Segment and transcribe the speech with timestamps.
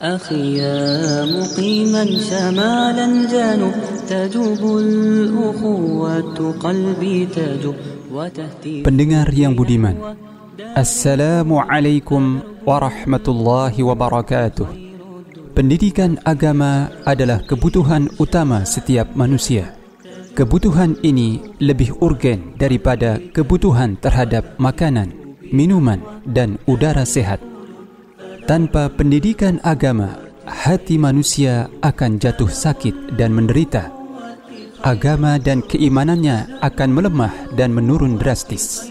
[0.00, 3.74] أخي يا مقيما شمالا جانب
[4.08, 7.76] تجوب الأخوة قلبي تجوب
[8.08, 10.16] وتهتي Pendengar yang budiman
[10.72, 14.68] Assalamualaikum warahmatullahi wabarakatuh
[15.52, 19.76] Pendidikan agama adalah kebutuhan utama setiap manusia
[20.32, 27.44] Kebutuhan ini lebih urgen daripada kebutuhan terhadap makanan, minuman dan udara sehat
[28.45, 33.89] Tanpa pendidikan agama, hati manusia akan jatuh sakit dan menderita.
[34.85, 38.85] Agama dan keimanannya akan melemah dan menurun drastis.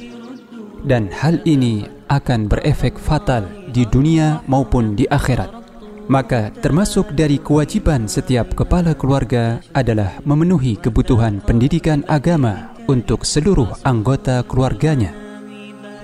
[0.83, 5.63] Dan hal ini akan berefek fatal di dunia maupun di akhirat.
[6.11, 14.45] Maka termasuk dari kewajiban setiap kepala keluarga adalah memenuhi kebutuhan pendidikan agama untuk seluruh anggota
[14.45, 15.17] keluarganya.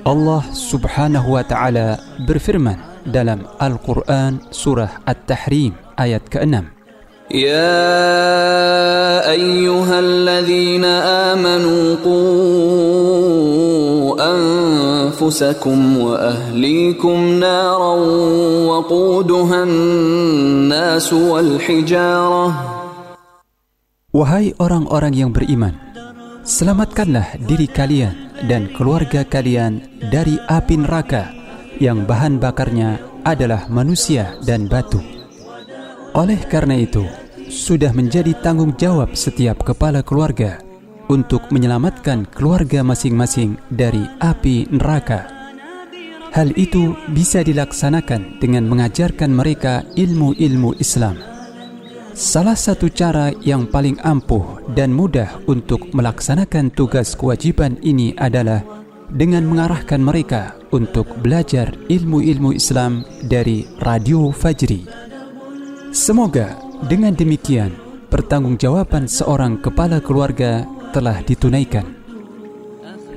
[0.01, 6.76] Allah Subhanahu wa taala berfirman dalam Al-Quran Surah At-Tahrim ayat ke-6.
[7.32, 13.66] يا أيها الذين آمنوا قوا
[14.36, 17.96] أنفسكم وأهليكم نارا
[18.70, 22.76] وقودها الناس والحجارة
[24.16, 25.76] Wahai orang-orang yang beriman,
[26.48, 31.39] selamatkanlah diri kalian dan keluarga kalian dari api neraka
[31.81, 35.01] yang bahan bakarnya adalah manusia dan batu.
[36.13, 37.03] Oleh karena itu,
[37.49, 40.61] sudah menjadi tanggung jawab setiap kepala keluarga
[41.11, 45.27] untuk menyelamatkan keluarga masing-masing dari api neraka.
[46.31, 51.19] Hal itu bisa dilaksanakan dengan mengajarkan mereka ilmu-ilmu Islam.
[52.15, 58.63] Salah satu cara yang paling ampuh dan mudah untuk melaksanakan tugas kewajiban ini adalah
[59.11, 64.87] dengan mengarahkan mereka untuk belajar ilmu-ilmu Islam dari Radio Fajri.
[65.91, 66.55] Semoga
[66.87, 67.75] dengan demikian
[68.11, 70.63] pertanggungjawaban seorang kepala keluarga
[70.95, 71.87] telah ditunaikan.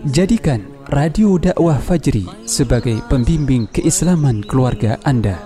[0.09, 5.39] Jadikan Radio Dakwah Fajri sebagai pembimbing keislaman keluarga Anda.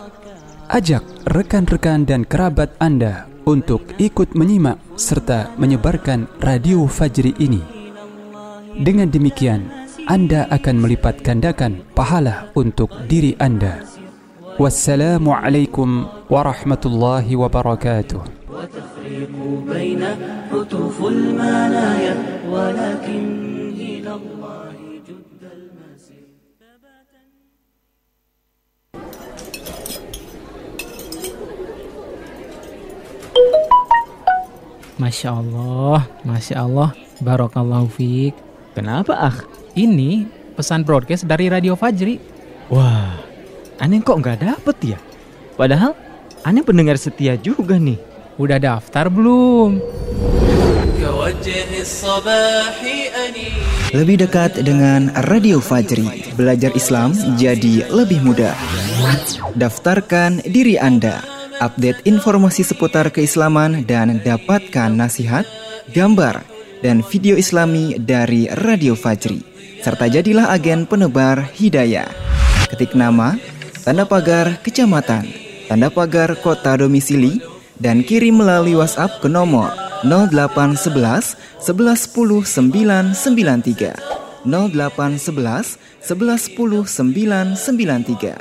[0.68, 7.64] Ajak rekan-rekan dan kerabat Anda untuk ikut menyimak serta menyebarkan Radio Fajri ini.
[8.76, 13.87] Dengan demikian, anda akan melipat gandakan pahala untuk diri Anda.
[14.59, 18.43] Wassalamualaikum warahmatullahi wabarakatuh.
[18.53, 19.33] وتفريق
[19.65, 20.03] بين
[20.53, 22.15] حتوف المنايا
[22.53, 23.25] ولكن
[23.75, 24.77] إلى الله
[25.09, 26.25] جد المسير
[35.01, 38.37] Masya Allah, Masya Allah, Barokallahu fiik.
[38.77, 39.37] Kenapa ah?
[39.78, 40.26] Ini
[40.58, 42.18] pesan broadcast dari Radio Fajri.
[42.74, 43.14] Wah,
[43.78, 45.00] aneh kok nggak dapet ya?
[45.54, 45.94] Padahal
[46.42, 48.02] aneh pendengar setia juga nih.
[48.42, 49.78] Udah daftar belum?
[53.94, 58.58] Lebih dekat dengan Radio Fajri, belajar Islam jadi lebih mudah.
[59.54, 61.22] Daftarkan diri Anda,
[61.62, 65.46] update informasi seputar keislaman dan dapatkan nasihat,
[65.94, 66.42] gambar,
[66.82, 72.10] dan video islami dari Radio Fajri serta jadilah agen penebar hidayah.
[72.68, 73.40] Ketik nama,
[73.82, 75.26] tanda pagar kecamatan,
[75.72, 77.40] tanda pagar kota domisili,
[77.78, 79.70] dan kirim melalui WhatsApp ke nomor
[80.04, 83.94] 0811 1110 993
[84.46, 88.38] 0811 1110 993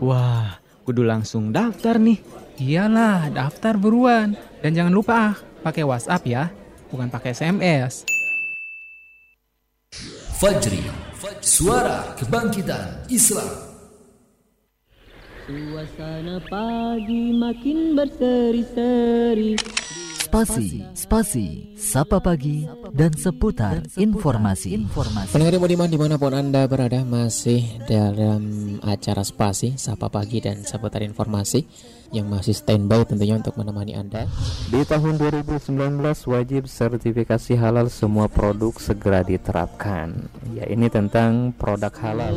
[0.00, 0.56] Wah,
[0.88, 2.24] kudu langsung daftar nih.
[2.56, 4.32] Iyalah, daftar buruan.
[4.64, 6.48] Dan jangan lupa ah, pakai WhatsApp ya,
[6.88, 8.08] bukan pakai SMS.
[10.40, 10.80] Fajri,
[11.44, 13.44] suara kebangkitan Islam.
[15.44, 19.60] Suasana pagi makin berseri-seri
[20.16, 22.64] Spasi, spasi, sapa pagi,
[22.96, 24.80] dan seputar informasi.
[24.80, 25.28] informasi.
[25.36, 31.04] Pendengar Budiman di mana pun Anda berada masih dalam acara spasi, sapa pagi, dan seputar
[31.04, 31.68] informasi
[32.10, 34.26] yang masih standby tentunya untuk menemani Anda.
[34.70, 35.70] Di tahun 2019
[36.26, 40.30] wajib sertifikasi halal semua produk segera diterapkan.
[40.54, 42.34] Ya ini tentang produk halal.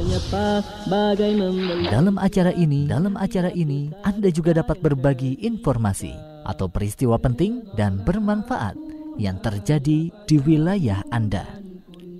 [1.89, 6.13] Dalam acara ini, dalam acara ini Anda juga dapat berbagi informasi
[6.45, 8.75] atau peristiwa penting dan bermanfaat
[9.17, 11.62] yang terjadi di wilayah Anda.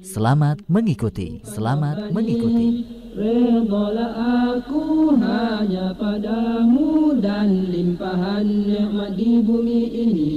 [0.03, 2.83] Selamat mengikuti, selamat mengikuti.
[3.15, 4.11] Redolah
[4.51, 10.33] aku hanya padamu dan limpahan nikmat di bumi ini.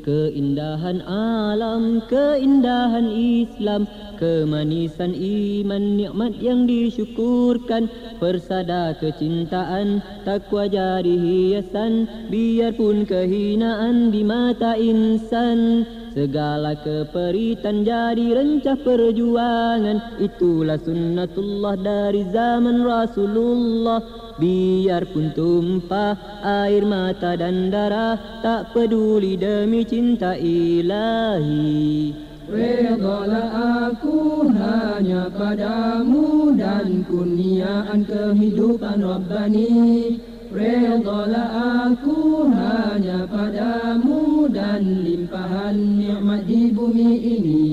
[0.00, 3.84] Keindahan alam, keindahan Islam
[4.16, 7.92] Kemanisan iman, nikmat yang disyukurkan.
[8.18, 15.84] Persada kecintaan, takwa jadi hiasan Biarpun kehinaan di mata insan
[16.18, 20.18] Segala keperitan jadi rencah perjuangan.
[20.18, 24.02] Itulah sunnatullah dari zaman Rasulullah.
[24.34, 32.10] Biarpun tumpah air mata dan darah Tak peduli demi cinta ilahi.
[32.50, 40.18] Redalah aku hanya padamu dan kurniaan kehidupan Rabbani
[40.48, 47.66] Redalah aku hanya padamu dan limpahan nikmat di bumi ini.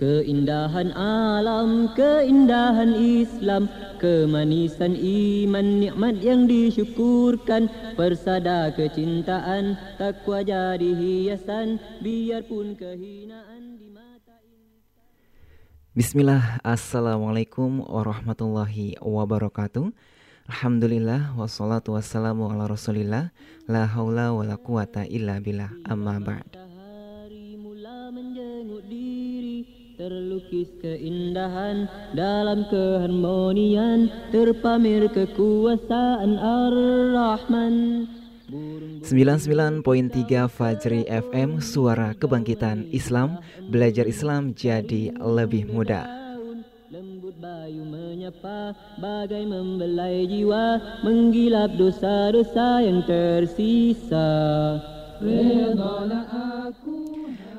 [0.00, 3.68] Keindahan alam, keindahan Islam
[4.00, 7.68] Kemanisan iman, nikmat yang disyukurkan
[8.00, 14.40] Persada kecintaan, takwa jadi hiasan Biarpun kehinaan di mata
[15.92, 19.92] Bismillah, Assalamualaikum warahmatullahi wabarakatuh
[20.50, 23.30] Alhamdulillah wassalatu wassalamu ala rasulillah.
[23.70, 25.70] La haula wa la quwata illa billah.
[25.86, 26.58] Amma ba'd.
[29.94, 31.86] Terlukis keindahan.
[32.18, 38.10] Dalam keharmonian Terpamer kekuasaan Ar-Rahman.
[39.06, 39.86] 99.3
[40.50, 43.38] Fajri FM Suara Kebangkitan Islam.
[43.70, 46.20] Belajar Islam jadi lebih mudah
[48.30, 54.30] Menyapa bagai membelai jiwa Menggilap dosa-dosa yang tersisa.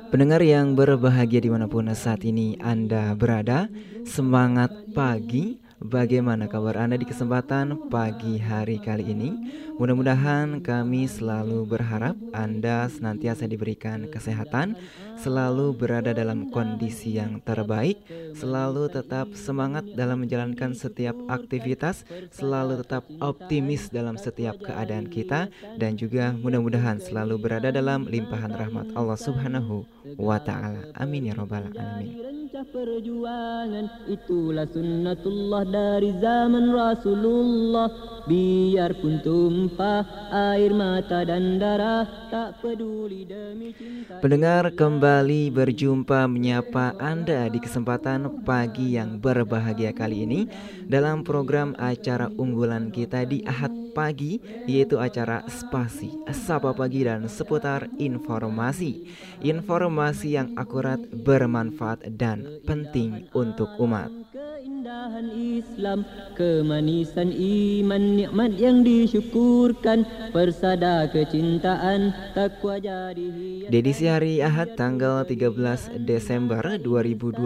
[0.08, 3.68] Pendengar yang berbahagia di mana pun saat ini Anda berada
[4.08, 5.60] Semangat pagi.
[5.82, 9.30] Bagaimana kabar Anda di kesempatan pagi hari kali ini?
[9.76, 14.78] Mudah-mudahan kami selalu berharap Anda senantiasa diberikan kesehatan
[15.18, 18.00] Selalu berada dalam kondisi yang terbaik
[18.32, 25.98] Selalu tetap semangat dalam menjalankan setiap aktivitas Selalu tetap optimis dalam setiap keadaan kita Dan
[25.98, 29.84] juga mudah-mudahan selalu berada dalam limpahan rahmat Allah subhanahu
[30.18, 30.92] wa ta'ala.
[30.98, 32.32] Amin ya robbal alamin.
[32.62, 37.90] Perjuangan itulah sunnatullah dari zaman Rasulullah.
[38.22, 44.22] Biarpun tumpah air mata dan darah Tak peduli demi cinta.
[44.22, 45.01] Pendengar kembali
[45.50, 50.46] berjumpa menyapa Anda di kesempatan pagi yang berbahagia kali ini
[50.86, 57.86] Dalam program acara unggulan kita di Ahad pagi yaitu acara Spasi Sapa Pagi dan seputar
[58.00, 59.06] informasi.
[59.44, 64.08] Informasi yang akurat, bermanfaat dan penting untuk umat.
[64.32, 66.02] Keindahan Islam,
[66.34, 75.22] kemanisan iman, nikmat yang disyukurkan Persada kecintaan, takwa jadi hiasan Di edisi hari Ahad tanggal
[75.28, 77.44] 13 Desember 2020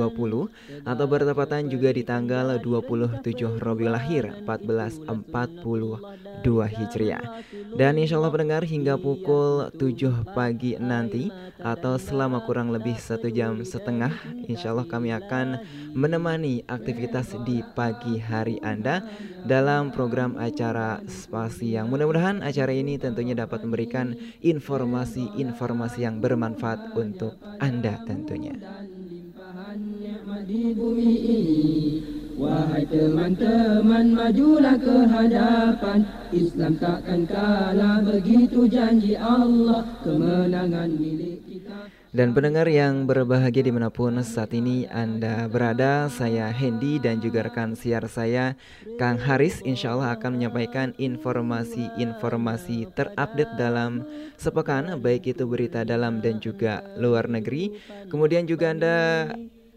[0.87, 3.21] Atau bertepatan juga di tanggal 27
[3.59, 4.47] Rabiul Akhir
[6.43, 7.25] 1442 Hijriah.
[7.77, 13.61] Dan insya Allah pendengar hingga pukul 7 pagi nanti Atau selama kurang lebih satu jam
[13.61, 14.13] setengah
[14.49, 15.61] Insya Allah kami akan
[15.97, 19.05] menemani aktivitas di pagi hari Anda
[19.45, 21.89] Dalam program acara spasi yang.
[21.93, 28.57] Mudah-mudahan acara ini tentunya dapat memberikan informasi-informasi yang bermanfaat untuk Anda tentunya
[32.37, 36.05] Wahai teman-teman majulah ke hadapan
[36.37, 39.81] Islam takkan kalah begitu janji Allah.
[40.05, 41.89] Kemenangan milik kita.
[42.13, 47.45] Dan pendengar yang berbahagia di mana pun saat ini Anda berada Saya Hendy dan juga
[47.45, 48.57] rekan siar saya
[48.97, 54.05] Kang Haris Insya Allah akan menyampaikan informasi-informasi terupdate dalam
[54.41, 57.77] sepekan Baik itu berita dalam dan juga luar negeri.
[58.09, 58.97] Kemudian juga Anda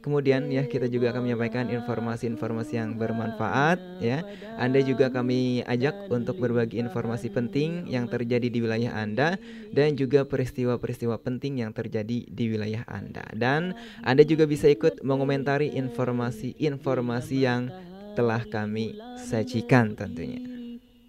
[0.10, 4.25] Kemudian ya kita juga akan menyampaikan informasi-informasi yang bermanfaat ya.
[4.58, 9.38] Anda juga kami ajak untuk berbagi informasi penting yang terjadi di wilayah Anda
[9.70, 13.22] dan juga peristiwa-peristiwa penting yang terjadi di wilayah Anda.
[13.38, 17.70] Dan Anda juga bisa ikut mengomentari informasi-informasi yang
[18.18, 20.42] telah kami sajikan tentunya.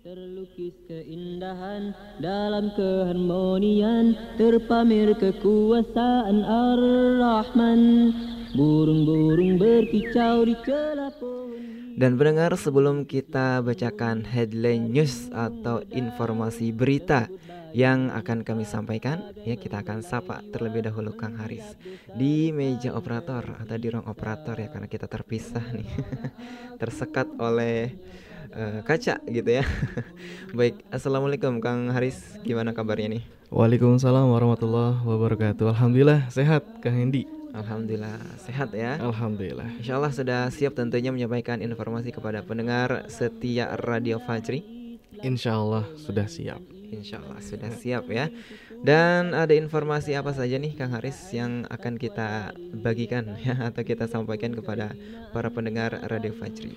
[0.04, 7.80] Terlukis keindahan dalam keharmonian Terpamer kekuasaan Ar-Rahman
[8.50, 17.30] Burung-burung berkicau di celah pohon Dan pendengar sebelum kita bacakan headline news atau informasi berita
[17.70, 21.78] yang akan kami sampaikan ya kita akan sapa terlebih dahulu Kang Haris
[22.18, 25.86] di meja operator atau di ruang operator ya karena kita terpisah nih
[26.82, 27.94] tersekat oleh
[28.54, 29.64] uh, kaca gitu ya.
[30.58, 33.22] Baik, assalamualaikum Kang Haris, gimana kabarnya nih?
[33.50, 35.70] Waalaikumsalam warahmatullahi wabarakatuh.
[35.70, 37.39] Alhamdulillah sehat Kang Hendi.
[37.50, 38.98] Alhamdulillah sehat ya.
[39.02, 39.66] Alhamdulillah.
[39.82, 44.62] Insya Allah sudah siap tentunya menyampaikan informasi kepada pendengar setia Radio Fajri.
[45.20, 46.62] Insya Allah sudah siap.
[46.90, 48.30] Insya Allah sudah siap ya.
[48.80, 54.08] Dan ada informasi apa saja nih Kang Haris yang akan kita bagikan ya atau kita
[54.08, 54.94] sampaikan kepada
[55.30, 56.74] para pendengar Radio Fajri.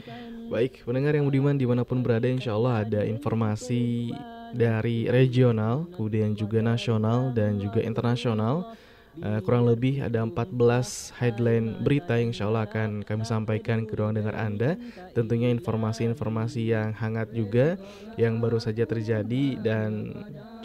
[0.51, 4.13] Baik, pendengar yang budiman di mana pun berada, insya Allah ada informasi
[4.53, 8.77] dari regional, kemudian juga nasional dan juga internasional
[9.21, 14.17] uh, kurang lebih ada 14 headline berita yang insya Allah akan kami sampaikan ke ruang
[14.17, 14.79] dengar Anda.
[15.13, 17.77] Tentunya informasi-informasi yang hangat juga
[18.17, 20.09] yang baru saja terjadi dan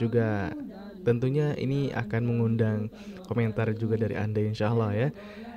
[0.00, 0.55] juga
[1.05, 2.93] tentunya ini akan mengundang
[3.28, 5.09] komentar juga dari Anda insya Allah ya.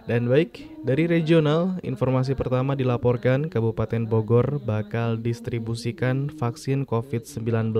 [0.09, 7.71] Dan baik, dari regional, informasi pertama dilaporkan Kabupaten Bogor bakal distribusikan vaksin COVID-19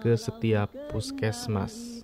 [0.00, 1.95] ke setiap puskesmas.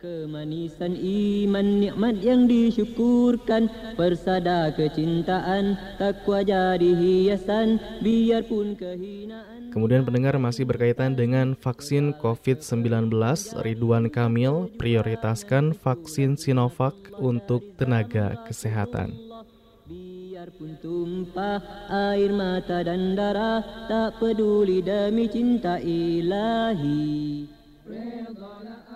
[0.00, 3.68] Kemanisan iman nikmat yang disyukurkan.
[4.00, 9.68] Persada kecintaan takwa jadi hiasan Biarpun kehinaan.
[9.68, 13.12] Kemudian pendengar masih berkaitan dengan vaksin COVID-19
[13.60, 19.12] Ridwan Kamil prioritaskan vaksin Sinovac untuk tenaga kesehatan.
[19.84, 21.60] Biarpun tumpah
[21.92, 27.59] air mata dan darah Tak peduli demi cinta ilahi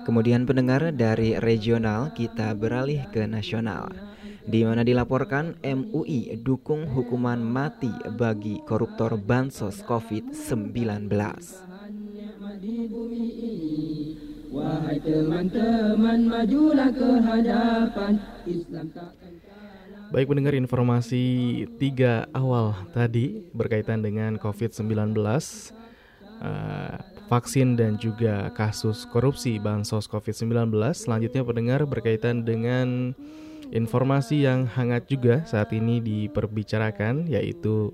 [0.04, 3.88] Kemudian pendengar dari regional kita beralih ke nasional
[4.44, 11.08] di mana dilaporkan MUI dukung hukuman mati bagi koruptor bansos COVID-19.
[14.54, 18.12] Wahai teman-teman majulah ke hadapan
[18.46, 19.34] Islam takkan
[20.14, 21.24] Baik pendengar informasi
[21.80, 25.10] tiga awal tadi berkaitan dengan COVID-19
[26.38, 26.94] uh,
[27.34, 30.70] vaksin dan juga kasus korupsi bansos COVID-19.
[30.94, 33.10] Selanjutnya pendengar berkaitan dengan
[33.74, 37.90] informasi yang hangat juga saat ini diperbicarakan yaitu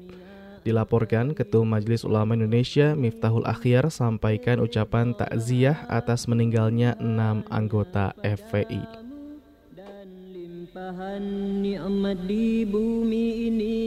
[0.60, 8.84] dilaporkan Ketua Majelis Ulama Indonesia Miftahul Akhyar sampaikan ucapan takziah atas meninggalnya enam anggota FPI.
[9.72, 11.24] Dan limpahan
[11.64, 13.80] nikmat di bumi ini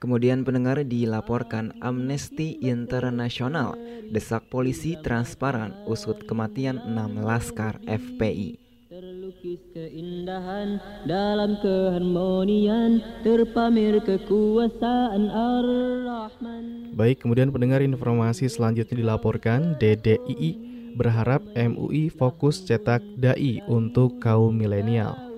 [0.00, 3.76] Kemudian pendengar dilaporkan Amnesty Internasional
[4.08, 8.56] desak polisi transparan usut kematian 6 laskar FPI.
[8.88, 16.96] Terlukis keindahan dalam keharmonian terpamer kekuasaan Ar-Rahman.
[16.96, 20.50] Baik, kemudian pendengar informasi selanjutnya dilaporkan DDII
[20.96, 25.29] berharap MUI fokus cetak dai untuk kaum milenial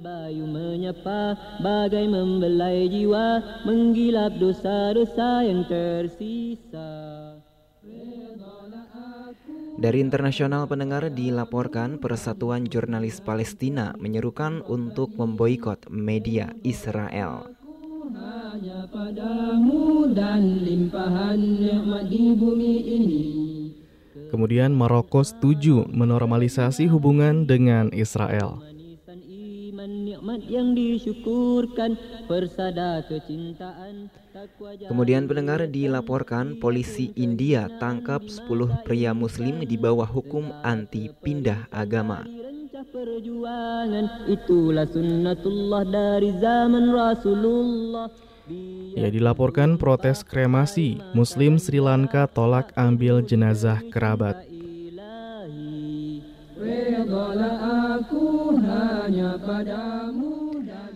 [0.00, 6.88] bayu menyapa bagai membelai jiwa menggilap dosa-dosa yang tersisa
[9.80, 17.48] dari internasional pendengar dilaporkan Persatuan Jurnalis Palestina menyerukan untuk memboikot media Israel.
[18.12, 23.24] Hanya padamu dan limpahan nikmat di bumi ini.
[24.28, 28.69] Kemudian Maroko setuju menormalisasi hubungan dengan Israel
[29.86, 31.96] nikmat yang disyukurkan
[32.26, 34.10] persada kecintaan
[34.86, 38.46] Kemudian pendengar dilaporkan polisi India tangkap 10
[38.86, 42.22] pria muslim di bawah hukum anti pindah agama.
[42.80, 48.08] Perjuangan itulah sunnatullah dari zaman Rasulullah.
[48.98, 54.49] Ya dilaporkan protes kremasi Muslim Sri Lanka tolak ambil jenazah kerabat.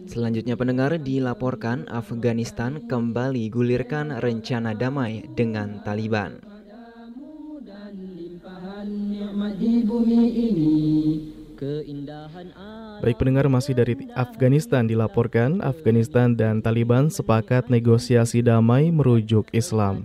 [0.05, 6.45] Selanjutnya pendengar dilaporkan Afghanistan kembali gulirkan rencana damai dengan Taliban.
[13.01, 20.05] Baik pendengar masih dari Afghanistan dilaporkan Afghanistan dan Taliban sepakat negosiasi damai merujuk Islam.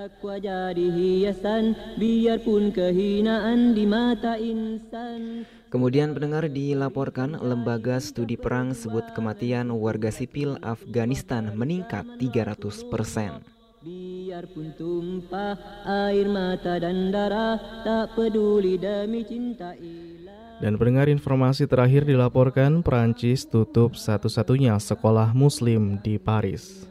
[0.00, 5.44] Takwa jadi hiasan biarpun kehinaan di mata insan.
[5.68, 13.44] Kemudian pendengar dilaporkan lembaga studi perang sebut kematian warga sipil Afghanistan meningkat 300%.
[13.84, 20.64] Biarpun tumpah air mata dan darah tak peduli demi cinta ilah.
[20.64, 26.88] Dan pendengar informasi terakhir dilaporkan Perancis tutup satu-satunya sekolah muslim di Paris.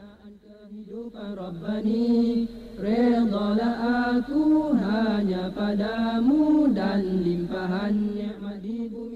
[2.79, 3.75] Redalah
[4.15, 9.08] aku hanya padamu dan limpahan nikmat di bumi.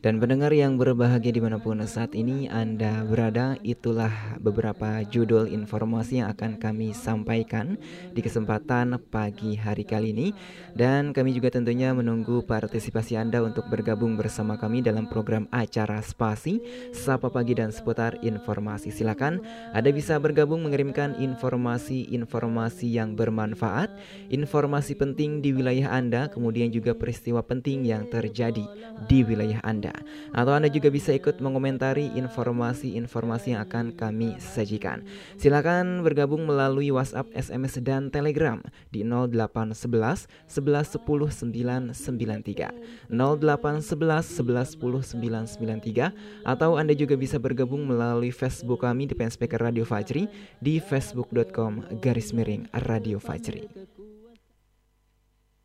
[0.00, 6.24] Dan pendengar yang berbahagia di mana pun saat ini Anda berada Itulah beberapa judul informasi
[6.24, 7.76] yang akan kami sampaikan
[8.16, 10.32] Di kesempatan pagi hari kali ini.
[10.72, 16.64] Dan kami juga tentunya menunggu partisipasi Anda Untuk bergabung bersama kami dalam program acara Spasi
[16.96, 18.88] Sapa Pagi dan seputar informasi.
[18.88, 19.44] Silakan
[19.76, 23.92] Anda bisa bergabung mengirimkan informasi-informasi yang bermanfaat
[24.32, 28.64] Informasi penting di wilayah Anda Kemudian juga peristiwa penting yang terjadi
[29.04, 29.89] di wilayah Anda
[30.32, 35.02] atau Anda juga bisa ikut mengomentari informasi-informasi yang akan kami sajikan.
[35.36, 45.20] Silakan bergabung melalui WhatsApp, SMS dan Telegram di 0811 11 10 993 0811 11 10
[45.20, 50.26] 993 atau Anda juga bisa bergabung melalui Facebook kami di PN Speaker Radio Fajri
[50.58, 53.68] di facebook.com garis miring Radio Fajri.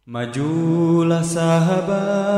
[0.05, 2.35] Majulah sahabat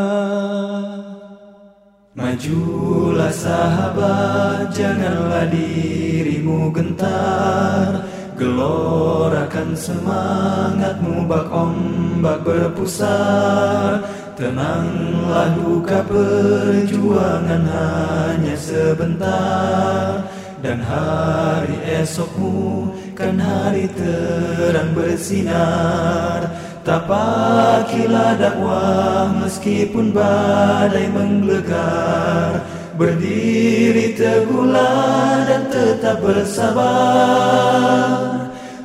[2.18, 8.10] Majulah sahabat, janganlah dirimu gentar.
[8.34, 14.02] Gelorakan semangatmu bak ombak berpusar.
[14.34, 20.26] Tenanglah duka perjuangan hanya sebentar.
[20.58, 26.50] Dan hari esokmu kan hari terang bersinar
[26.88, 32.64] Tapakilah dakwah meskipun badai menggelegar
[32.96, 36.90] Berdiri teguhlah dan tetap bersabar.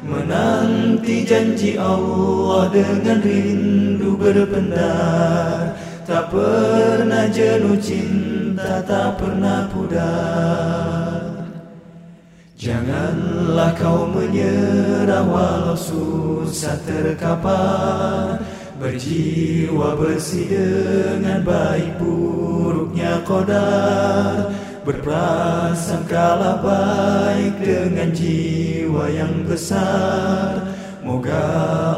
[0.05, 5.73] Menanti janji Allah dengan rindu berpendar.
[6.05, 11.32] Tak pernah jenuh cinta, tak pernah pudar
[12.63, 18.39] Janganlah kau menyerah walau susah terkapar.
[18.79, 20.47] Berjiwa bersih
[21.19, 24.55] dengan baik buruknya kodar
[24.87, 30.63] Berprasangkalah baik dengan jiwa yang besar.
[31.03, 31.43] Moga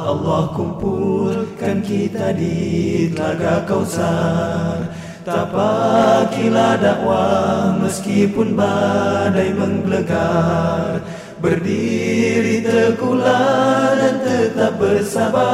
[0.01, 11.01] Allah kumpulkan kita di telaga kausar Tapakilah dakwah meskipun badai menggelegar.
[11.41, 15.49] Berdiri teguhlah dan tetap bersabar.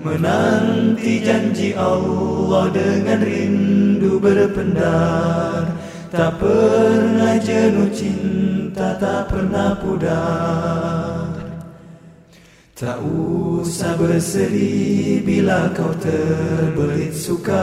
[0.00, 5.68] Menanti janji Allah dengan rindu berpendar.
[6.08, 11.29] Tak pernah jenuh cinta, tak pernah pudar
[12.80, 17.60] Tak usah bersedih bila kau terbelit suka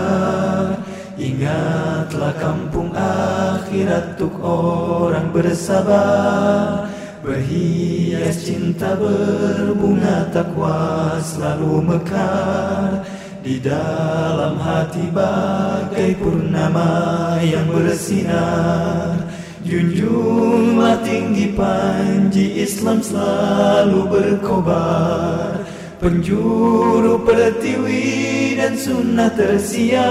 [1.18, 6.86] Ingatlah kampung akhirat untuk orang bersabar.
[7.26, 13.02] Berhias cinta berbunga takwa selalu mekar.
[13.42, 19.27] Di dalam hati bagai purnama yang bersinar
[19.68, 25.68] Junjunglah tinggi panji Islam selalu berkobar.
[26.00, 30.08] Penjuru pertiwi dan sunnah tersiar.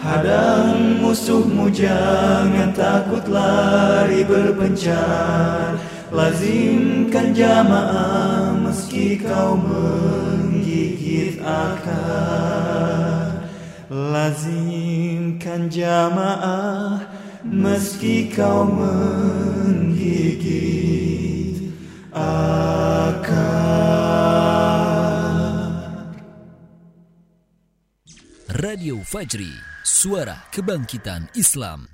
[0.00, 5.76] Hadang musuhmu jangan takut lari berpencar.
[6.08, 13.44] Lazimkan jamaah meski kau menggigit akar.
[13.92, 19.98] Lazimkan jamaah meski kau menggigit
[22.14, 23.42] akar.
[28.62, 29.50] Radio Fajri,
[29.82, 31.90] suara kebangkitan Islam.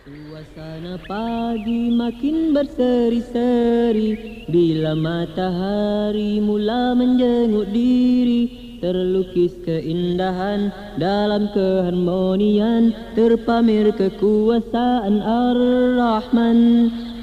[0.00, 15.20] Suasana pagi makin berseri-seri Bila matahari mula menjenguk diri terlukis keindahan dalam keharmonian terpamer kekuasaan
[15.22, 16.58] Ar-Rahman.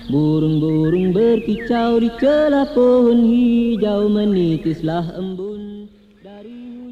[0.07, 5.66] Burung-burung berkicau di celah pohon hijau menitislah embun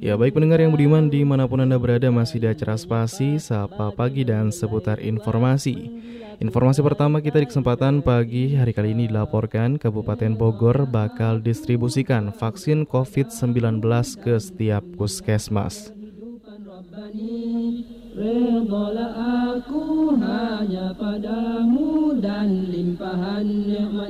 [0.06, 3.90] Ya baik pendengar yang budiman di mana pun Anda berada masih di acara spasi, sapa
[3.90, 5.90] pagi dan seputar informasi
[6.38, 12.86] Informasi pertama kita di kesempatan pagi hari kali ini dilaporkan Kabupaten Bogor bakal distribusikan vaksin
[12.86, 13.82] COVID-19
[14.22, 15.90] ke setiap puskesmas.
[20.22, 23.48] hanya padamu dan limpahan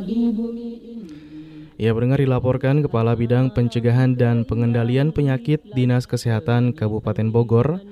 [0.03, 0.94] di bumi
[1.75, 1.85] ini.
[1.85, 7.83] Ya pendengar dilaporkan Kepala Bidang Pencegahan dan Pengendalian Penyakit Dinas Kesehatan Kabupaten Bogor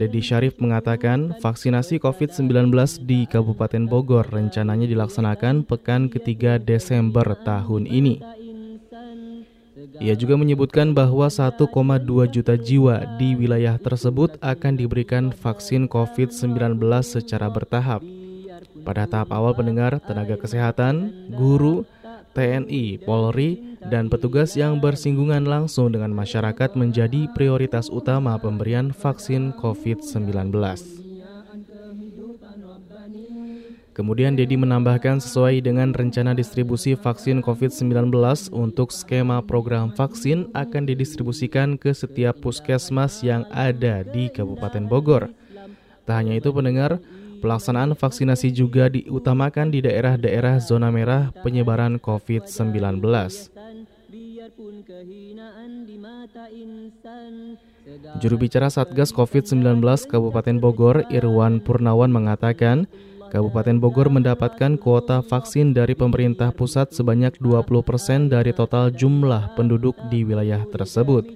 [0.00, 2.72] Dedi Syarif mengatakan vaksinasi COVID-19
[3.04, 8.22] di Kabupaten Bogor rencananya dilaksanakan pekan ketiga Desember tahun ini.
[10.00, 11.68] Ia juga menyebutkan bahwa 1,2
[12.32, 18.00] juta jiwa di wilayah tersebut akan diberikan vaksin COVID-19 secara bertahap.
[18.80, 21.84] Pada tahap awal pendengar, tenaga kesehatan, guru,
[22.32, 30.54] TNI, Polri, dan petugas yang bersinggungan langsung dengan masyarakat menjadi prioritas utama pemberian vaksin COVID-19.
[33.90, 38.14] Kemudian Dedi menambahkan sesuai dengan rencana distribusi vaksin COVID-19
[38.54, 45.28] untuk skema program vaksin akan didistribusikan ke setiap puskesmas yang ada di Kabupaten Bogor.
[46.08, 47.02] Tak hanya itu pendengar,
[47.40, 53.00] pelaksanaan vaksinasi juga diutamakan di daerah-daerah zona merah penyebaran COVID-19.
[58.20, 62.84] Juru bicara Satgas COVID-19 Kabupaten Bogor, Irwan Purnawan mengatakan,
[63.30, 70.26] Kabupaten Bogor mendapatkan kuota vaksin dari pemerintah pusat sebanyak 20% dari total jumlah penduduk di
[70.26, 71.30] wilayah tersebut.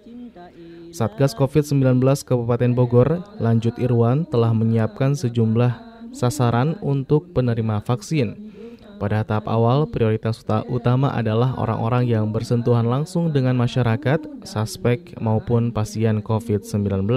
[0.90, 8.55] Satgas COVID-19 Kabupaten Bogor, lanjut Irwan, telah menyiapkan sejumlah sasaran untuk penerima vaksin.
[9.03, 16.22] Pada tahap awal, prioritas utama adalah orang-orang yang bersentuhan langsung dengan masyarakat, suspek maupun pasien
[16.22, 17.11] COVID-19.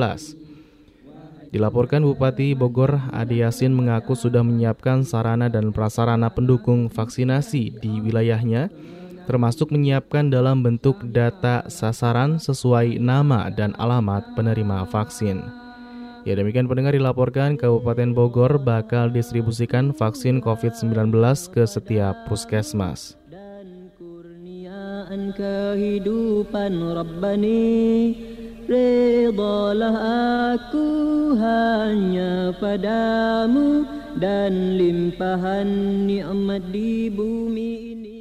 [1.47, 8.67] Dilaporkan Bupati Bogor Adi Yasin mengaku sudah menyiapkan sarana dan prasarana pendukung vaksinasi di wilayahnya,
[9.29, 15.66] termasuk menyiapkan dalam bentuk data sasaran sesuai nama dan alamat penerima vaksin.
[16.27, 21.15] Ya demikian pendengar dilaporkan Kabupaten Bogor bakal distribusikan vaksin COVID-19
[21.55, 23.15] ke setiap puskesmas.
[25.31, 27.63] kehidupan Rabbani
[28.67, 29.95] Redalah
[30.59, 30.89] aku
[31.39, 33.87] hanya padamu
[34.19, 35.69] Dan limpahan
[36.11, 38.16] nikmat di bumi ini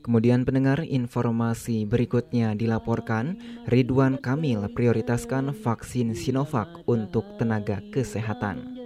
[0.00, 3.36] Kemudian pendengar informasi berikutnya dilaporkan.
[3.68, 8.80] Ridwan Kamil prioritaskan vaksin Sinovac untuk tenaga kesehatan.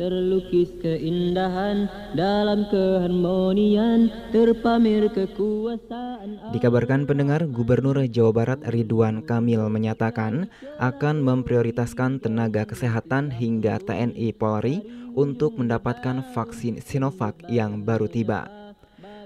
[0.00, 1.84] Terlukis keindahan
[2.16, 10.48] dalam keharmonian terpamer kekuasaan Dikabarkan pendengar Gubernur Jawa Barat Ridwan Kamil menyatakan
[10.80, 14.80] akan memprioritaskan tenaga kesehatan hingga TNI Polri
[15.12, 18.59] untuk mendapatkan vaksin Sinovac yang baru tiba.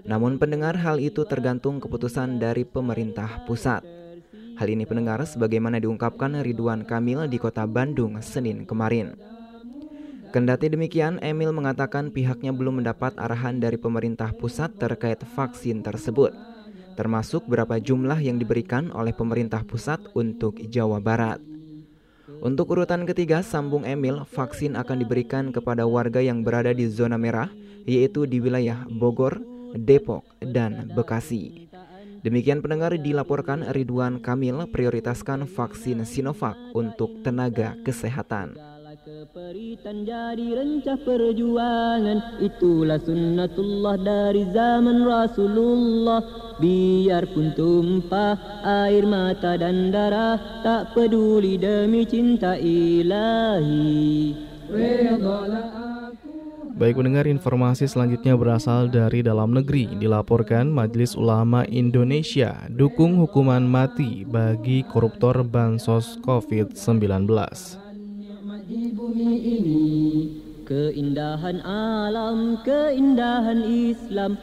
[0.04, 3.80] Namun pendengar hal itu tergantung keputusan dari pemerintah pusat.
[4.54, 9.16] Hal ini pendengar sebagaimana diungkapkan Ridwan Kamil di kota Bandung Senin kemarin.
[10.30, 16.34] Kendati demikian, Emil mengatakan pihaknya belum mendapat arahan dari pemerintah pusat terkait vaksin tersebut,
[16.98, 21.38] termasuk berapa jumlah yang diberikan oleh pemerintah pusat untuk Jawa Barat.
[22.42, 27.48] Untuk urutan ketiga, sambung Emil, vaksin akan diberikan kepada warga yang berada di zona merah,
[27.86, 29.38] yaitu di wilayah Bogor,
[29.74, 31.66] Depok, dan Bekasi.
[32.24, 38.56] Demikian pendengar dilaporkan Ridwan Kamil prioritaskan vaksin Sinovac untuk tenaga kesehatan.
[39.04, 46.24] Keperitan jadi rencah perjuangan Itulah sunnatullah dari zaman Rasulullah
[46.56, 54.32] Biarpun tumpah air mata dan darah Tak peduli demi cinta ilahi
[56.74, 59.94] Baik mendengar informasi selanjutnya berasal dari dalam negeri.
[59.94, 67.30] Dilaporkan Majelis Ulama Indonesia Dukung hukuman mati bagi koruptor Bansos COVID-19
[68.64, 69.84] di bumi ini
[70.64, 74.40] Keindahan alam, keindahan Islam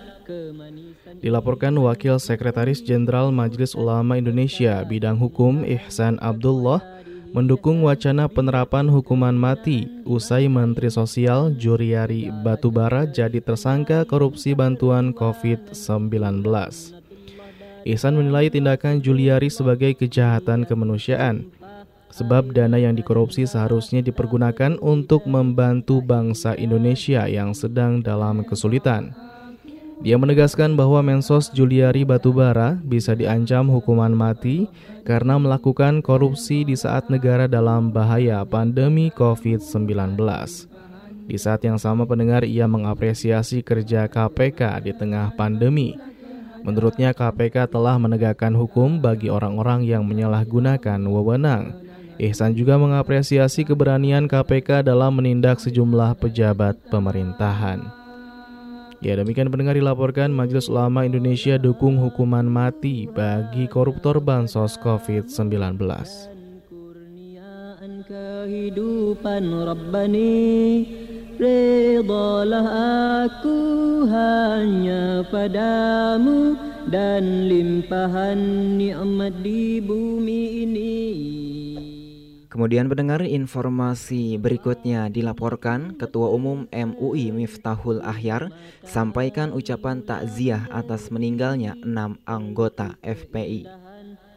[1.17, 7.00] Dilaporkan Wakil Sekretaris Jenderal Majelis Ulama Indonesia Bidang Hukum Ihsan Abdullah
[7.31, 16.43] mendukung wacana penerapan hukuman mati usai Menteri Sosial Juriari Batubara jadi tersangka korupsi bantuan COVID-19.
[17.87, 21.47] Ihsan menilai tindakan Juliari sebagai kejahatan kemanusiaan
[22.11, 29.15] sebab dana yang dikorupsi seharusnya dipergunakan untuk membantu bangsa Indonesia yang sedang dalam kesulitan.
[30.01, 34.65] Dia menegaskan bahwa Mensos Juliari Batubara bisa diancam hukuman mati
[35.05, 40.17] karena melakukan korupsi di saat negara dalam bahaya pandemi COVID-19.
[41.29, 45.93] Di saat yang sama pendengar ia mengapresiasi kerja KPK di tengah pandemi.
[46.65, 51.77] Menurutnya KPK telah menegakkan hukum bagi orang-orang yang menyalahgunakan wewenang.
[52.17, 58.00] Ihsan juga mengapresiasi keberanian KPK dalam menindak sejumlah pejabat pemerintahan.
[59.01, 65.81] Ya demikian pendengar dilaporkan Majelis Ulama Indonesia dukung hukuman mati bagi koruptor bansos COVID-19.
[68.11, 70.83] kehidupan Rabbani
[71.41, 72.67] Redalah
[73.25, 73.57] aku
[74.05, 76.53] hanya padamu
[76.91, 78.37] dan limpahan
[78.77, 81.01] nikmat di bumi ini.
[82.51, 88.51] Kemudian pendengar informasi berikutnya dilaporkan Ketua Umum MUI Miftahul Ahyar
[88.83, 93.71] sampaikan ucapan takziah atas meninggalnya enam anggota FPI.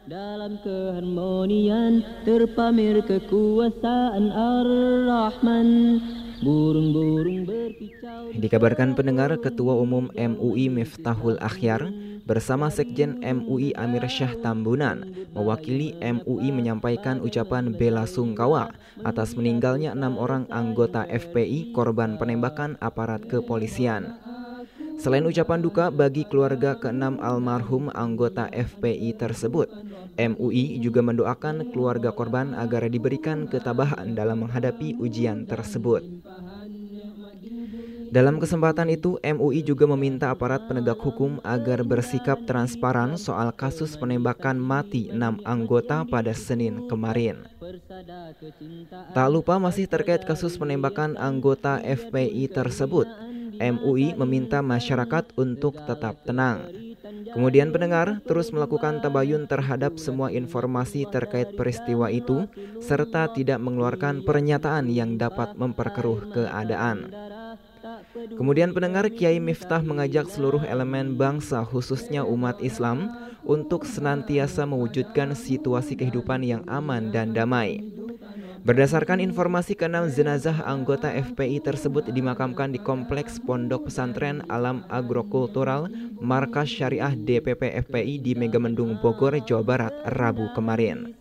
[0.07, 5.69] Dalam keharmonian terpamer kekuasaan Ar-Rahman
[6.45, 11.89] Burung-burung berkicau Dikabarkan pendengar Ketua Umum MUI Miftahul Akhyar
[12.25, 15.05] bersama Sekjen MUI Amir Syah Tambunan
[15.37, 18.73] mewakili MUI menyampaikan ucapan bela sungkawa
[19.05, 24.17] atas meninggalnya enam orang anggota FPI korban penembakan aparat kepolisian.
[24.97, 29.69] Selain ucapan duka bagi keluarga keenam almarhum anggota FPI tersebut,
[30.17, 36.01] MUI juga mendoakan keluarga korban agar diberikan ketabahan dalam menghadapi ujian tersebut.
[38.15, 44.55] Dalam kesempatan itu, MUI juga meminta aparat penegak hukum agar bersikap transparan soal kasus penembakan
[44.55, 47.43] mati enam anggota pada Senin kemarin.
[49.11, 53.03] Tak lupa masih terkait kasus penembakan anggota FPI tersebut,
[53.59, 56.71] MUI meminta masyarakat untuk tetap tenang.
[57.35, 62.47] Kemudian pendengar terus melakukan tabayun terhadap semua informasi terkait peristiwa itu
[62.79, 67.11] serta tidak mengeluarkan pernyataan yang dapat memperkeruh keadaan.
[68.15, 73.11] Kemudian pendengar Kiai Miftah mengajak seluruh elemen bangsa khususnya umat Islam
[73.43, 77.83] untuk senantiasa mewujudkan situasi kehidupan yang aman dan damai.
[78.65, 85.85] Berdasarkan informasi keenam jenazah anggota FPI tersebut dimakamkan di kompleks Pondok Pesantren Alam Agrokultural
[86.17, 91.13] Markas Syariah DPP FPI di Megamendung Bogor, Jawa Barat, Rabu kemarin.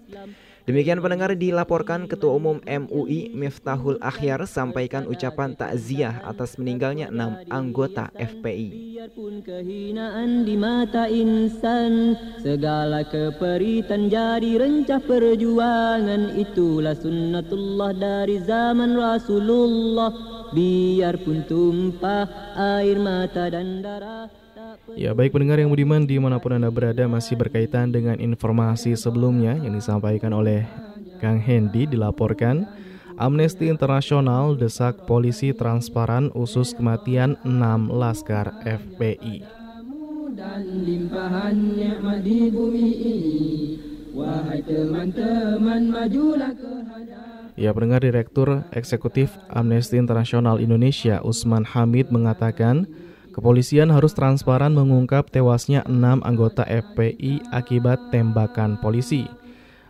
[0.64, 8.08] Demikian pendengar dilaporkan Ketua Umum MUI Miftahul Akhyar sampaikan ucapan takziah atas meninggalnya enam anggota
[8.16, 8.72] FPI.
[8.72, 20.16] Biarpun kehinaan di mata insan Segala keperitan jadi rencah perjuangan Itulah sunnatullah dari zaman Rasulullah
[20.56, 22.24] Biarpun tumpah
[22.56, 24.43] air mata dan darah
[24.92, 29.56] Ya baik pendengar yang budiman di mana pun Anda berada masih berkaitan dengan informasi sebelumnya
[29.56, 30.68] yang disampaikan oleh
[31.24, 32.68] Kang Hendy dilaporkan
[33.16, 37.56] Amnesty Internasional desak polisi transparan usus kematian 6
[37.88, 39.40] laskar FPI.
[40.34, 43.30] Dan limpahan nikmat di bumi ini
[44.14, 46.70] Wahai teman-teman majulah ke
[47.54, 52.90] Ya, pendengar Direktur Eksekutif Amnesty Internasional Indonesia Usman Hamid mengatakan,
[53.34, 59.26] kepolisian harus transparan mengungkap tewasnya enam anggota FPI akibat tembakan polisi.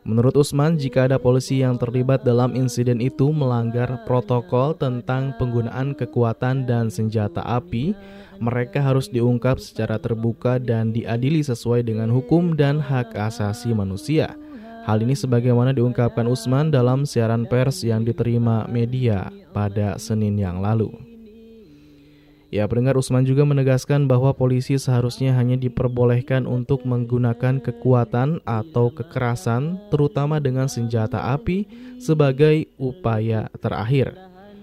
[0.04, 6.68] Menurut Usman, jika ada polisi yang terlibat dalam insiden itu melanggar protokol tentang penggunaan kekuatan
[6.68, 7.96] dan senjata api,
[8.36, 14.36] mereka harus diungkap secara terbuka dan diadili sesuai dengan hukum dan hak asasi manusia.
[14.84, 21.13] Hal ini sebagaimana diungkapkan Usman dalam siaran pers yang diterima media pada Senin yang lalu.
[22.54, 29.82] Ya, pendengar Usman juga menegaskan bahwa polisi seharusnya hanya diperbolehkan untuk menggunakan kekuatan atau kekerasan,
[29.90, 31.66] terutama dengan senjata api,
[31.98, 34.14] sebagai upaya terakhir.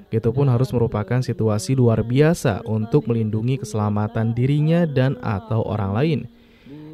[0.08, 6.20] Itu pun harus merupakan situasi luar biasa untuk melindungi keselamatan dirinya dan atau orang lain.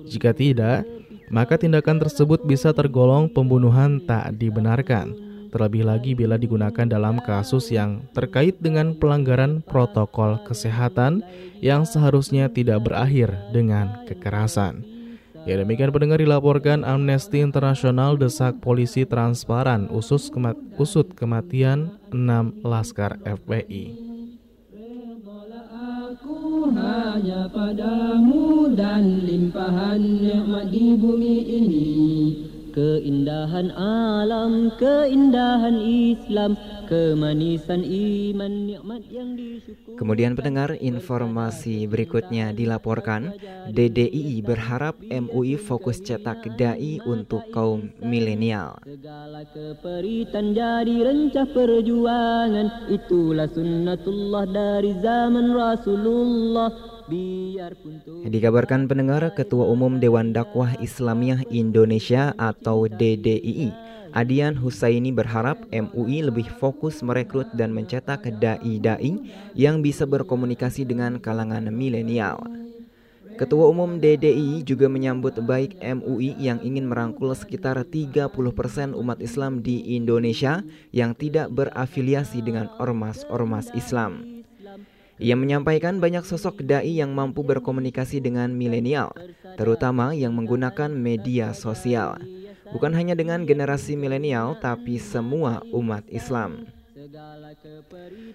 [0.09, 0.81] Jika tidak,
[1.29, 5.26] maka tindakan tersebut bisa tergolong pembunuhan tak dibenarkan
[5.57, 11.25] terlebih lagi bila digunakan dalam kasus yang terkait dengan pelanggaran protokol kesehatan
[11.65, 14.85] yang seharusnya tidak berakhir dengan kekerasan.
[15.49, 23.17] Ya demikian pendengar dilaporkan Amnesty Internasional desak polisi transparan usus kemat usut kematian 6 laskar
[23.25, 24.05] FPI.
[32.77, 36.53] Keindahan alam, keindahan Islam,
[36.85, 39.97] kemanisan iman, nikmat yang disyukur.
[39.97, 43.33] Kemudian pendengar informasi berikutnya dilaporkan
[43.73, 48.77] DDI berharap MUI fokus cetak dai untuk kaum milenial.
[48.85, 56.96] Segala keperitan jadi rencah perjuangan, itulah sunnatullah dari zaman Rasulullah.
[58.27, 66.47] Dikabarkan pendengar Ketua Umum Dewan Dakwah Islamiyah Indonesia atau DDII Adian Husaini berharap MUI lebih
[66.57, 69.19] fokus merekrut dan mencetak dai-dai
[69.53, 72.41] yang bisa berkomunikasi dengan kalangan milenial.
[73.37, 78.33] Ketua Umum DDI juga menyambut baik MUI yang ingin merangkul sekitar 30%
[78.97, 84.36] umat Islam di Indonesia yang tidak berafiliasi dengan ormas-ormas Islam.
[85.17, 89.09] Ia menyampaikan banyak sosok dai yang mampu berkomunikasi dengan milenial,
[89.57, 92.21] terutama yang menggunakan media sosial.
[92.69, 96.69] Bukan hanya dengan generasi milenial, tapi semua umat Islam.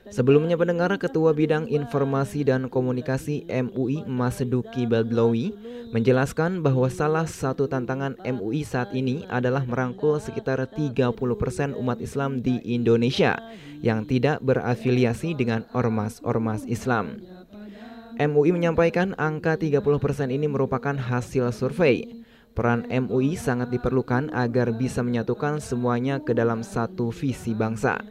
[0.08, 5.52] Sebelumnya pendengar Ketua Bidang Informasi dan Komunikasi MUI Mas Duki Badlowi
[5.92, 11.12] menjelaskan bahwa salah satu tantangan MUI saat ini adalah merangkul sekitar 30%
[11.76, 13.36] umat Islam di Indonesia
[13.84, 17.20] yang tidak berafiliasi dengan ormas-ormas Islam.
[18.16, 22.24] MUI menyampaikan angka 30% ini merupakan hasil survei.
[22.52, 28.04] Peran MUI sangat diperlukan agar bisa menyatukan semuanya ke dalam satu visi bangsa.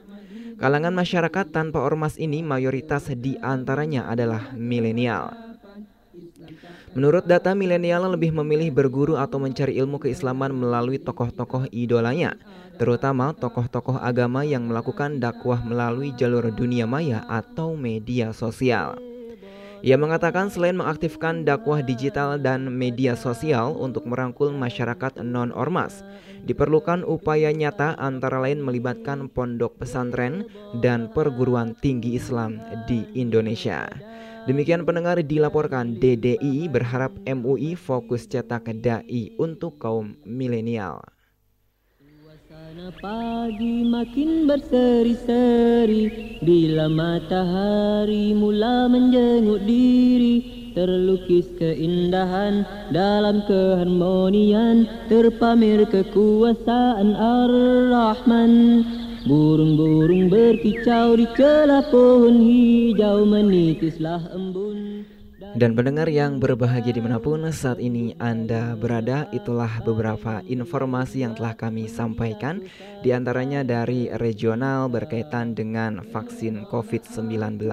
[0.62, 5.34] Kalangan masyarakat tanpa ormas ini mayoritas di antaranya adalah milenial.
[6.94, 12.38] Menurut data milenial lebih memilih berguru atau mencari ilmu keislaman melalui tokoh-tokoh idolanya,
[12.78, 19.02] terutama tokoh-tokoh agama yang melakukan dakwah melalui jalur dunia maya atau media sosial.
[19.82, 26.06] Ia mengatakan selain mengaktifkan dakwah digital dan media sosial untuk merangkul masyarakat non-ormas,
[26.46, 30.46] diperlukan upaya nyata antara lain melibatkan pondok pesantren
[30.86, 33.90] dan perguruan tinggi Islam di Indonesia.
[34.46, 41.02] Demikian pendengar dilaporkan DDI berharap MUI fokus cetak dai untuk kaum milenial.
[42.72, 52.64] Pagi makin berseri-seri Bila matahari mula menjenguk diri Terlukis keindahan
[52.96, 58.54] dalam keharmonian Terpamer kekuasaan Ar-Rahman.
[59.28, 65.04] Burung-burung berkicau di celah pohon hijau Menitislah embun
[65.52, 71.36] dan pendengar yang berbahagia di mana pun saat ini Anda berada Itulah beberapa informasi yang
[71.36, 72.64] telah kami sampaikan
[73.04, 77.68] Di antaranya dari regional berkaitan dengan vaksin COVID-19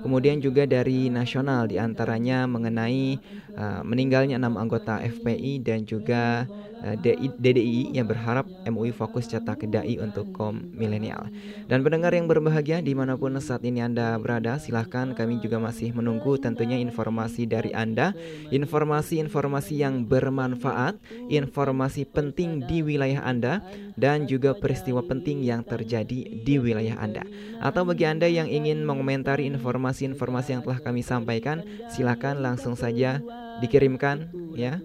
[0.00, 3.20] Kemudian juga dari nasional di antaranya mengenai
[3.52, 6.48] uh, meninggalnya enam anggota FPI dan juga
[6.80, 11.28] DDI yang berharap MUI fokus cetak dai untuk kaum milenial.
[11.68, 15.92] Dan pendengar yang berbahagia di mana pun saat ini Anda berada, silahkan kami juga masih
[15.92, 18.16] menunggu tentunya informasi dari Anda,
[18.48, 20.96] informasi-informasi yang bermanfaat,
[21.28, 23.60] informasi penting di wilayah Anda,
[24.00, 27.24] dan juga peristiwa penting yang terjadi di wilayah Anda.
[27.60, 31.62] Atau bagi Anda yang ingin mengomentari informasi informasi-informasi yang telah kami sampaikan,
[31.92, 33.20] silakan langsung saja
[33.60, 34.80] dikirimkan ya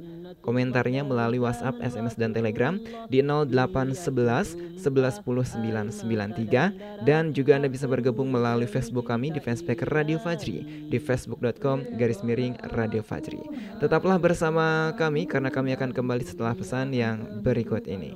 [0.46, 2.78] komentarnya melalui WhatsApp, SMS dan Telegram
[3.10, 10.22] di 0811 11 993 dan juga Anda bisa bergabung melalui Facebook kami di fanspage Radio
[10.22, 13.42] Fajri di facebook.com garis miring Radio Fajri.
[13.82, 18.14] Tetaplah bersama kami karena kami akan kembali setelah pesan yang berikut ini.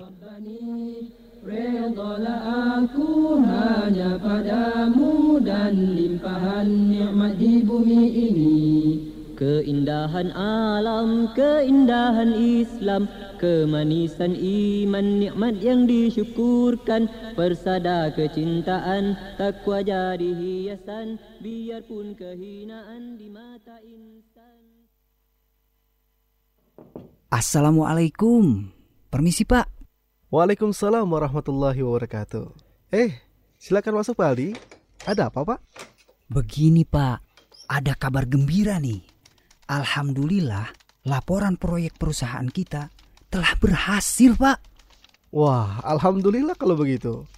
[1.39, 8.60] Redalah aku hanya padamu dan limpahan nikmat di bumi ini
[9.39, 13.08] Keindahan alam, keindahan Islam
[13.39, 17.08] Kemanisan iman, nikmat yang disyukurkan
[17.39, 24.91] Persada kecintaan, takwa jadi hiasan Biarpun kehinaan di mata insan
[27.32, 28.75] Assalamualaikum
[29.08, 29.71] Permisi pak
[30.30, 32.54] Waalaikumsalam warahmatullahi wabarakatuh.
[32.93, 33.17] Eh,
[33.58, 34.54] silakan masuk Pak Aldi.
[35.10, 35.60] Ada apa Pak?
[36.30, 37.17] Begini Pak,
[37.65, 39.09] ada kabar gembira nih.
[39.69, 40.73] Alhamdulillah,
[41.05, 42.89] laporan proyek perusahaan kita
[43.29, 44.58] telah berhasil Pak.
[45.29, 47.29] Wah, Alhamdulillah kalau begitu.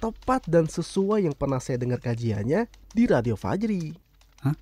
[0.00, 3.92] Tepat dan sesuai yang pernah saya dengar kajiannya di Radio Fajri.
[4.40, 4.56] Hah?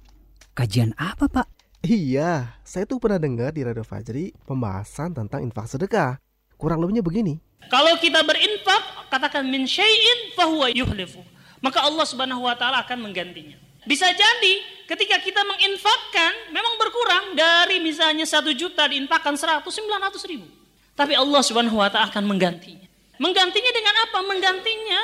[0.50, 1.46] Kajian apa Pak?
[1.86, 6.18] Iya, saya tuh pernah dengar di Radio Fajri pembahasan tentang infak sedekah.
[6.58, 7.38] Kurang lebihnya begini.
[7.70, 11.22] Kalau kita berinfak, katakan min syai'in fahuwa yuhlifu.
[11.62, 13.62] Maka Allah Subhanahu wa taala akan menggantinya.
[13.82, 14.54] Bisa jadi
[14.86, 20.46] ketika kita menginfakkan memang berkurang dari misalnya satu juta diinfakkan seratus sembilan ratus ribu.
[20.92, 22.86] Tapi Allah Subhanahu wa taala akan menggantinya.
[23.18, 24.18] Menggantinya dengan apa?
[24.22, 25.00] Menggantinya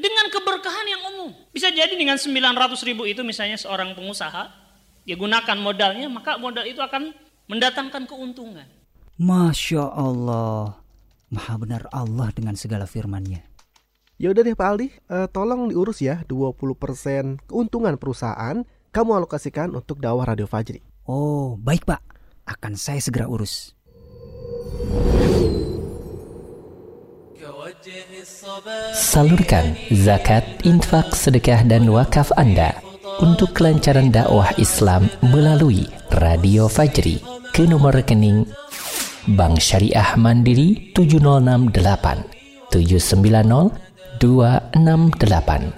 [0.00, 1.30] dengan keberkahan yang umum.
[1.54, 4.50] Bisa jadi dengan 900 ribu itu misalnya seorang pengusaha,
[5.04, 7.14] dia gunakan modalnya, maka modal itu akan
[7.46, 8.66] mendatangkan keuntungan.
[9.20, 10.80] Masya Allah.
[11.32, 13.51] Maha benar Allah dengan segala firman-Nya.
[14.22, 18.62] Ya udah deh Pak Aldi, uh, tolong diurus ya 20% keuntungan perusahaan
[18.94, 20.78] kamu alokasikan untuk dakwah Radio Fajri.
[21.10, 21.98] Oh, baik Pak.
[22.46, 23.74] Akan saya segera urus.
[28.94, 32.78] Salurkan zakat, infak, sedekah dan wakaf Anda
[33.18, 35.90] untuk kelancaran dakwah Islam melalui
[36.22, 37.18] Radio Fajri
[37.50, 38.46] ke nomor rekening
[39.34, 41.74] Bank Syariah Mandiri 706
[42.70, 43.91] 790
[44.22, 45.74] 268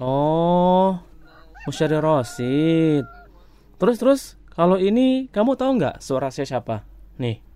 [0.00, 0.96] Oh,
[1.68, 3.04] Musyari Rosyid.
[3.76, 4.20] Terus terus,
[4.56, 6.88] kalau ini kamu tahu nggak suara saya siapa?
[7.20, 7.49] Nih.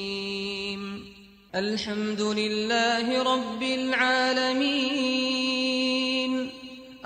[1.54, 5.12] الحمد لله رب العالمين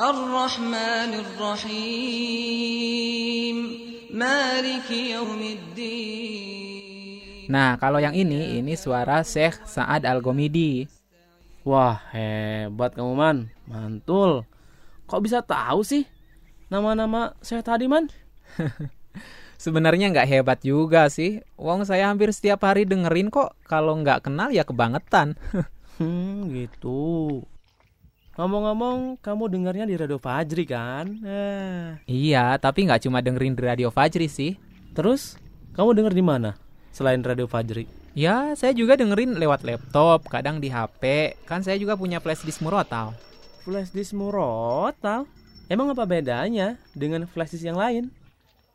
[0.00, 2.36] الرحمن الرحيم
[4.14, 6.38] مالك يوم الدين
[7.48, 10.84] Nah, kalau yang ini, ini suara Syekh Sa'ad Al-Gomidi.
[11.64, 13.48] Wah, hebat kamu man.
[13.64, 14.44] Mantul.
[15.08, 16.04] Kok bisa tahu sih
[16.68, 18.12] nama-nama saya tadi man?
[19.57, 21.39] Sebenarnya nggak hebat juga sih.
[21.55, 23.55] Wong saya hampir setiap hari dengerin kok.
[23.63, 25.35] Kalau nggak kenal ya kebangetan.
[26.01, 27.45] Hmm, gitu.
[28.33, 31.05] Ngomong-ngomong, kamu dengarnya di Radio Fajri kan?
[31.21, 32.01] Eh.
[32.09, 34.57] iya, tapi nggak cuma dengerin di Radio Fajri sih.
[34.97, 35.37] Terus,
[35.77, 36.57] kamu denger di mana
[36.89, 37.85] selain Radio Fajri?
[38.17, 41.37] Ya, saya juga dengerin lewat laptop, kadang di HP.
[41.45, 43.13] Kan saya juga punya flash disk murotal.
[43.61, 45.29] Flash disk murotal?
[45.69, 48.09] Emang apa bedanya dengan flash disk yang lain?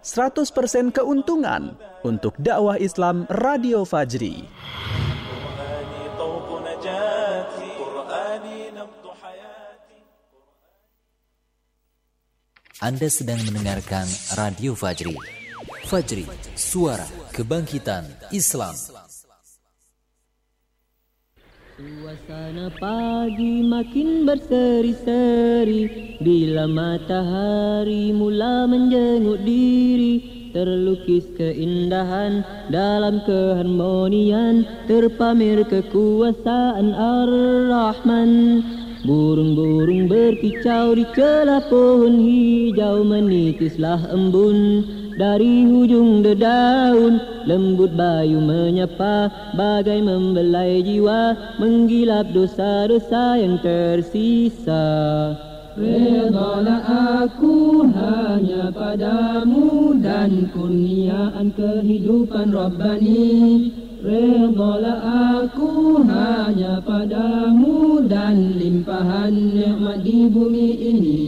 [0.00, 4.48] 100% keuntungan untuk dakwah Islam Radio Fajri.
[12.80, 14.08] Anda sedang mendengarkan
[14.40, 15.12] Radio Fajri.
[15.84, 16.24] Fajri,
[16.56, 17.04] suara
[17.36, 18.72] kebangkitan Islam.
[21.80, 26.12] Suasana pagi makin berseri-seri.
[26.20, 30.20] Bila matahari mula menjenguk diri
[30.52, 38.60] Terlukis keindahan dalam keharmonian Terpamer kekuasaan Ar-Rahman.
[39.00, 44.84] Burung-burung berkicau di celah pohon hijau Menitislah embun
[45.18, 54.86] dari hujung dedaun Lembut bayu menyapa bagai membelai jiwa Menggilap dosa-dosa yang tersisa.
[55.80, 56.84] Redalah
[57.24, 63.72] aku hanya padamu dan kurniaan kehidupan Rabbani.
[64.04, 65.00] Redalah
[65.40, 71.20] aku hanya padamu dan limpahan nikmat di bumi ini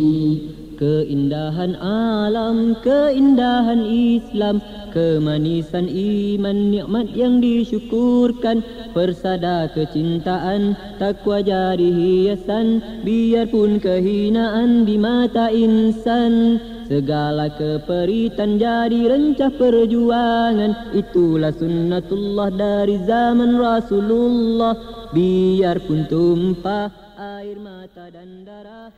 [0.82, 4.58] Keindahan alam, keindahan Islam
[4.90, 16.58] Kemanisan iman, nikmat yang disyukurkan Persada kecintaan, takwa jadi hiasan Biarpun kehinaan di mata insan.
[16.90, 24.74] Segala keperitan jadi rencah perjuangan Itulah sunnatullah dari zaman Rasulullah.
[25.14, 28.90] Biarpun tumpah air mata dan darah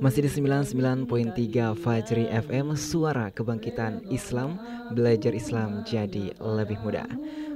[0.00, 4.56] Masih di 99.3 Fajri FM Suara Kebangkitan Islam
[4.92, 7.08] Belajar Islam jadi lebih mudah.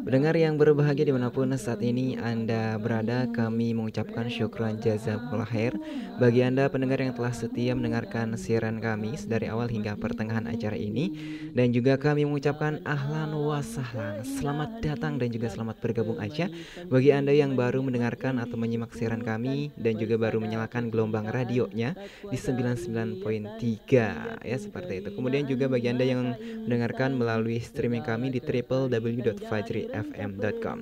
[0.06, 5.74] Pendengar yang berbahagia di mana pun saat ini Anda berada Kami mengucapkan syukran jazakumullah khair
[6.22, 11.10] Bagi Anda pendengar yang telah setia mendengarkan siaran kami Dari awal hingga pertengahan acara ini.
[11.50, 14.22] Dan juga kami mengucapkan ahlan wa sahlan.
[14.22, 16.46] Selamat datang dan juga selamat bergabung aja
[16.86, 21.94] Bagi Anda yang baru mendengarkan atau menyimak siaran kami Dan juga baru menyalakan gelombang radionya
[22.26, 25.14] Di 99.3 Ya seperti itu.
[25.14, 26.34] Kemudian juga bagi Anda yang
[26.66, 30.78] mendengarkan melalui streaming kami di www.fajrifm.com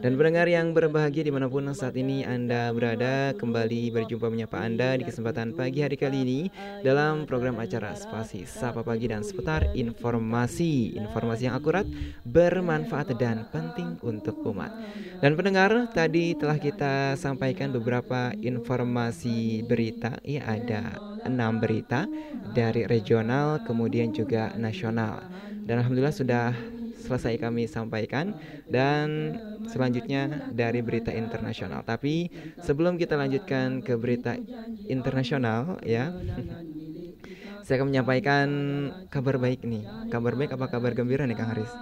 [0.00, 4.96] Dan pendengar yang berbahagia di mana pun saat ini Anda berada Kembali berjumpa menyapa Anda
[4.96, 6.48] di kesempatan pagi hari kali ini
[6.80, 10.94] Dalam program acara Spasi Sapa Pagi dan seputar informasi.
[10.94, 11.82] Informasi yang akurat,
[12.22, 14.70] bermanfaat dan penting untuk umat.
[15.18, 22.06] Dan pendengar tadi telah kita sampaikan beberapa informasi berita Ya ada enam berita
[22.46, 25.26] dari regional kemudian juga nasional
[25.66, 26.54] dan alhamdulillah sudah
[26.94, 28.34] selesai kami sampaikan
[28.70, 31.82] dan selanjutnya dari berita internasional.
[31.82, 32.30] Tapi
[32.62, 34.38] sebelum kita lanjutkan ke berita
[34.86, 36.14] internasional ya.
[37.64, 38.48] Saya akan menyampaikan
[39.10, 39.90] kabar baik nih.
[40.06, 41.74] Kabar baik apa kabar gembira nih Kang Haris?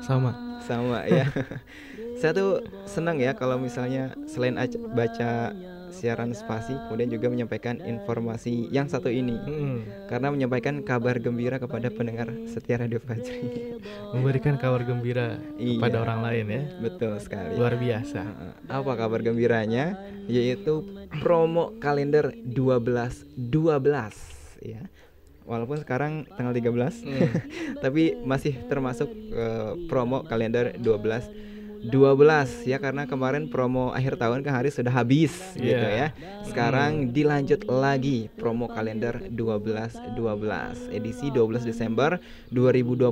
[0.00, 0.38] Sama.
[0.60, 1.26] Sama ya.
[2.22, 4.54] Saya tuh senang ya kalau misalnya selain
[4.94, 5.50] baca
[5.90, 9.34] siaran spasi kemudian juga menyampaikan informasi yang satu ini.
[9.42, 9.82] Hmm.
[10.06, 13.74] karena menyampaikan kabar gembira kepada pendengar setia Radio Fajri.
[14.14, 16.62] Memberikan kabar gembira iya, kepada orang lain ya.
[16.78, 17.58] Betul sekali.
[17.58, 18.22] Luar biasa.
[18.70, 19.98] Apa kabar gembiranya?
[20.30, 20.86] Yaitu
[21.18, 24.86] promo kalender 12 12 ya.
[25.42, 26.70] Walaupun sekarang tanggal 13
[27.02, 27.30] hmm.
[27.82, 31.50] tapi masih termasuk uh, promo kalender 12
[31.82, 35.66] 12 ya karena kemarin promo akhir tahun kan hari sudah habis yeah.
[35.66, 36.08] gitu ya.
[36.46, 37.10] Sekarang hmm.
[37.10, 42.22] dilanjut lagi promo kalender 12 12 edisi 12 Desember
[42.54, 43.10] 2020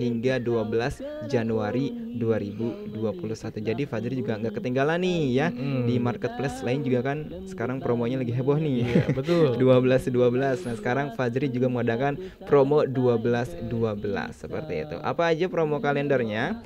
[0.00, 3.60] hingga 12 Januari 2021.
[3.60, 5.84] Jadi Fajri juga nggak ketinggalan nih ya hmm.
[5.84, 8.76] di marketplace lain juga kan sekarang promonya lagi heboh nih.
[8.86, 9.56] Yeah, betul.
[9.60, 10.64] 12 12.
[10.64, 12.16] Nah, sekarang Fajri juga mengadakan
[12.48, 14.96] promo 12 12 seperti itu.
[15.04, 16.64] Apa aja promo kalendernya?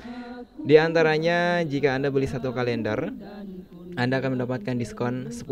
[0.61, 3.17] Di antaranya jika Anda beli satu kalender
[3.99, 5.51] anda akan mendapatkan diskon 10%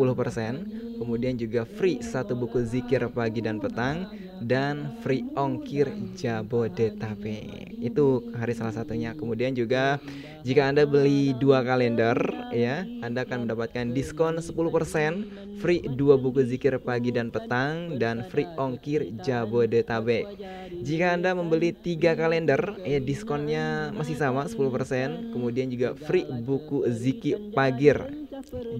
[0.98, 4.06] Kemudian juga free satu buku zikir pagi dan petang
[4.42, 9.98] Dan free ongkir Jabodetabek Itu hari salah satunya Kemudian juga
[10.46, 12.14] jika Anda beli dua kalender
[12.54, 18.46] ya Anda akan mendapatkan diskon 10% Free dua buku zikir pagi dan petang Dan free
[18.56, 20.24] ongkir Jabodetabek
[20.80, 27.50] Jika Anda membeli tiga kalender ya Diskonnya masih sama 10% Kemudian juga free buku zikir
[27.52, 28.28] pagir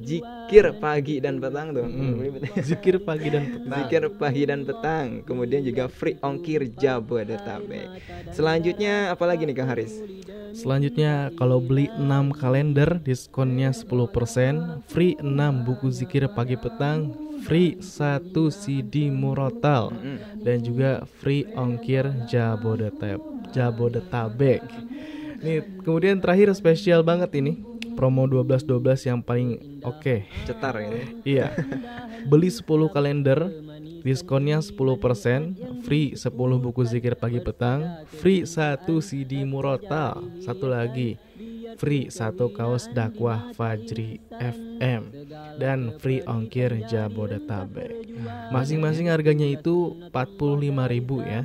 [0.06, 1.82] Zikir pagi dan petang tuh.
[1.82, 2.22] Hmm.
[2.62, 3.74] Zikir pagi dan petang.
[3.82, 5.06] Zikir pagi dan petang.
[5.26, 7.88] Kemudian juga free ongkir Jabodetabek.
[8.36, 10.05] Selanjutnya apalagi nih Kang Haris?
[10.53, 17.16] Selanjutnya kalau beli 6 kalender diskonnya 10%, free 6 buku zikir pagi petang,
[17.49, 23.20] free 1 CD murotal mm dan juga free ongkir Jabodetabek.
[23.53, 24.62] Jabodetabek.
[25.38, 27.62] Nih, kemudian terakhir spesial banget ini
[27.99, 29.99] promo 12-12 yang paling oke.
[29.99, 30.30] Okay.
[30.46, 31.18] Cetar ini.
[31.26, 31.51] iya.
[32.30, 32.62] Beli 10
[32.94, 33.51] kalender,
[34.07, 36.30] diskonnya 10%, free 10
[36.62, 41.18] buku zikir pagi petang, free 1 CD murotal, satu lagi
[41.78, 45.28] free satu kaos dakwah Fajri FM
[45.62, 48.09] dan free ongkir Jabodetabek.
[48.51, 51.42] Masing-masing harganya itu 45.000 ya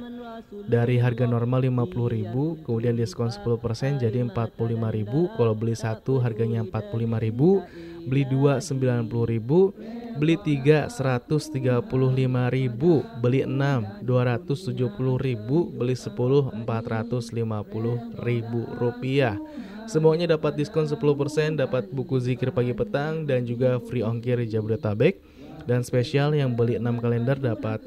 [0.65, 8.23] dari harga normal 50.000 kemudian diskon 10% jadi 45.000 kalau beli satu harganya 45.000 beli
[8.27, 19.37] dua 90.000 beli tiga 135.000 beli enam 270.000 beli 10 450.000 rupiah.
[19.83, 25.19] Semuanya dapat diskon 10%, dapat buku zikir pagi petang dan juga free ongkir Jabodetabek
[25.63, 27.79] Dan spesial yang beli 6 kalender dapat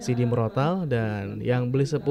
[0.00, 2.02] CD merotal dan yang beli 10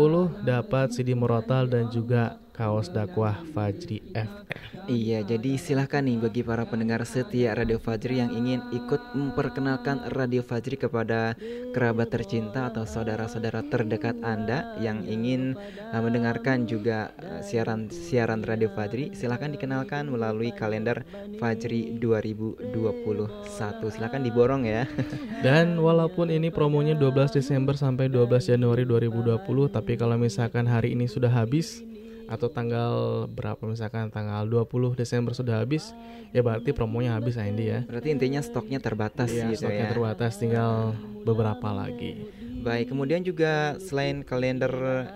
[0.45, 4.43] dapat CD merotal dan juga kaos dakwah Fajri FM.
[4.89, 10.43] Iya, jadi silahkan nih bagi para pendengar setia Radio Fajri yang ingin ikut memperkenalkan Radio
[10.43, 11.39] Fajri kepada
[11.72, 15.55] kerabat tercinta atau saudara-saudara terdekat Anda yang ingin
[15.93, 21.05] uh, mendengarkan juga uh, siaran siaran Radio Fajri, silahkan dikenalkan melalui kalender
[21.39, 22.76] Fajri 2021.
[23.88, 24.84] Silahkan diborong ya.
[25.45, 29.38] Dan walaupun ini promonya 12 Desember sampai 12 Januari 2020,
[29.70, 31.86] tapi kalau misalkan hari ini sudah habis
[32.30, 32.91] atau tanggal
[33.25, 35.89] berapa misalkan tanggal 20 Desember sudah habis,
[36.30, 37.82] ya berarti promonya habis Andi ya.
[37.89, 39.91] Berarti intinya stoknya terbatas Iya, gitu stoknya ya.
[39.91, 40.93] terbatas tinggal
[41.25, 42.30] beberapa lagi.
[42.59, 44.69] Baik, kemudian juga selain kalender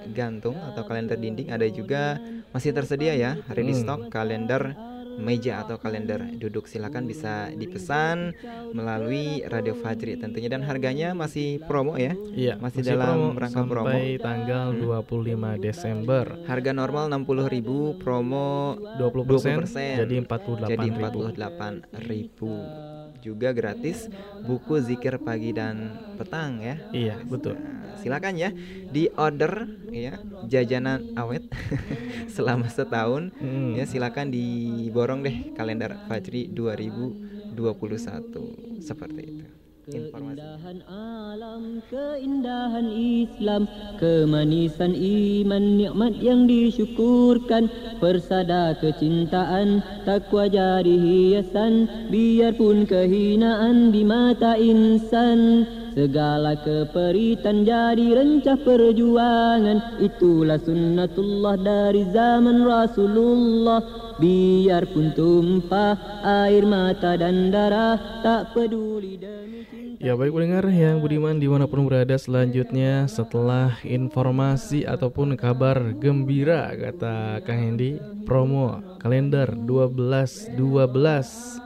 [0.09, 2.17] gantung atau kalender dinding ada juga
[2.49, 3.81] masih tersedia ya ready Hmm.
[3.85, 4.73] stock kalender
[5.19, 8.33] meja atau kalender duduk silakan bisa dipesan
[8.73, 12.15] melalui Radio Fajri tentunya dan harganya masih promo ya.
[12.33, 13.89] Iya, masih, masih dalam promo rangka promo.
[13.89, 16.25] sampai tanggal 25 Desember.
[16.47, 20.71] Harga normal 60.000, promo 20%, 20%, jadi 48.000.
[20.71, 23.02] Jadi 48.000.
[23.23, 24.11] Juga gratis
[24.43, 25.75] buku zikir pagi dan
[26.19, 26.75] petang ya.
[26.91, 27.55] Iya, betul.
[27.57, 28.49] Nah, silakan ya
[28.91, 31.43] di order ya jajanan awet
[32.35, 33.73] selama setahun Hmm.
[33.77, 38.43] ya silakan diborong deh kalender Fajri 2021
[38.83, 39.45] seperti itu.
[39.83, 43.67] Keindahan alam, keindahan Islam,
[43.99, 47.67] kemanisan iman, nikmat yang disyukurkan,
[47.99, 55.67] persada kecintaan, takwa jadi hiasan, biarpun kehinaan di mata insan.
[55.91, 65.97] Segala keperitan jadi rencah perjuangan Itulah sunnatullah dari zaman Rasulullah Biarpun tumpah
[66.45, 69.63] air mata dan darah Tak peduli demi
[70.03, 76.75] Ya baik pendengar yang budiman di mana pun berada selanjutnya setelah informasi ataupun kabar gembira
[76.75, 77.95] kata Kang Hendi
[78.27, 81.63] promo kalender 12 12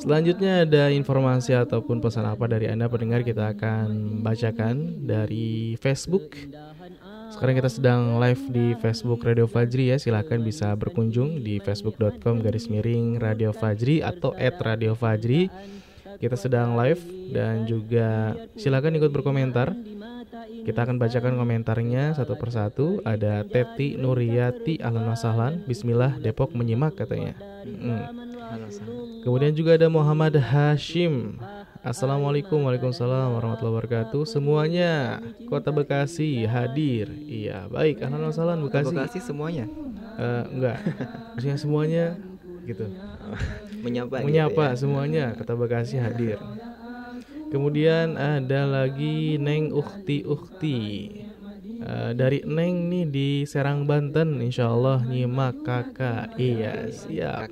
[0.00, 3.20] Selanjutnya ada informasi ataupun pesan apa dari Anda pendengar?
[3.20, 6.36] Kita akan bacakan dari Facebook
[7.30, 12.66] sekarang kita sedang live di Facebook Radio Fajri ya Silahkan bisa berkunjung di facebook.com garis
[12.66, 15.46] miring Radio Fajri atau at Radio Fajri
[16.20, 17.00] kita sedang live
[17.32, 19.72] dan juga silakan ikut berkomentar.
[20.68, 23.00] Kita akan bacakan komentarnya satu persatu.
[23.08, 27.32] Ada Teti Nuriyati Ahlan Wasahlan Bismillah Depok menyimak katanya.
[27.64, 28.04] Hmm.
[29.24, 31.40] Kemudian juga ada Muhammad Hashim.
[31.80, 34.22] Assalamualaikum Waalaikumsalam warahmatullahi wabarakatuh.
[34.28, 37.08] Semuanya Kota Bekasi hadir.
[37.24, 38.04] Iya baik.
[38.04, 38.92] Ahlan wasahlan Bekasi.
[38.92, 39.64] Bekasi semuanya?
[40.20, 40.76] Eh, Enggak.
[41.32, 42.04] Maksudnya semuanya
[42.68, 42.84] gitu.
[43.80, 44.76] Menyapa gitu menyapa ya.
[44.76, 46.36] semuanya kota Bekasi hadir.
[47.48, 50.78] Kemudian ada lagi Neng Ukti Ukti
[51.80, 56.36] Eh, dari Neng nih di Serang Banten, Insya Allah nyimak kakak.
[56.36, 57.48] Iya siap.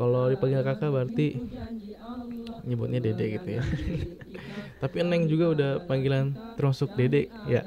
[0.00, 1.44] Kalau dipanggil kakak berarti
[2.64, 3.62] nyebutnya dede gitu ya.
[4.82, 7.62] Tapi Neng juga udah panggilan termasuk dede ya.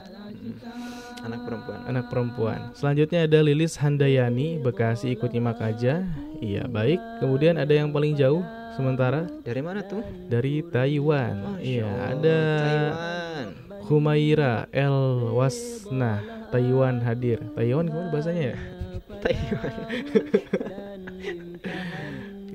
[1.26, 1.80] Anak perempuan.
[1.90, 2.60] Anak perempuan.
[2.78, 6.06] Selanjutnya ada Lilis Handayani, Bekasi ikut nyimak aja.
[6.38, 7.02] Iya, baik.
[7.20, 8.46] Kemudian ada yang paling jauh
[8.78, 10.06] sementara Dari mana tuh?
[10.30, 11.58] dari Taiwan.
[11.58, 13.48] Masya iya, ada Taiwan.
[13.90, 14.94] Humaira El
[15.34, 16.22] Wasna,
[16.54, 17.42] Taiwan hadir.
[17.58, 18.58] Taiwan gimana bahasanya ya?
[19.26, 19.74] Taiwan.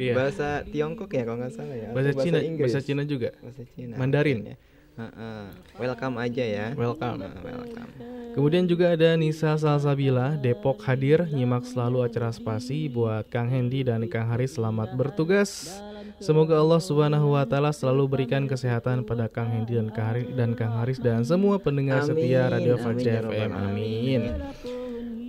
[0.02, 0.12] Iya.
[0.18, 1.86] Bahasa Tiongkok ya kalau nggak salah ya.
[1.86, 2.64] atau Bahasa Cina, Inggris?
[2.66, 3.30] bahasa Cina juga.
[3.38, 3.94] Bahasa Cina.
[3.94, 4.38] Mandarin.
[4.42, 5.44] mungkin Heeh.
[5.80, 6.66] Welcome aja ya.
[6.76, 7.24] Welcome.
[7.24, 7.90] Nah, welcome.
[8.32, 14.04] Kemudian juga ada Nisa Salsabila, Depok hadir, nyimak selalu acara spasi buat Kang Hendy dan
[14.08, 15.80] Kang Haris selamat bertugas.
[16.16, 20.50] Semoga Allah Subhanahu wa taala selalu berikan kesehatan pada Kang Hendy dan Kang Haris dan
[20.56, 23.50] Kang Haris dan semua pendengar setia Amin, Radio amin, Fajri ya FM.
[23.52, 24.22] Amin.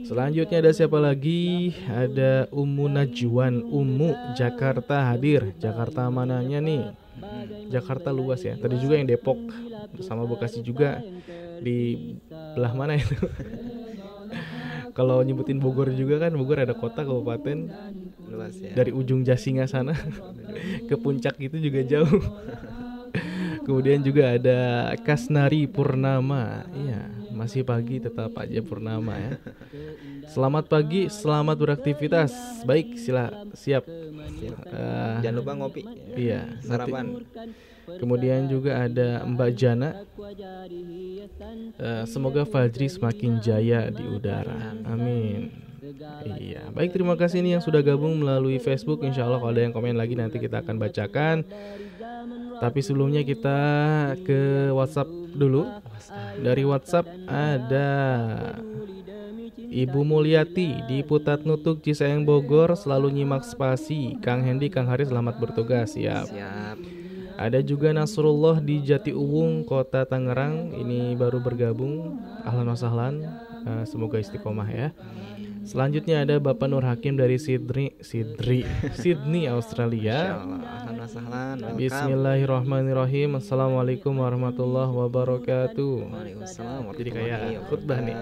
[0.03, 1.71] Selanjutnya ada siapa lagi?
[1.87, 5.55] Ada Ummu Najwan Ummu Jakarta hadir.
[5.59, 7.02] Jakarta mananya nih?
[7.69, 8.55] Jakarta luas ya.
[8.59, 9.39] Tadi juga yang Depok
[10.03, 11.01] sama Bekasi juga
[11.61, 11.97] di
[12.53, 13.15] belah mana itu?
[14.97, 17.73] Kalau nyebutin Bogor juga kan Bogor ada kota kabupaten
[18.23, 18.71] Luas ya.
[18.73, 19.93] dari ujung Jasinga sana
[20.89, 22.21] ke puncak itu juga jauh.
[23.65, 26.67] Kemudian juga ada Kasnari Purnama.
[26.73, 29.31] Iya, masih pagi tetap aja Purnama ya.
[30.29, 32.31] Selamat pagi, selamat beraktivitas.
[32.63, 33.83] Baik, sila siap.
[33.89, 35.81] Eh, Jangan lupa ngopi.
[36.13, 37.25] Iya, Sarapan.
[37.83, 39.89] Kemudian juga ada Mbak Jana.
[41.75, 44.77] Eh, semoga Fajri semakin jaya di udara.
[44.87, 45.63] Amin.
[46.39, 49.03] Iya, baik terima kasih nih yang sudah gabung melalui Facebook.
[49.03, 51.43] Insya Allah kalau ada yang komen lagi nanti kita akan bacakan.
[52.63, 53.59] Tapi sebelumnya kita
[54.23, 55.67] ke WhatsApp dulu.
[56.39, 57.91] Dari WhatsApp ada
[59.59, 64.15] Ibu Mulyati di Putat Nutuk Cisayang Bogor selalu nyimak spasi.
[64.23, 65.91] Kang Hendi, Kang Haris selamat bertugas.
[65.99, 66.31] Siap.
[66.31, 66.77] Siap.
[67.35, 70.71] Ada juga Nasrullah di Jati Uwung, Kota Tangerang.
[70.71, 72.21] Ini baru bergabung.
[72.47, 73.27] Ahlan sahlan.
[73.63, 74.87] Eh, semoga istiqomah ya.
[75.63, 78.67] Selanjutnya ada Bapak Nur Hakim dari Sydney, Sydney,
[78.99, 80.43] Sydney Australia.
[81.79, 83.39] Bismillahirrahmanirrahim.
[83.39, 85.95] Assalamualaikum warahmatullahi wabarakatuh.
[86.99, 87.39] Jadi kayak
[87.71, 88.17] khutbah nih.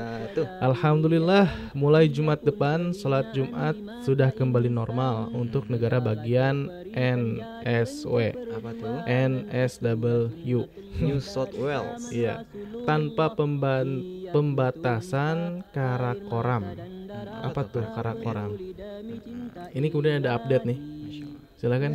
[0.62, 3.74] Alhamdulillah, mulai Jumat depan salat Jumat
[4.06, 8.38] sudah kembali normal untuk negara bagian NSW.
[8.54, 8.96] Apa tuh?
[9.10, 10.06] NSW.
[11.02, 12.12] New South Wales.
[12.14, 12.46] Iya.
[12.86, 15.38] Tanpa pemban- pembatasan
[15.76, 16.66] karakoram.
[17.48, 18.52] Apa tuh karakoram?
[19.78, 20.80] Ini kemudian ada update nih.
[21.60, 21.94] Silakan.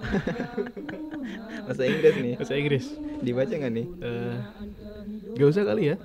[1.66, 2.34] Bahasa Inggris nih.
[2.38, 2.86] Bahasa Inggris.
[3.20, 3.86] Dibaca nggak nih?
[4.00, 4.36] Eh,
[5.36, 5.96] gak usah kali ya.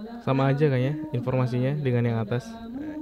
[0.24, 2.44] Sama aja kayaknya informasinya dengan yang atas.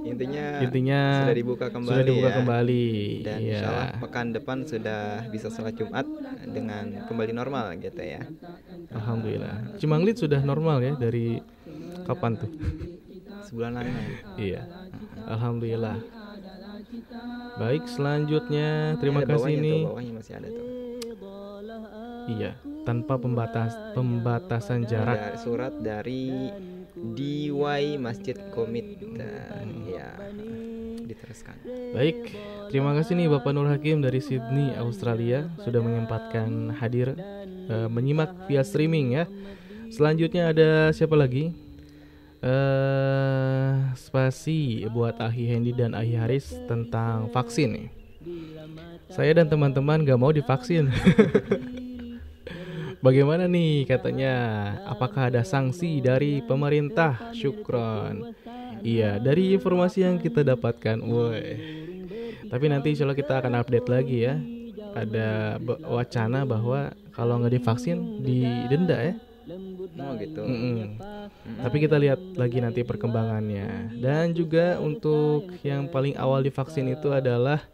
[0.01, 1.93] Intinya, Intinya sudah dibuka kembali.
[1.93, 2.37] Sudah dibuka ya.
[2.41, 2.87] kembali.
[3.21, 3.51] Dan Iya.
[3.53, 6.07] insya Allah pekan depan sudah bisa sholat Jumat
[6.47, 8.25] dengan kembali normal gitu ya.
[8.91, 9.77] Alhamdulillah.
[9.77, 11.39] Cimanglit sudah normal ya dari
[12.05, 12.51] kapan tuh?
[13.45, 13.91] Sebulan lalu.
[14.39, 14.63] iya.
[15.29, 15.99] Alhamdulillah.
[17.61, 19.81] Baik, selanjutnya terima Ini ada kasih nih.
[19.85, 20.67] Tuh, masih ada tuh.
[22.31, 22.53] Iya,
[22.85, 25.37] tanpa pembatas pembatasan jarak.
[25.37, 26.51] Ada surat dari
[26.97, 30.11] DY Masjid Komit dan ya
[31.11, 31.57] diteruskan.
[31.91, 32.35] Baik,
[32.71, 37.19] terima kasih nih Bapak Nur Hakim dari Sydney, Australia sudah menyempatkan hadir
[37.67, 39.25] eh, menyimak via streaming ya.
[39.91, 41.51] Selanjutnya ada siapa lagi?
[42.41, 47.89] Eh, spasi buat Ahi Hendy dan Ahi Haris tentang vaksin nih.
[49.11, 50.89] Saya dan teman-teman gak mau divaksin.
[53.01, 54.35] Bagaimana nih katanya?
[54.85, 57.33] Apakah ada sanksi dari pemerintah?
[57.33, 58.37] Syukron.
[58.85, 61.49] Iya, dari informasi yang kita dapatkan, woi.
[62.49, 64.37] Tapi nanti insya Allah kita akan update lagi ya.
[64.93, 65.57] Ada
[65.89, 69.15] wacana bahwa kalau nggak divaksin didenda ya.
[70.01, 70.43] Oh gitu.
[70.45, 71.01] Mm-mm.
[71.61, 73.97] Tapi kita lihat lagi nanti perkembangannya.
[73.97, 77.65] Dan juga untuk yang paling awal divaksin itu adalah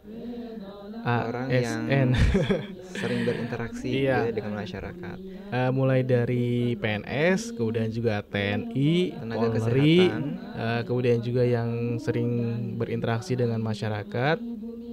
[1.07, 2.07] Orang yang ASN.
[2.97, 4.25] sering berinteraksi Iya.
[4.25, 5.17] gitu ya dengan masyarakat.
[5.47, 10.23] Eh, mulai dari PNS, kemudian juga TNI, Tenaga Polri, kesehatan.
[10.51, 12.29] eh, kemudian juga yang sering
[12.75, 14.37] berinteraksi dengan masyarakat,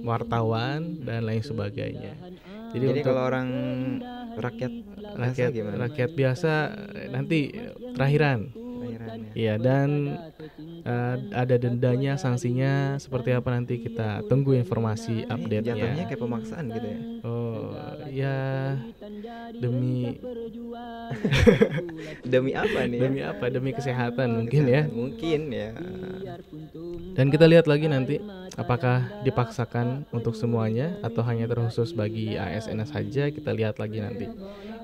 [0.05, 2.13] wartawan dan lain sebagainya.
[2.71, 3.49] Jadi, Jadi, kalau orang
[4.35, 4.71] rakyat
[5.15, 5.75] rakyat biasa gimana?
[5.79, 6.51] rakyat biasa
[7.09, 8.39] nanti eh, terakhiran.
[9.05, 9.31] Terakhirannya.
[9.37, 9.89] Iya dan
[10.83, 15.77] eh, ada dendanya, sanksinya seperti apa nanti kita tunggu informasi update-nya.
[15.77, 16.99] jatuhnya kayak pemaksaan gitu ya.
[17.25, 17.73] Oh,
[18.09, 18.37] ya
[19.55, 20.17] demi
[22.33, 22.97] Demi apa nih?
[22.97, 23.01] ya?
[23.05, 23.45] demi apa?
[23.49, 24.81] Demi kesehatan mungkin ya.
[24.89, 25.71] Mungkin ya.
[27.15, 28.19] Dan kita lihat lagi nanti
[28.59, 33.29] apakah dipaksakan untuk semuanya atau hanya terkhusus bagi ASN saja.
[33.31, 34.25] Kita lihat lagi nanti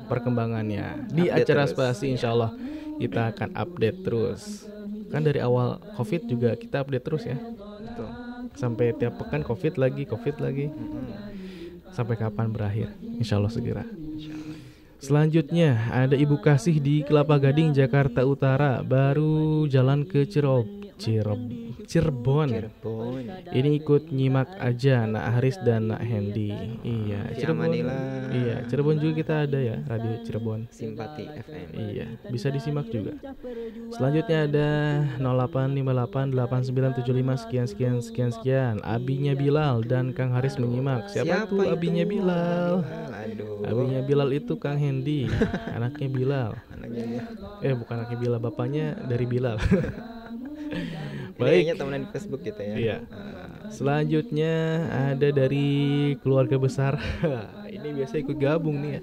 [0.07, 1.73] perkembangannya di Update acara terus.
[1.75, 2.51] spasi Insya Allah
[2.97, 4.65] kita akan update terus.
[5.11, 7.37] Kan dari awal COVID juga kita update terus ya.
[7.37, 8.09] Betul.
[8.57, 10.67] Sampai tiap pekan COVID lagi, COVID lagi.
[11.91, 12.91] Sampai kapan berakhir?
[13.19, 13.83] Insya Allah segera.
[15.01, 20.69] Selanjutnya ada Ibu Kasih di Kelapa Gading, Jakarta Utara, baru jalan ke Cirob,
[21.01, 21.41] Cirob,
[21.89, 22.49] Cirebon.
[22.53, 23.25] Cirebon.
[23.49, 26.53] Ini ikut nyimak aja Nak Haris dan Nak Hendy.
[26.85, 27.73] Iya, Fi Cirebon.
[28.29, 30.69] Iya, Cirebon juga kita ada ya, Radio Cirebon.
[30.69, 31.67] Simpati FM.
[31.73, 33.17] Iya, bisa disimak juga.
[33.97, 34.69] Selanjutnya ada
[35.17, 38.77] 08588975 sekian sekian sekian sekian.
[38.85, 41.09] Abinya Bilal dan Kang Haris menyimak.
[41.09, 41.73] Siapa, Siapa tuh itu?
[41.73, 42.85] abinya Bilal?
[43.09, 43.65] Aduh.
[43.65, 45.25] Abinya Bilal itu Kang Hendy,
[45.75, 46.51] anaknya Bilal.
[46.69, 47.25] Anaknya dia.
[47.65, 49.57] Eh bukan anaknya Bilal, bapaknya dari Bilal.
[50.71, 51.51] Ini Baik.
[51.51, 52.75] kayaknya temenan di Facebook gitu ya.
[52.75, 52.97] Iya.
[53.71, 54.53] Selanjutnya
[55.13, 55.69] ada dari
[56.19, 56.99] keluarga besar.
[57.75, 59.01] Ini biasa ikut gabung nih ya.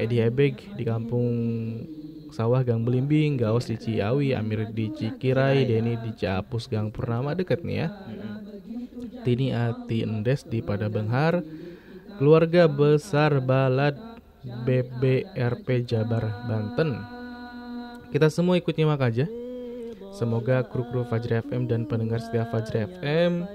[0.00, 1.28] Edi Ebeg di kampung
[2.32, 7.60] Sawah Gang Belimbing, Gaos di Ciawi, Amir di Cikirai, Denny di Ciapus Gang Purnama deket
[7.66, 7.88] nih ya.
[9.20, 11.44] Tini Ati Endes di Padabenghar,
[12.16, 13.98] keluarga besar Balad
[14.40, 16.96] BBRP Jabar Banten.
[18.08, 19.28] Kita semua ikut nyimak aja.
[20.10, 23.46] Semoga kru-kru Fajri FM dan pendengar setia Fajri FM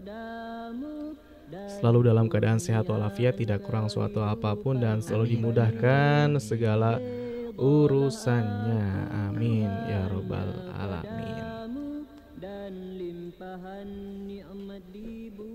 [1.80, 6.98] selalu dalam keadaan sehat walafiat, tidak kurang suatu apa pun dan selalu dimudahkan segala
[7.60, 9.12] urusannya.
[9.30, 10.50] Amin ya robbal
[10.80, 11.44] alamin.
[12.36, 13.88] dan limpahan
[14.28, 15.55] nikmat di bumi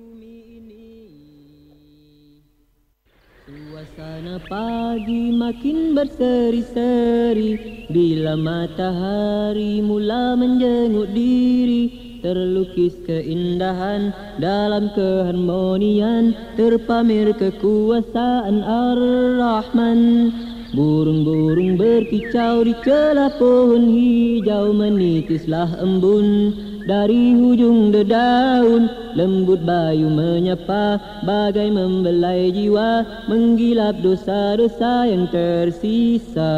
[3.98, 7.82] Karena pagi makin berseri-seri.
[7.90, 11.90] Bila matahari mula menjenguk diri
[12.22, 20.30] Terlukis keindahan dalam keharmonian Terpamer kekuasaan Ar-Rahman.
[20.70, 26.54] Burung-burung berkicau di celah pohon hijau Menitislah embun
[26.84, 36.54] dari hujung dedaun Lembut bayu menyapa bagai membelai jiwa Menggilap dosa-dosa yang tersisa.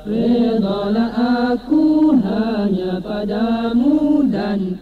[0.00, 1.12] Redalah
[1.54, 4.80] aku hanya padamu dan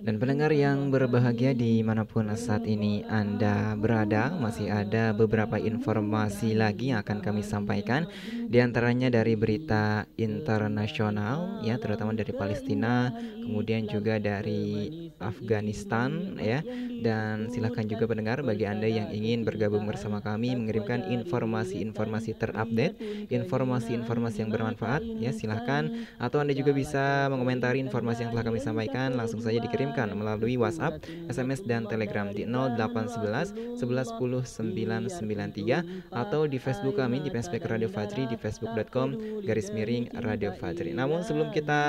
[0.00, 6.56] Dan pendengar yang berbahagia di mana pun saat ini Anda berada Masih ada beberapa informasi
[6.56, 8.08] lagi yang akan kami sampaikan.
[8.48, 13.12] Di antaranya dari berita internasional ya Terutama dari Palestina
[13.44, 14.88] Kemudian juga dari
[15.20, 16.64] Afghanistan ya.
[17.04, 22.96] Dan silahkan juga pendengar bagi Anda yang ingin bergabung bersama kami Mengirimkan informasi-informasi terupdate
[23.28, 29.12] Informasi-informasi yang bermanfaat ya silahkan Atau Anda juga bisa mengomentari informasi yang telah kami sampaikan
[29.12, 36.46] Langsung saja dikirim kirimkan melalui WhatsApp, SMS dan Telegram di 0811 11 10 993 atau
[36.46, 40.94] di Facebook kami di Facebook Radio Fajri di facebook.com garis miring Radio Fajri.
[40.94, 41.82] Namun sebelum kita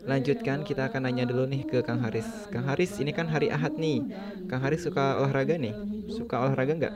[0.00, 2.48] lanjutkan kita akan nanya dulu nih ke Kang Haris.
[2.48, 4.00] Kang Haris ini kan hari Ahad nih.
[4.48, 5.76] Kang Haris suka olahraga nih?
[6.08, 6.94] Suka olahraga nggak?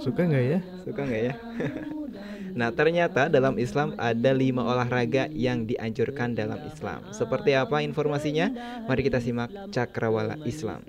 [0.00, 0.60] Suka nggak ya?
[0.88, 1.34] Suka nggak ya?
[2.54, 7.08] Nah, ternyata dalam Islam ada lima olahraga yang dianjurkan dalam Islam.
[7.10, 8.52] Seperti apa informasinya?
[8.84, 10.84] Mari kita simak Cakrawala Islam.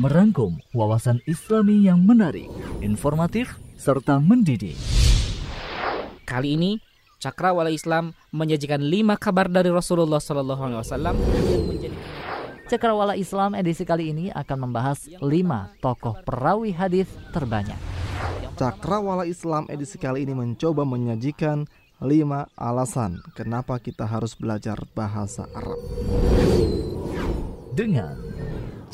[0.00, 2.48] Merangkum wawasan Islami yang menarik,
[2.80, 4.78] informatif, serta mendidik.
[6.24, 6.80] Kali ini
[7.20, 11.79] Cakrawala Islam menyajikan lima kabar dari Rasulullah SAW yang menjadi
[12.70, 17.74] Cakrawala Islam edisi kali ini akan membahas lima tokoh perawi hadis terbanyak.
[18.54, 21.66] Cakrawala Islam edisi kali ini mencoba menyajikan
[21.98, 25.82] lima alasan kenapa kita harus belajar bahasa Arab.
[27.74, 28.14] Dengan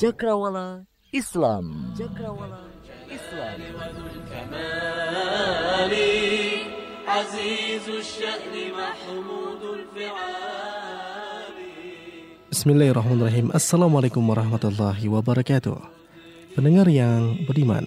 [0.00, 1.92] Cakrawala Islam.
[2.00, 2.64] Cakrawala
[3.12, 3.60] Islam.
[12.56, 15.76] Bismillahirrahmanirrahim Assalamualaikum warahmatullahi wabarakatuh
[16.56, 17.84] Pendengar yang beriman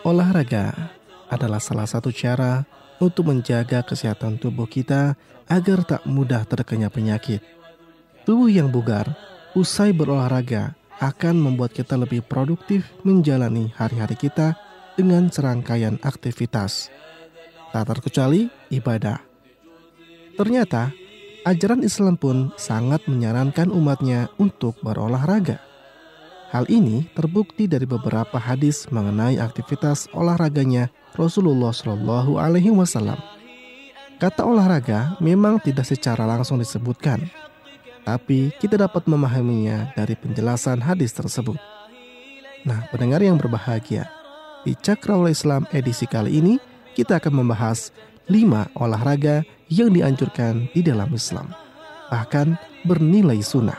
[0.00, 0.96] Olahraga
[1.28, 2.64] adalah salah satu cara
[3.04, 5.12] untuk menjaga kesehatan tubuh kita
[5.44, 7.44] agar tak mudah terkena penyakit.
[8.24, 9.12] Tubuh yang bugar
[9.52, 14.56] usai berolahraga akan membuat kita lebih produktif menjalani hari-hari kita
[14.96, 16.88] dengan serangkaian aktivitas.
[17.76, 19.20] Tak terkecuali ibadah.
[20.32, 20.96] Ternyata
[21.46, 25.62] ajaran Islam pun sangat menyarankan umatnya untuk berolahraga.
[26.50, 33.18] Hal ini terbukti dari beberapa hadis mengenai aktivitas olahraganya Rasulullah Shallallahu Alaihi Wasallam.
[34.18, 37.22] Kata olahraga memang tidak secara langsung disebutkan,
[38.02, 41.58] tapi kita dapat memahaminya dari penjelasan hadis tersebut.
[42.66, 44.10] Nah, pendengar yang berbahagia,
[44.66, 46.58] di Cakrawala Islam edisi kali ini
[46.96, 47.94] kita akan membahas
[48.26, 51.50] 5 olahraga yang dianjurkan di dalam Islam,
[52.10, 52.54] bahkan
[52.86, 53.78] bernilai sunnah.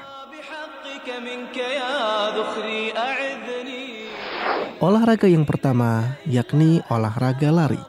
[4.78, 7.82] Olahraga yang pertama yakni olahraga lari.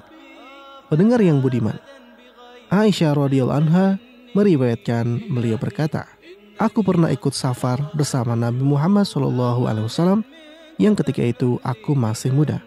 [0.89, 1.77] Pendengar yang budiman,
[2.73, 3.87] Aisyah radhiyallahu anha
[4.33, 6.09] meriwayatkan beliau berkata,
[6.59, 10.27] Aku pernah ikut safar bersama Nabi Muhammad SAW
[10.75, 12.59] yang ketika itu aku masih muda.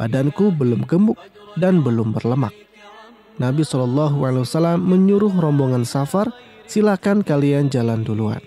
[0.00, 1.20] Badanku belum gemuk
[1.60, 2.63] dan belum berlemak.
[3.34, 6.30] Nabi SAW menyuruh rombongan safar,
[6.70, 8.38] silakan kalian jalan duluan.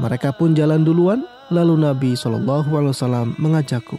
[0.00, 3.96] Mereka pun jalan duluan, lalu Nabi SAW mengajakku,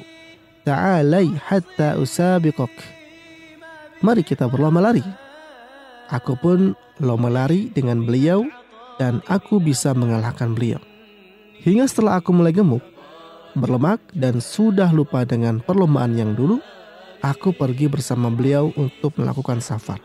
[0.61, 2.69] Ta'alai hatta usabiqok.
[4.05, 5.05] Mari kita berlomba lari.
[6.09, 8.45] Aku pun lomba lari dengan beliau
[9.01, 10.81] dan aku bisa mengalahkan beliau.
[11.61, 12.81] Hingga setelah aku mulai gemuk,
[13.57, 16.61] berlemak dan sudah lupa dengan perlombaan yang dulu,
[17.21, 20.01] aku pergi bersama beliau untuk melakukan safar.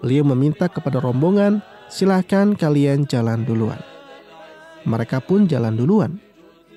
[0.00, 1.60] Beliau meminta kepada rombongan,
[1.92, 3.80] silahkan kalian jalan duluan.
[4.88, 6.16] Mereka pun jalan duluan.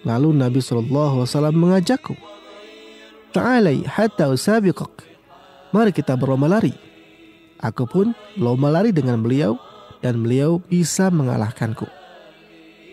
[0.02, 2.18] Lalu Nabi SAW mengajakku.
[3.32, 5.08] Ta'alai hatta usabiqak.
[5.72, 6.74] Mari kita berlomba lari.
[7.62, 9.56] Aku pun lomba lari dengan beliau
[10.02, 11.86] dan beliau bisa mengalahkanku.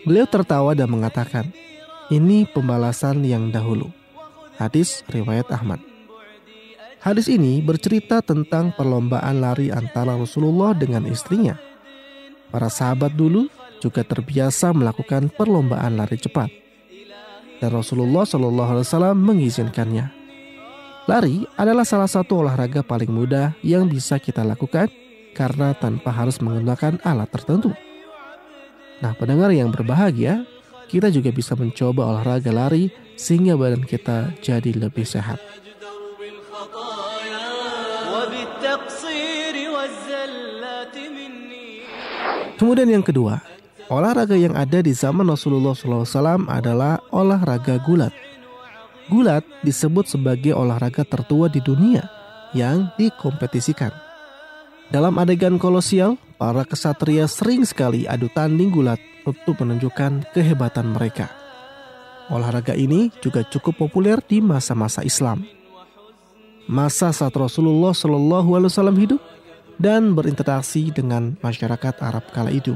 [0.05, 1.49] Beliau tertawa dan mengatakan,
[2.13, 3.89] ini pembalasan yang dahulu.
[4.55, 5.88] Hadis riwayat Ahmad.
[6.99, 11.55] Hadis ini bercerita tentang perlombaan lari antara Rasulullah dengan istrinya.
[12.51, 13.47] Para sahabat dulu
[13.79, 16.51] juga terbiasa melakukan perlombaan lari cepat.
[17.63, 20.11] Dan Rasulullah Shallallahu Alaihi Wasallam mengizinkannya.
[21.07, 24.91] Lari adalah salah satu olahraga paling mudah yang bisa kita lakukan
[25.31, 27.71] karena tanpa harus menggunakan alat tertentu.
[28.99, 30.43] Nah, pendengar yang berbahagia,
[30.91, 35.39] kita juga bisa mencoba olahraga lari sehingga badan kita jadi lebih sehat.
[42.59, 43.39] Kemudian yang kedua,
[43.87, 48.11] olahraga yang ada di zaman Rasulullah SAW adalah olahraga gulat.
[49.07, 52.03] Gulat disebut sebagai olahraga tertua di dunia
[52.51, 53.95] yang dikompetisikan.
[54.91, 61.31] Dalam adegan kolosial, para kesatria sering sekali adu tanding gulat untuk menunjukkan kehebatan mereka.
[62.27, 65.47] Olahraga ini juga cukup populer di masa-masa Islam.
[66.69, 69.21] Masa saat Rasulullah Shallallahu Alaihi Wasallam hidup
[69.79, 72.75] dan berinteraksi dengan masyarakat Arab kala itu.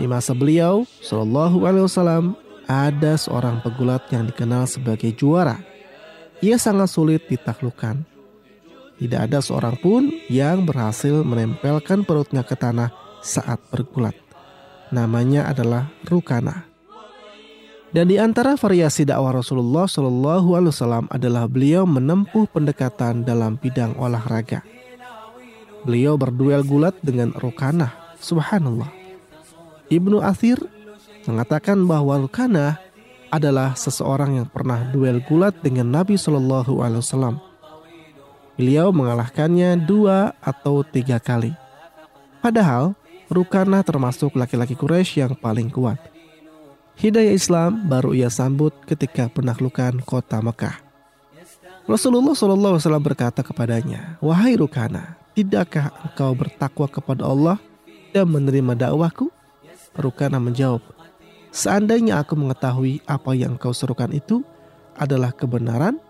[0.00, 2.24] Di masa beliau, Shallallahu Alaihi Wasallam,
[2.64, 5.60] ada seorang pegulat yang dikenal sebagai juara.
[6.40, 8.02] Ia sangat sulit ditaklukkan.
[8.96, 12.90] Tidak ada seorang pun yang berhasil menempelkan perutnya ke tanah
[13.20, 14.16] saat bergulat.
[14.88, 16.72] Namanya adalah Rukana.
[17.92, 23.92] Dan di antara variasi dakwah Rasulullah Shallallahu Alaihi Wasallam adalah beliau menempuh pendekatan dalam bidang
[24.00, 24.64] olahraga.
[25.82, 28.16] Beliau berduel gulat dengan Rukanah.
[28.22, 28.90] Subhanallah.
[29.90, 30.62] Ibnu Athir
[31.26, 32.78] mengatakan bahwa Rukanah
[33.32, 37.36] adalah seseorang yang pernah duel gulat dengan Nabi Shallallahu Alaihi Wasallam.
[38.54, 41.56] Beliau mengalahkannya dua atau tiga kali.
[42.44, 42.92] Padahal
[43.32, 45.96] Rukanah termasuk laki-laki Quraisy yang paling kuat.
[47.00, 50.76] Hidayah Islam baru ia sambut ketika penaklukan kota Mekah.
[51.88, 57.56] Rasulullah SAW berkata kepadanya, Wahai Rukana, tidakkah engkau bertakwa kepada Allah
[58.12, 59.32] dan menerima dakwahku?
[59.92, 60.80] Rukana menjawab,
[61.52, 64.40] Seandainya aku mengetahui apa yang engkau serukan itu
[64.96, 66.00] adalah kebenaran,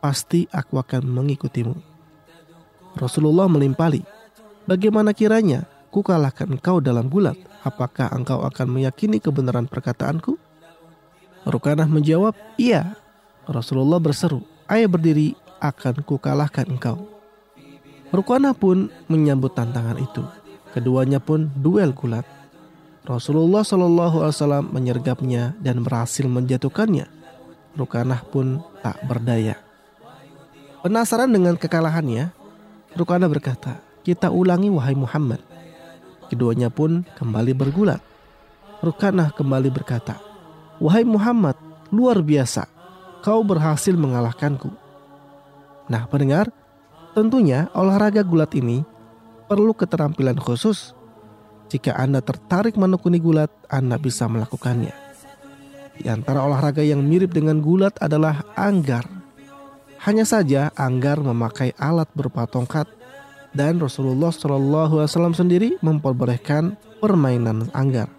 [0.00, 1.76] pasti aku akan mengikutimu.
[2.96, 4.00] Rasulullah melimpali,
[4.64, 7.36] Bagaimana kiranya ku kalahkan engkau dalam gulat?
[7.64, 10.36] apakah engkau akan meyakini kebenaran perkataanku?
[11.48, 12.96] Rukanah menjawab, iya.
[13.48, 17.13] Rasulullah berseru, ayo berdiri, akan ku kalahkan engkau.
[18.14, 20.22] Rukanah pun menyambut tantangan itu.
[20.70, 22.22] Keduanya pun duel gulat.
[23.02, 27.10] Rasulullah Shallallahu Alaihi Wasallam menyergapnya dan berhasil menjatuhkannya.
[27.74, 29.58] Rukanah pun tak berdaya.
[30.86, 32.30] Penasaran dengan kekalahannya,
[32.94, 35.42] Rukanah berkata, kita ulangi wahai Muhammad.
[36.30, 37.98] Keduanya pun kembali bergulat.
[38.78, 40.22] Rukanah kembali berkata,
[40.78, 41.58] Wahai Muhammad,
[41.90, 42.70] luar biasa,
[43.26, 44.70] kau berhasil mengalahkanku.
[45.90, 46.54] Nah pendengar,
[47.14, 48.82] tentunya olahraga gulat ini
[49.46, 50.92] perlu keterampilan khusus.
[51.70, 54.92] Jika Anda tertarik menekuni gulat, Anda bisa melakukannya.
[55.94, 59.06] Di antara olahraga yang mirip dengan gulat adalah anggar.
[60.04, 62.84] Hanya saja anggar memakai alat berupa tongkat
[63.56, 68.10] dan Rasulullah Shallallahu Alaihi Wasallam sendiri memperbolehkan permainan anggar.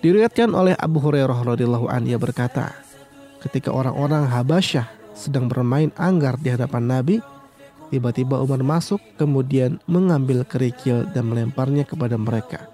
[0.00, 2.74] Diriwayatkan oleh Abu Hurairah radhiyallahu an ia berkata,
[3.42, 7.16] ketika orang-orang Habasyah sedang bermain anggar di hadapan Nabi,
[7.92, 12.64] tiba-tiba Umar masuk kemudian mengambil kerikil dan melemparnya kepada mereka.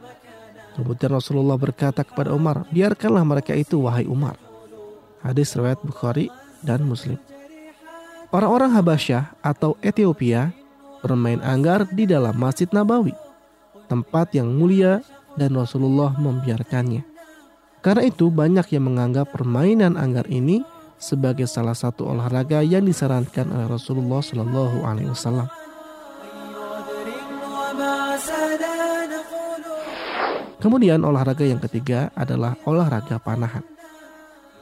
[0.78, 4.38] Kemudian Rasulullah berkata kepada Umar, biarkanlah mereka itu wahai Umar.
[5.18, 6.30] Hadis riwayat Bukhari
[6.62, 7.18] dan Muslim.
[8.30, 10.54] Orang-orang Habasyah atau Ethiopia
[11.02, 13.10] bermain anggar di dalam Masjid Nabawi,
[13.90, 15.02] tempat yang mulia
[15.34, 17.02] dan Rasulullah membiarkannya.
[17.82, 20.62] Karena itu banyak yang menganggap permainan anggar ini
[20.98, 25.46] sebagai salah satu olahraga yang disarankan oleh Rasulullah Shallallahu Alaihi Wasallam.
[30.58, 33.62] Kemudian olahraga yang ketiga adalah olahraga panahan.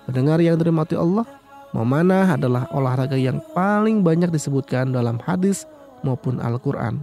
[0.05, 1.25] Pendengar yang dirahmati Allah,
[1.73, 5.65] memanah adalah olahraga yang paling banyak disebutkan dalam hadis
[6.05, 7.01] maupun Al-Quran.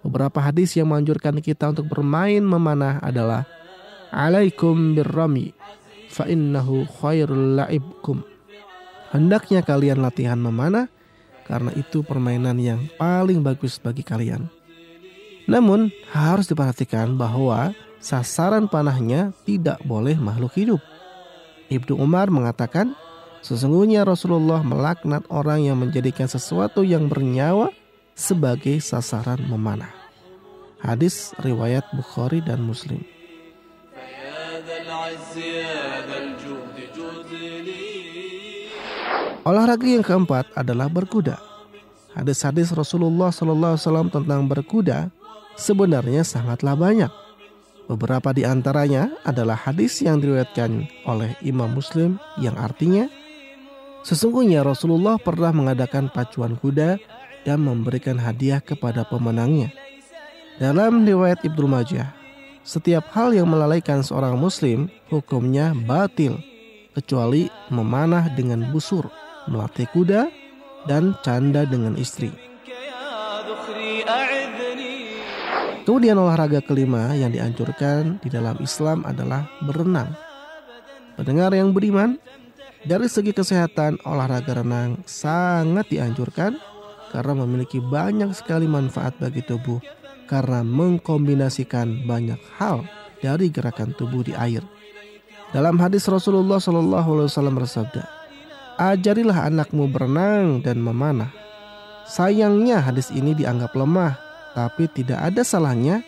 [0.00, 3.44] Beberapa hadis yang menganjurkan kita untuk bermain memanah adalah
[4.10, 5.54] Alaikum birrami
[6.10, 8.24] fa innahu khairul la'ibkum.
[9.10, 10.86] Hendaknya kalian latihan memanah
[11.42, 14.46] karena itu permainan yang paling bagus bagi kalian.
[15.50, 20.80] Namun harus diperhatikan bahwa sasaran panahnya tidak boleh makhluk hidup.
[21.66, 22.94] Ibnu Umar mengatakan,
[23.42, 27.74] sesungguhnya Rasulullah melaknat orang yang menjadikan sesuatu yang bernyawa
[28.14, 29.90] sebagai sasaran memanah.
[30.78, 33.02] Hadis riwayat Bukhari dan Muslim.
[39.46, 41.40] Olahraga yang keempat adalah berkuda.
[42.12, 45.08] Hadis-hadis Rasulullah SAW tentang berkuda
[45.54, 47.12] sebenarnya sangatlah banyak.
[47.88, 53.10] Beberapa di antaranya adalah hadis yang diriwayatkan oleh Imam Muslim yang artinya
[54.00, 56.96] Sesungguhnya Rasulullah pernah mengadakan pacuan kuda
[57.44, 59.68] dan memberikan hadiah kepada pemenangnya.
[60.56, 62.12] Dalam riwayat Ibnu Majah,
[62.64, 66.40] setiap hal yang melalaikan seorang muslim hukumnya batil
[66.96, 69.08] kecuali memanah dengan busur,
[69.50, 70.30] melatih kuda,
[70.88, 72.30] dan canda dengan istri.
[75.84, 80.14] Kemudian olahraga kelima yang dianjurkan di dalam Islam adalah berenang.
[81.18, 82.16] Pendengar yang beriman,
[82.80, 86.56] dari segi kesehatan olahraga renang sangat dianjurkan
[87.10, 89.82] karena memiliki banyak sekali manfaat bagi tubuh
[90.30, 92.86] karena mengkombinasikan banyak hal
[93.18, 94.62] dari gerakan tubuh di air.
[95.50, 98.19] Dalam hadis Rasulullah Shallallahu Alaihi Wasallam bersabda,
[98.80, 101.28] ajarilah anakmu berenang dan memanah.
[102.08, 104.16] Sayangnya hadis ini dianggap lemah,
[104.56, 106.00] tapi tidak ada salahnya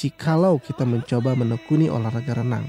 [0.00, 2.64] jikalau kita mencoba menekuni olahraga renang.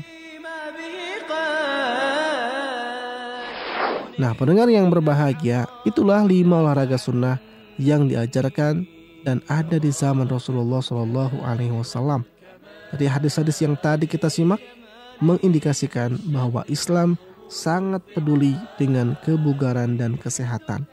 [4.16, 7.36] Nah, pendengar yang berbahagia, itulah lima olahraga sunnah
[7.76, 8.88] yang diajarkan
[9.28, 12.24] dan ada di zaman Rasulullah Shallallahu Alaihi Wasallam.
[12.96, 14.64] Dari hadis-hadis yang tadi kita simak
[15.20, 20.88] mengindikasikan bahwa Islam sangat peduli dengan kebugaran dan kesehatan.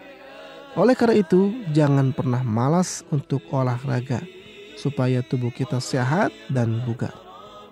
[0.72, 4.24] Oleh karena itu, jangan pernah malas untuk olahraga
[4.80, 7.12] supaya tubuh kita sehat dan bugar.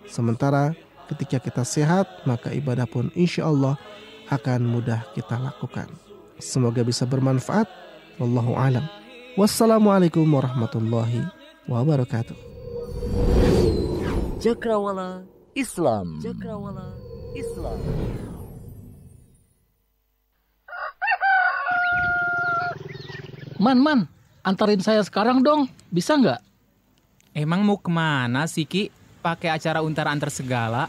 [0.04, 0.76] Sementara
[1.08, 3.80] ketika kita sehat, maka ibadah pun insya Allah
[4.28, 5.88] akan mudah kita lakukan.
[6.38, 7.66] Semoga bisa bermanfaat.
[8.20, 8.84] Wallahu alam.
[9.34, 11.24] Wassalamualaikum warahmatullahi
[11.66, 12.36] wabarakatuh.
[14.40, 15.24] Cakrawala
[15.56, 16.20] Islam.
[16.20, 16.96] Cakrawala
[17.36, 17.78] Islam.
[23.60, 24.08] Man, man,
[24.40, 25.68] antarin saya sekarang dong.
[25.92, 26.40] Bisa nggak?
[27.36, 28.88] Emang mau ke mana sih Ki?
[29.20, 30.88] Pakai acara untar antar segala?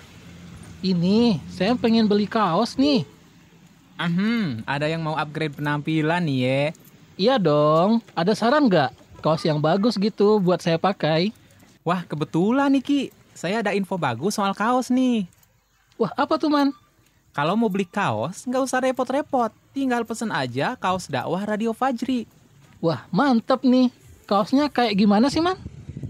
[0.79, 3.03] Ini, saya pengen beli kaos nih.
[3.99, 6.61] Hmm, ada yang mau upgrade penampilan nih ya.
[7.19, 8.95] Iya dong, ada saran nggak?
[9.19, 11.35] Kaos yang bagus gitu buat saya pakai.
[11.83, 13.01] Wah, kebetulan nih Ki.
[13.35, 15.27] Saya ada info bagus soal kaos nih.
[15.99, 16.71] Wah, apa tuh man?
[17.35, 19.51] Kalau mau beli kaos, nggak usah repot-repot.
[19.75, 22.39] Tinggal pesen aja kaos dakwah Radio Fajri.
[22.81, 23.93] Wah, mantep nih.
[24.25, 25.53] Kaosnya kayak gimana sih, Man?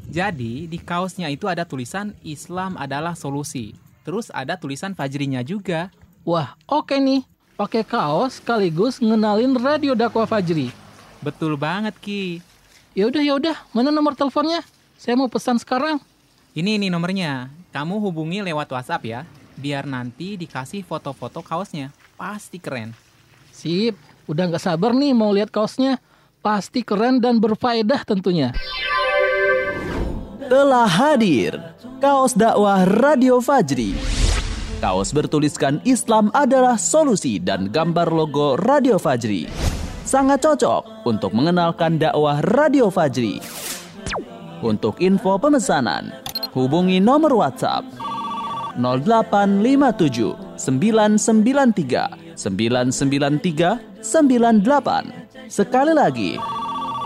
[0.07, 3.75] Jadi, di kaosnya itu ada tulisan Islam adalah solusi.
[4.07, 5.91] Terus ada tulisan Fajrinya juga.
[6.23, 7.27] Wah, oke nih.
[7.59, 10.71] Pakai kaos sekaligus ngenalin Radio Dakwah Fajri.
[11.19, 12.39] Betul banget, Ki.
[12.95, 13.55] Ya udah, ya udah.
[13.75, 14.63] Mana nomor teleponnya?
[14.95, 15.99] Saya mau pesan sekarang.
[16.55, 17.51] Ini nih nomornya.
[17.75, 19.21] Kamu hubungi lewat WhatsApp ya.
[19.59, 21.91] Biar nanti dikasih foto-foto kaosnya.
[22.15, 22.95] Pasti keren.
[23.51, 25.99] Sip, udah nggak sabar nih mau lihat kaosnya.
[26.41, 28.49] Pasti keren dan berfaedah tentunya.
[30.49, 31.53] Telah hadir
[32.01, 33.93] kaos dakwah Radio Fajri.
[34.81, 39.45] Kaos bertuliskan Islam adalah solusi dan gambar logo Radio Fajri.
[40.01, 43.37] Sangat cocok untuk mengenalkan dakwah Radio Fajri.
[44.65, 46.09] Untuk info pemesanan,
[46.57, 47.85] hubungi nomor WhatsApp
[48.81, 55.21] 0857 993 993 98.
[55.51, 56.39] Sekali lagi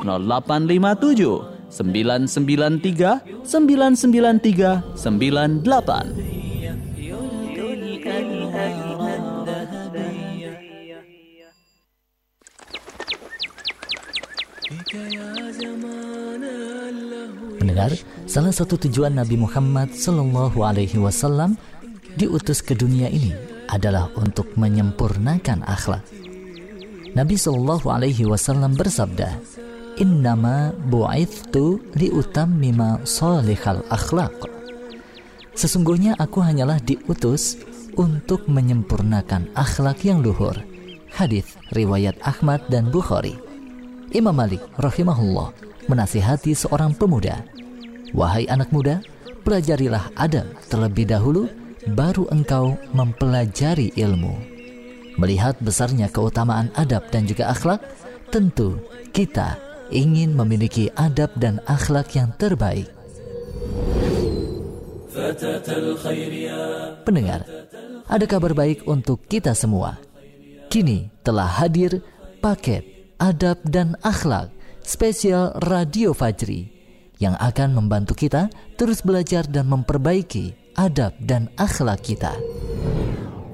[0.05, 5.65] 0857 993 993 98.
[17.57, 17.97] Pendengar,
[18.29, 21.57] salah satu tujuan Nabi Muhammad Sallallahu Alaihi Wasallam
[22.13, 23.33] diutus ke dunia ini
[23.73, 26.24] adalah untuk menyempurnakan akhlak.
[27.15, 29.39] Nabi Sallallahu Alaihi Wasallam bersabda,
[29.95, 34.35] Innama bu'ithtu liutammima salihal akhlak.
[35.55, 37.55] Sesungguhnya aku hanyalah diutus
[37.95, 40.59] untuk menyempurnakan akhlak yang luhur.
[41.15, 43.39] Hadis riwayat Ahmad dan Bukhari.
[44.11, 45.55] Imam Malik rahimahullah
[45.87, 47.47] menasihati seorang pemuda,
[48.11, 48.99] "Wahai anak muda,
[49.47, 51.47] pelajarilah adab terlebih dahulu,
[51.95, 54.54] baru engkau mempelajari ilmu."
[55.15, 57.79] Melihat besarnya keutamaan adab dan juga akhlak,
[58.33, 58.79] tentu
[59.15, 59.55] kita
[59.93, 62.91] ingin memiliki adab dan akhlak yang terbaik.
[67.07, 67.47] Pendengar,
[68.11, 69.95] ada kabar baik untuk kita semua.
[70.67, 72.03] Kini telah hadir
[72.43, 72.83] paket
[73.15, 74.51] adab dan akhlak
[74.83, 76.67] spesial Radio Fajri
[77.17, 82.35] yang akan membantu kita terus belajar dan memperbaiki adab dan akhlak kita.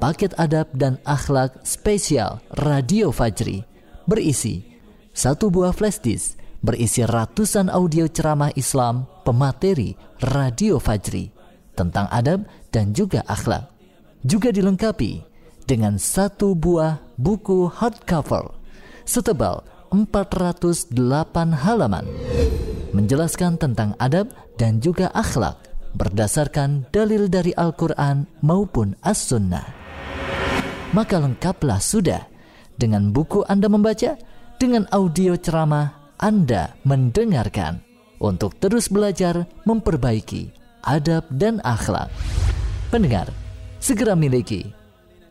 [0.01, 3.61] Paket adab dan akhlak spesial Radio Fajri
[4.09, 4.65] berisi
[5.13, 9.93] satu buah flash disk berisi ratusan audio ceramah Islam pemateri
[10.25, 11.29] Radio Fajri
[11.77, 13.69] tentang adab dan juga akhlak.
[14.25, 15.21] Juga dilengkapi
[15.69, 18.57] dengan satu buah buku hardcover
[19.05, 19.61] setebal
[19.93, 20.97] 408
[21.61, 22.09] halaman
[22.89, 25.61] menjelaskan tentang adab dan juga akhlak
[25.93, 29.80] berdasarkan dalil dari Al-Quran maupun As-Sunnah.
[30.91, 32.27] Maka lengkaplah sudah
[32.75, 34.19] dengan buku Anda membaca,
[34.59, 37.79] dengan audio ceramah Anda mendengarkan
[38.19, 40.51] untuk terus belajar memperbaiki
[40.83, 42.11] adab dan akhlak.
[42.91, 43.31] Pendengar,
[43.79, 44.75] segera miliki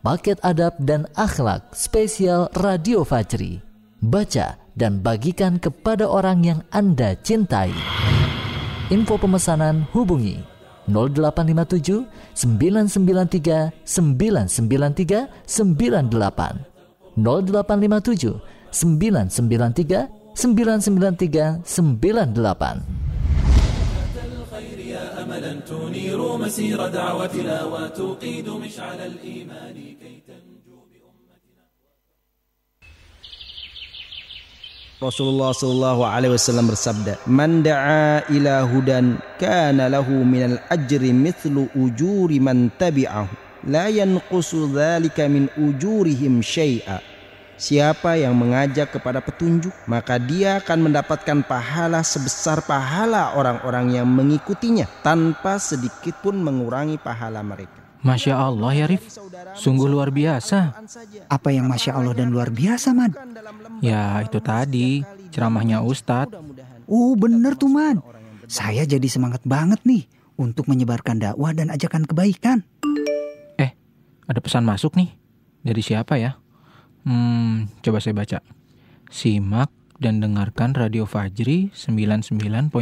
[0.01, 3.61] paket adab dan akhlak spesial Radio Fajri.
[4.01, 7.69] Baca dan bagikan kepada orang yang Anda cintai.
[8.89, 10.50] Info pemesanan hubungi
[10.90, 12.04] 0857
[12.34, 16.54] 993 993 98
[17.16, 18.40] 0857
[18.72, 22.82] 993 993 98
[25.22, 30.12] أملا تنير مسير دعوتنا وتوقيد مشعل الإيمان كي
[35.01, 42.37] Rasulullah Shallallahu Alaihi Wasallam bersabda, "Man da'a ila hudan kana lahu minal ajri mithlu ujuri
[42.37, 47.01] man tabi'ahu, la yanqusu dzalika min ujurihim syai'a."
[47.57, 54.85] Siapa yang mengajak kepada petunjuk, maka dia akan mendapatkan pahala sebesar pahala orang-orang yang mengikutinya
[55.01, 57.80] tanpa sedikit pun mengurangi pahala mereka.
[58.01, 59.13] Masya Allah ya Rif,
[59.53, 60.73] sungguh luar biasa.
[61.29, 63.13] Apa yang Masya Allah dan luar biasa, Mad?
[63.85, 66.33] Ya itu tadi, ceramahnya Ustadz.
[66.89, 68.01] Oh bener tuh, Mad.
[68.49, 72.65] Saya jadi semangat banget nih untuk menyebarkan dakwah dan ajakan kebaikan.
[73.61, 73.71] Eh,
[74.25, 75.13] ada pesan masuk nih.
[75.61, 76.41] Dari siapa ya?
[77.05, 78.41] Hmm, coba saya baca.
[79.13, 79.69] Simak
[80.01, 82.73] dan dengarkan Radio Fajri 99.3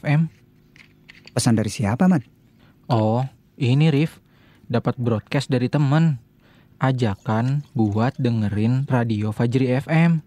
[0.00, 0.32] FM.
[1.36, 2.24] Pesan dari siapa, Mad?
[2.88, 3.20] Oh,
[3.60, 4.23] ini Rif
[4.68, 6.20] dapat broadcast dari teman.
[6.82, 10.20] Ajakan buat dengerin radio Fajri FM.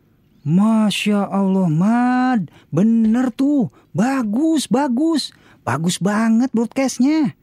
[0.47, 2.47] Masya Allah, Mad.
[2.71, 3.67] Bener tuh.
[3.91, 5.35] Bagus, bagus.
[5.67, 7.35] Bagus banget broadcastnya.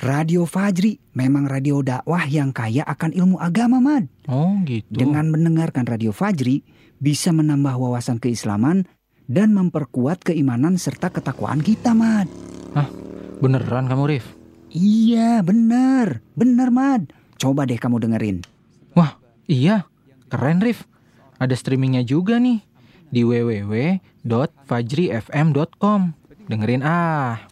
[0.00, 4.08] Radio Fajri memang radio dakwah yang kaya akan ilmu agama, Mad.
[4.28, 4.92] Oh, gitu.
[4.92, 6.64] Dengan mendengarkan Radio Fajri,
[7.00, 8.88] bisa menambah wawasan keislaman
[9.28, 12.28] dan memperkuat keimanan serta ketakwaan kita, Mad.
[12.76, 12.88] Hah?
[13.40, 14.39] Beneran kamu, Rif?
[14.70, 16.22] Iya, benar.
[16.38, 17.10] Benar, Mad.
[17.36, 18.42] Coba deh kamu dengerin.
[18.94, 19.18] Wah,
[19.50, 19.82] iya.
[20.30, 20.86] Keren, Rif.
[21.42, 22.62] Ada streamingnya juga nih.
[23.10, 26.00] Di www.fajrifm.com.
[26.46, 27.50] Dengerin ah.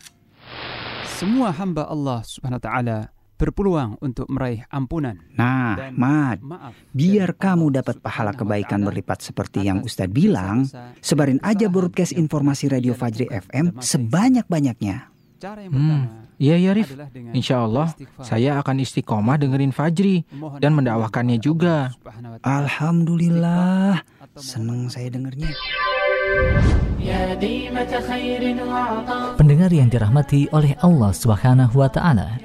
[1.19, 5.15] Semua hamba Allah subhanahu wa ta'ala berpeluang untuk meraih ampunan.
[5.39, 6.43] Nah, Mad,
[6.91, 10.67] biar kamu dapat pahala kebaikan berlipat seperti yang Ustadz bilang,
[10.99, 15.15] sebarin aja broadcast informasi Radio Fajri FM sebanyak-banyaknya.
[15.71, 16.95] Hmm, Iya ya Rif,
[17.35, 17.91] insya Allah
[18.23, 20.23] saya akan istiqomah dengerin Fajri
[20.63, 21.91] dan mendakwahkannya juga.
[22.47, 24.07] Alhamdulillah,
[24.39, 25.51] senang saya dengernya.
[29.35, 32.39] Pendengar yang dirahmati oleh Allah Subhanahu wa taala,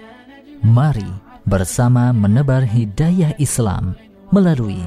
[0.65, 1.05] mari
[1.45, 3.93] bersama menebar hidayah Islam
[4.33, 4.81] melalui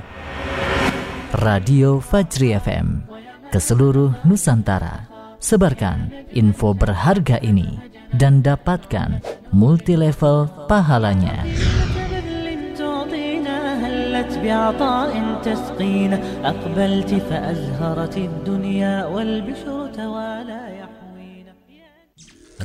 [1.46, 3.06] Radio Fajri FM
[3.54, 5.06] ke seluruh Nusantara.
[5.36, 9.18] Sebarkan info berharga ini dan dapatkan
[9.50, 11.42] multilevel pahalanya.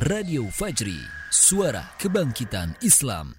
[0.02, 0.98] Radio Fajri,
[1.28, 3.36] suara kebangkitan Islam.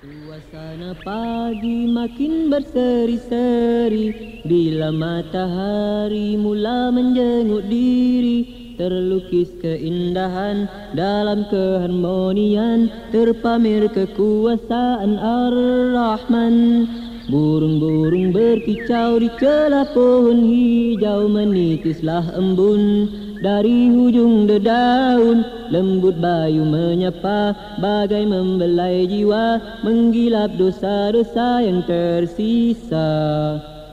[0.00, 10.64] Suasana pagi makin berseri-seri Bila matahari mula menjenguk diri Terlukis keindahan
[10.96, 16.88] dalam keharmonian Terpamer kekuasaan Ar-Rahman.
[17.28, 23.04] Burung-burung berkicau di celah pohon hijau Menitislah embun.
[23.44, 27.52] Dari hujung dedaun Lembut bayu menyapa
[27.84, 33.12] bagai membelai jiwa Menggilap dosa-dosa yang tersisa.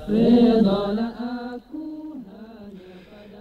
[0.08, 1.37] Redalah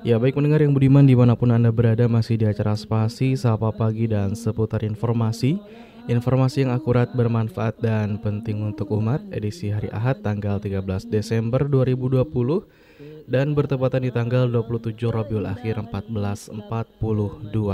[0.07, 3.75] Ya baik mendengar yang budiman di mana pun Anda berada masih di acara Spasi, Sapa
[3.75, 5.59] Pagi dan seputar informasi.
[6.07, 9.19] Informasi yang akurat, bermanfaat dan penting untuk umat.
[9.35, 12.23] Edisi hari Ahad tanggal 13 Desember 2020
[13.27, 16.63] dan bertepatan di tanggal 27 Rabiul Akhir 1442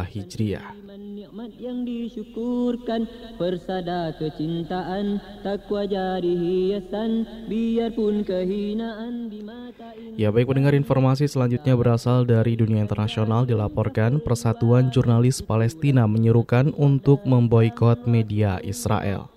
[0.09, 0.83] Hijriah.
[0.93, 3.09] nikmat yang disyukurkan
[3.41, 11.73] persada kecintaan takwa jadi hiasan biarpun kehinaan di mata ini Ya baik pendengar informasi selanjutnya
[11.73, 19.33] berasal dari dunia internasional dilaporkan Persatuan Jurnalis Palestina menyerukan untuk memboikot media Israel.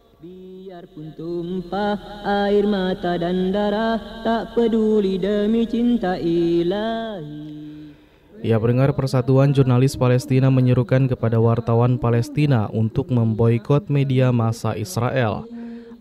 [0.86, 1.98] Biarpun tumpah
[2.46, 7.58] air mata dan darah tak peduli demi cinta ilahi
[8.46, 15.50] Ya pendengar Persatuan Jurnalis Palestina menyerukan kepada wartawan Palestina untuk memboikot media massa Israel.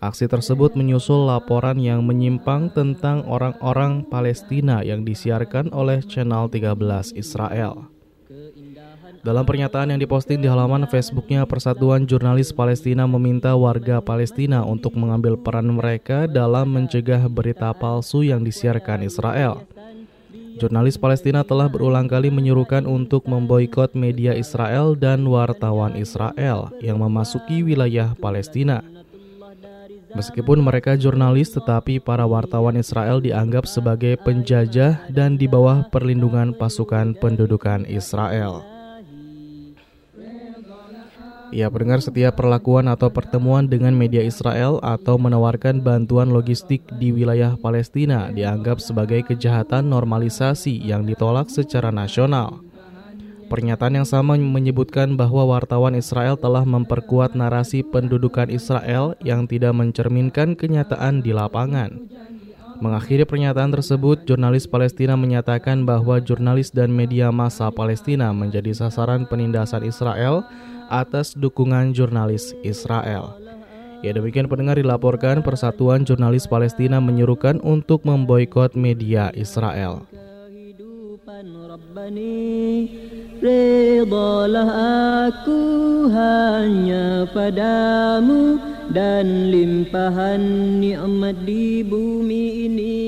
[0.04, 7.93] Aksi tersebut menyusul laporan yang menyimpang tentang orang-orang Palestina yang disiarkan oleh Channel 13 Israel.
[9.24, 15.40] Dalam pernyataan yang diposting di halaman Facebooknya, Persatuan Jurnalis Palestina meminta warga Palestina untuk mengambil
[15.40, 19.64] peran mereka dalam mencegah berita palsu yang disiarkan Israel.
[20.60, 27.64] Jurnalis Palestina telah berulang kali menyuruhkan untuk memboikot media Israel dan wartawan Israel yang memasuki
[27.64, 28.84] wilayah Palestina.
[30.12, 37.16] Meskipun mereka jurnalis, tetapi para wartawan Israel dianggap sebagai penjajah dan di bawah perlindungan pasukan
[37.16, 38.73] pendudukan Israel.
[41.54, 47.54] Ia mendengar setiap perlakuan atau pertemuan dengan media Israel atau menawarkan bantuan logistik di wilayah
[47.54, 52.58] Palestina dianggap sebagai kejahatan normalisasi yang ditolak secara nasional.
[53.46, 60.58] Pernyataan yang sama menyebutkan bahwa wartawan Israel telah memperkuat narasi pendudukan Israel yang tidak mencerminkan
[60.58, 62.02] kenyataan di lapangan.
[62.82, 69.86] Mengakhiri pernyataan tersebut, jurnalis Palestina menyatakan bahwa jurnalis dan media massa Palestina menjadi sasaran penindasan
[69.86, 70.42] Israel
[70.88, 73.38] atas dukungan jurnalis Israel.
[74.04, 80.04] Ya demikian pendengar dilaporkan Persatuan Jurnalis Palestina menyuruhkan untuk memboikot media Israel.
[83.44, 84.70] Redalah
[85.28, 85.60] aku
[86.12, 88.56] hanya padamu
[88.92, 90.40] Dan limpahan
[90.80, 93.00] nikmat di bumi ini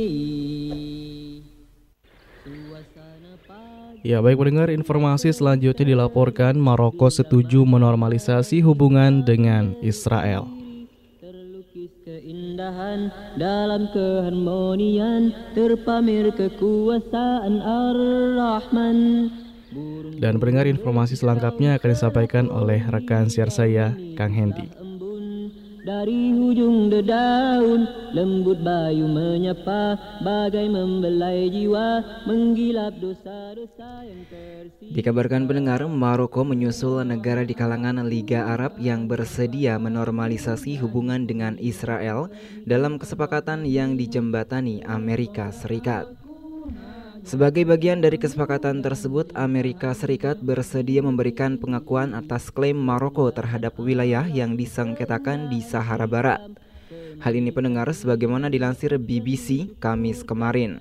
[4.06, 10.46] Ya baik pendengar informasi selanjutnya dilaporkan Maroko setuju menormalisasi hubungan dengan Israel.
[12.06, 18.98] keindahan dalam keharmonian terpamer kekuasaan Ar-Rahman
[20.22, 24.85] Dan pendengar informasi selengkapnya akan disampaikan oleh rekan siar saya Kang Hendi.
[25.86, 35.86] Dari hujung dedaun lembut bayu menyapa bagai membelai jiwa menggilap dosa-dosa yang tersisa Dikabarkan pendengar,
[35.86, 42.34] Maroko menyusul negara di kalangan Liga Arab yang bersedia menormalisasi hubungan dengan Israel
[42.66, 46.25] dalam kesepakatan yang dijembatani Amerika Serikat.
[47.26, 54.30] Sebagai bagian dari kesepakatan tersebut, Amerika Serikat bersedia memberikan pengakuan atas klaim Maroko terhadap wilayah
[54.30, 56.38] yang disengketakan di Sahara Barat.
[57.18, 60.78] Hal ini pendengar sebagaimana dilansir BBC Kamis kemarin.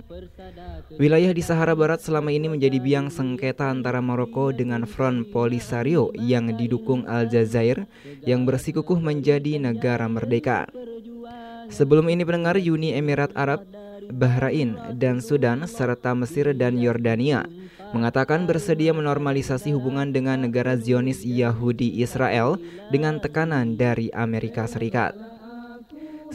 [1.01, 6.53] Wilayah di Sahara Barat selama ini menjadi biang sengketa antara Maroko dengan Front Polisario yang
[6.53, 7.89] didukung Aljazair
[8.21, 10.69] yang bersikukuh menjadi negara merdeka.
[11.73, 13.65] Sebelum ini pendengar Uni Emirat Arab,
[14.11, 17.47] Bahrain, dan Sudan serta Mesir dan Yordania
[17.95, 22.59] mengatakan bersedia menormalisasi hubungan dengan negara Zionis Yahudi Israel
[22.91, 25.15] dengan tekanan dari Amerika Serikat.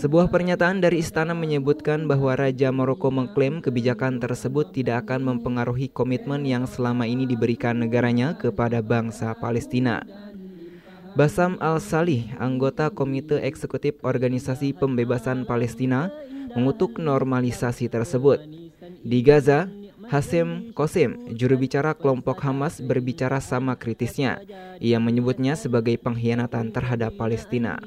[0.00, 6.46] Sebuah pernyataan dari istana menyebutkan bahwa Raja Maroko mengklaim kebijakan tersebut tidak akan mempengaruhi komitmen
[6.48, 10.00] yang selama ini diberikan negaranya kepada bangsa Palestina.
[11.18, 16.08] Basam Al-Salih, anggota Komite Eksekutif Organisasi Pembebasan Palestina,
[16.54, 18.42] mengutuk normalisasi tersebut.
[19.00, 19.68] Di Gaza,
[20.10, 24.42] Hasim Kosim, juru bicara kelompok Hamas berbicara sama kritisnya.
[24.82, 27.78] Ia menyebutnya sebagai pengkhianatan terhadap Palestina.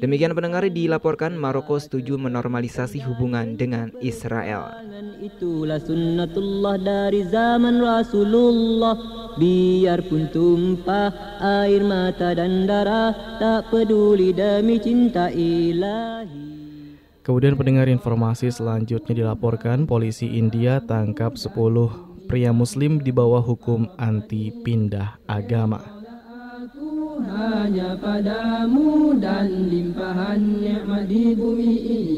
[0.00, 4.72] Demikian pendengar dilaporkan Maroko setuju menormalisasi hubungan dengan Israel.
[5.20, 8.96] Itulah sunnatullah dari zaman Rasulullah
[9.36, 11.12] Biarpun tumpah
[11.44, 16.59] air mata dan darah Tak peduli demi cinta ilahi
[17.30, 21.54] Kemudian pendengar informasi selanjutnya dilaporkan polisi India tangkap 10
[22.26, 25.78] pria muslim di bawah hukum anti pindah agama.
[27.30, 32.14] hanya padamu dan limpahan nikmat di bumi ini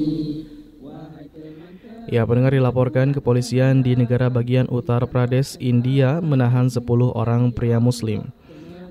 [2.09, 8.33] Ya, pendengar dilaporkan kepolisian di negara bagian Uttar Pradesh, India menahan 10 orang pria muslim.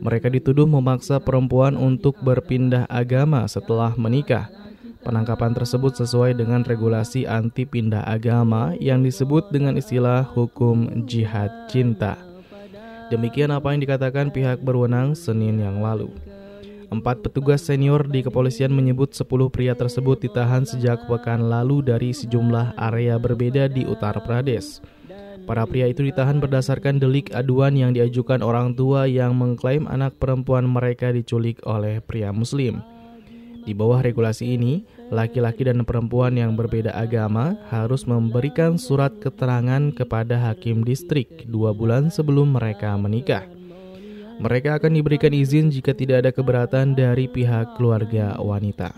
[0.06, 4.61] Mereka dituduh memaksa perempuan untuk berpindah agama setelah menikah.
[5.02, 12.22] Penangkapan tersebut sesuai dengan regulasi anti pindah agama yang disebut dengan istilah hukum jihad cinta.
[13.10, 16.14] Demikian apa yang dikatakan pihak berwenang Senin yang lalu.
[16.92, 22.76] Empat petugas senior di kepolisian menyebut 10 pria tersebut ditahan sejak pekan lalu dari sejumlah
[22.76, 24.84] area berbeda di Uttar Pradesh.
[25.48, 30.68] Para pria itu ditahan berdasarkan delik aduan yang diajukan orang tua yang mengklaim anak perempuan
[30.68, 32.84] mereka diculik oleh pria muslim.
[33.62, 34.82] Di bawah regulasi ini,
[35.14, 42.10] laki-laki dan perempuan yang berbeda agama harus memberikan surat keterangan kepada hakim distrik dua bulan
[42.10, 43.46] sebelum mereka menikah.
[44.42, 48.90] Mereka akan diberikan izin jika tidak ada keberatan dari pihak keluarga wanita.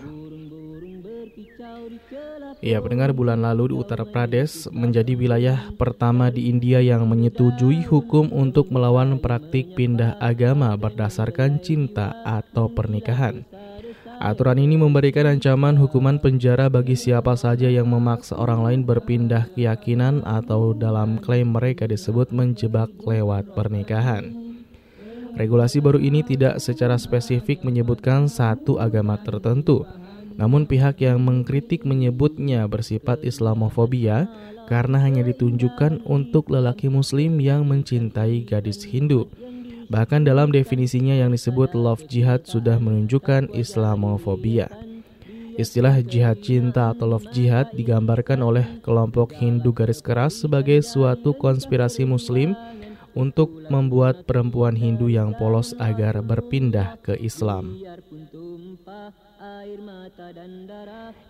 [2.64, 8.32] Ya, pendengar bulan lalu di Uttar Pradesh menjadi wilayah pertama di India yang menyetujui hukum
[8.32, 13.44] untuk melawan praktik pindah agama berdasarkan cinta atau pernikahan.
[14.24, 20.24] Aturan ini memberikan ancaman hukuman penjara bagi siapa saja yang memaksa orang lain berpindah keyakinan
[20.24, 24.32] atau dalam klaim mereka disebut menjebak lewat pernikahan.
[25.36, 29.84] Regulasi baru ini tidak secara spesifik menyebutkan satu agama tertentu,
[30.40, 34.24] namun pihak yang mengkritik menyebutnya bersifat Islamofobia
[34.72, 39.28] karena hanya ditunjukkan untuk lelaki muslim yang mencintai gadis Hindu.
[39.94, 44.66] Bahkan dalam definisinya yang disebut love jihad sudah menunjukkan Islamofobia.
[45.54, 52.02] Istilah jihad cinta atau love jihad digambarkan oleh kelompok Hindu garis keras sebagai suatu konspirasi
[52.02, 52.58] muslim
[53.14, 57.78] untuk membuat perempuan Hindu yang polos agar berpindah ke Islam.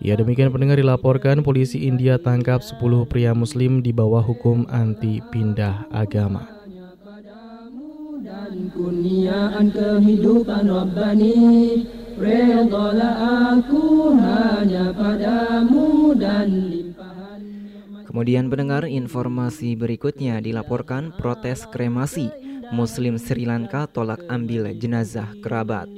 [0.01, 2.81] Ya demikian pendengar dilaporkan polisi India tangkap 10
[3.13, 6.64] pria muslim di bawah hukum anti pindah agama
[8.25, 11.85] dan kurniaan kehidupan Rabbani
[12.17, 13.17] Redalah
[13.53, 16.49] aku hanya padamu dan
[18.09, 22.31] Kemudian pendengar informasi berikutnya dilaporkan protes kremasi.
[22.71, 25.91] Muslim Sri Lanka tolak ambil jenazah kerabat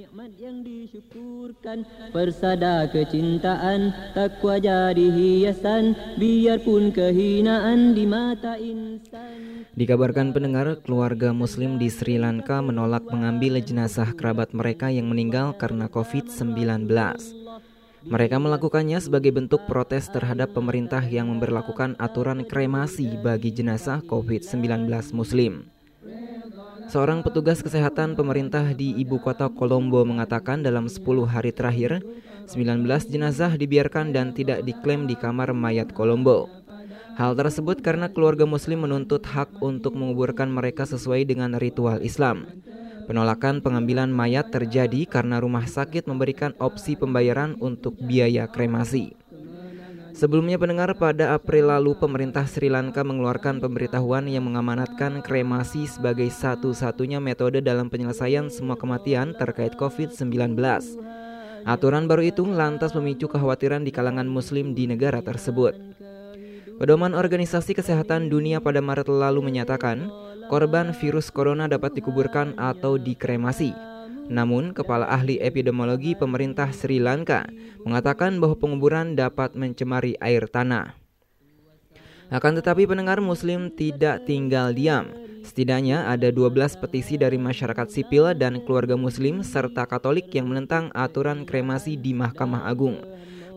[2.11, 11.87] Persada kecintaan takwa jadi hiasan biarpun kehinaan di mata insan Dikabarkan pendengar keluarga muslim di
[11.87, 16.91] Sri Lanka menolak mengambil jenazah kerabat mereka yang meninggal karena COVID-19.
[18.07, 25.76] Mereka melakukannya sebagai bentuk protes terhadap pemerintah yang memperlakukan aturan kremasi bagi jenazah COVID-19 muslim.
[26.87, 31.99] Seorang petugas kesehatan pemerintah di ibu kota Kolombo mengatakan dalam 10 hari terakhir,
[32.47, 36.47] 19 jenazah dibiarkan dan tidak diklaim di kamar mayat Kolombo.
[37.19, 42.47] Hal tersebut karena keluarga muslim menuntut hak untuk menguburkan mereka sesuai dengan ritual Islam.
[43.07, 49.15] Penolakan pengambilan mayat terjadi karena rumah sakit memberikan opsi pembayaran untuk biaya kremasi.
[50.17, 57.21] Sebelumnya pendengar pada April lalu pemerintah Sri Lanka mengeluarkan pemberitahuan yang mengamanatkan kremasi sebagai satu-satunya
[57.21, 60.57] metode dalam penyelesaian semua kematian terkait COVID-19.
[61.69, 65.77] Aturan baru itu lantas memicu kekhawatiran di kalangan muslim di negara tersebut.
[66.81, 70.09] Pedoman Organisasi Kesehatan Dunia pada Maret lalu menyatakan
[70.49, 73.96] korban virus corona dapat dikuburkan atau dikremasi.
[74.27, 77.47] Namun, kepala ahli epidemiologi pemerintah Sri Lanka
[77.87, 80.99] mengatakan bahwa penguburan dapat mencemari air tanah.
[82.27, 85.15] Akan tetapi pendengar muslim tidak tinggal diam.
[85.47, 91.47] Setidaknya ada 12 petisi dari masyarakat sipil dan keluarga muslim serta katolik yang menentang aturan
[91.47, 92.99] kremasi di Mahkamah Agung.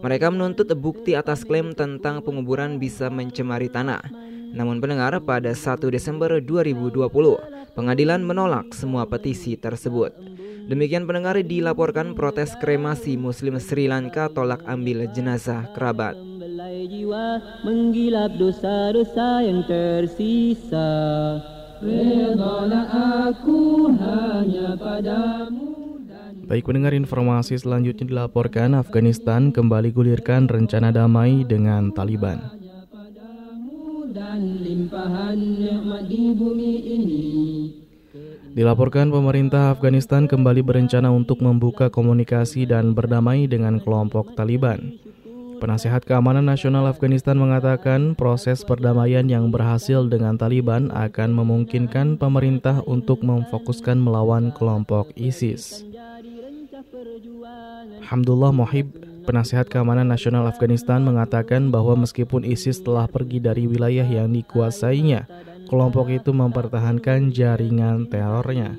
[0.05, 4.05] Mereka menuntut bukti atas klaim tentang penguburan bisa mencemari tanah.
[4.53, 10.13] Namun pendengar pada 1 Desember 2020, pengadilan menolak semua petisi tersebut.
[10.69, 16.13] Demikian pendengar dilaporkan protes kremasi Muslim Sri Lanka tolak ambil jenazah kerabat.
[16.85, 20.85] jiwa menggilap dosa-dosa yang tersisa.
[23.33, 25.79] Aku hanya padamu
[26.49, 32.41] Baik pendengar informasi selanjutnya dilaporkan Afghanistan kembali gulirkan rencana damai dengan Taliban.
[38.49, 44.97] Dilaporkan pemerintah Afghanistan kembali berencana untuk membuka komunikasi dan berdamai dengan kelompok Taliban.
[45.59, 53.21] Penasehat Keamanan Nasional Afghanistan mengatakan proses perdamaian yang berhasil dengan Taliban akan memungkinkan pemerintah untuk
[53.27, 55.84] memfokuskan melawan kelompok ISIS.
[58.07, 58.95] Hamdullah Mohib,
[59.27, 65.27] penasihat keamanan nasional Afghanistan mengatakan bahwa meskipun ISIS telah pergi dari wilayah yang dikuasainya,
[65.69, 68.73] kelompok itu mempertahankan jaringan terornya.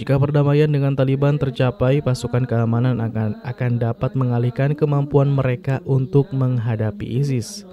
[0.00, 7.20] Jika perdamaian dengan Taliban tercapai, pasukan keamanan akan akan dapat mengalihkan kemampuan mereka untuk menghadapi
[7.20, 7.68] ISIS.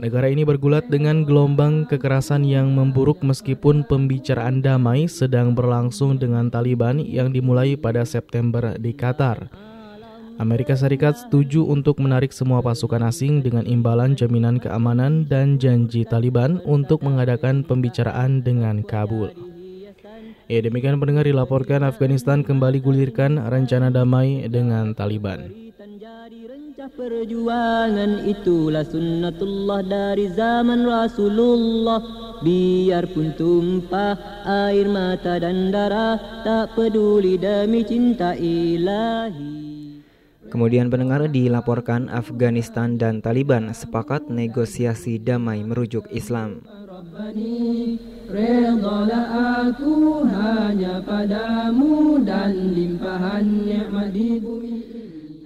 [0.00, 7.00] Negara ini bergulat dengan gelombang kekerasan yang memburuk meskipun pembicaraan damai sedang berlangsung dengan Taliban
[7.00, 9.69] yang dimulai pada September di Qatar.
[10.40, 16.64] Amerika Serikat setuju untuk menarik semua pasukan asing dengan imbalan jaminan keamanan dan janji Taliban
[16.64, 19.36] untuk mengadakan pembicaraan dengan Kabul.
[20.48, 25.52] Ya demikian pendengar dilaporkan Afghanistan kembali gulirkan rencana damai dengan Taliban.
[26.80, 32.00] Perjuangan itulah sunnatullah dari zaman Rasulullah
[32.40, 34.16] Biarpun tumpah
[34.48, 39.70] air mata dan darah Tak peduli demi cinta ilahi
[40.50, 46.66] Kemudian pendengar dilaporkan Afghanistan dan Taliban sepakat negosiasi damai merujuk Islam.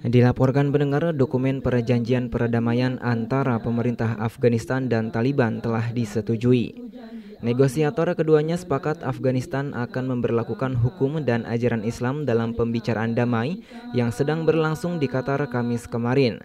[0.05, 6.94] Dilaporkan pendengar dokumen perjanjian perdamaian antara pemerintah Afghanistan dan Taliban telah disetujui.
[7.43, 13.59] Negosiator keduanya sepakat Afghanistan akan memperlakukan hukum dan ajaran Islam dalam pembicaraan damai
[13.91, 16.39] yang sedang berlangsung di Qatar Kamis kemarin.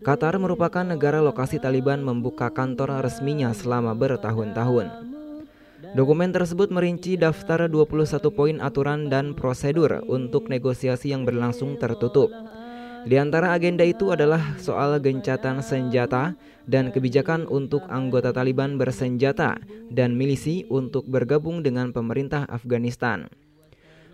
[0.00, 5.10] Qatar merupakan negara lokasi Taliban membuka kantor resminya selama bertahun-tahun.
[5.96, 12.30] Dokumen tersebut merinci daftar 21 poin aturan dan prosedur untuk negosiasi yang berlangsung tertutup.
[13.00, 16.36] Di antara agenda itu adalah soal gencatan senjata
[16.66, 19.56] dan kebijakan untuk anggota Taliban bersenjata
[19.88, 23.30] dan milisi untuk bergabung dengan pemerintah Afghanistan.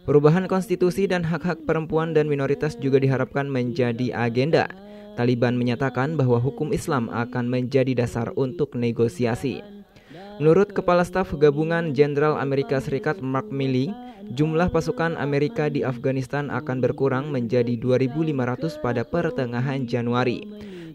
[0.07, 4.71] Perubahan konstitusi dan hak-hak perempuan dan minoritas juga diharapkan menjadi agenda.
[5.19, 9.65] Taliban menyatakan bahwa hukum Islam akan menjadi dasar untuk negosiasi.
[10.37, 13.91] Menurut Kepala Staf Gabungan Jenderal Amerika Serikat Mark Milley,
[14.37, 20.45] jumlah pasukan Amerika di Afghanistan akan berkurang menjadi 2.500 pada pertengahan Januari.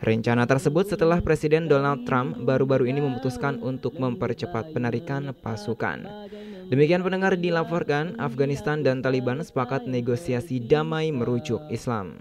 [0.01, 6.09] Rencana tersebut setelah Presiden Donald Trump baru-baru ini memutuskan untuk mempercepat penarikan pasukan.
[6.73, 12.17] Demikian pendengar dilaporkan, Afghanistan dan Taliban sepakat negosiasi damai merujuk Islam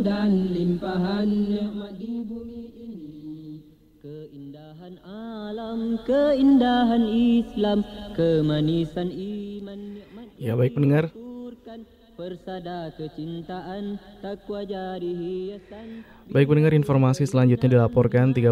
[0.00, 2.79] dan limpahan nikmat di bumi
[4.90, 10.02] Keindahan alam, keindahan Islam, kemanisan iman
[10.34, 11.14] Ya baik pendengar
[12.18, 18.50] Persada kecintaan takwa jadi hiasan Baik pendengar informasi selanjutnya dilaporkan 13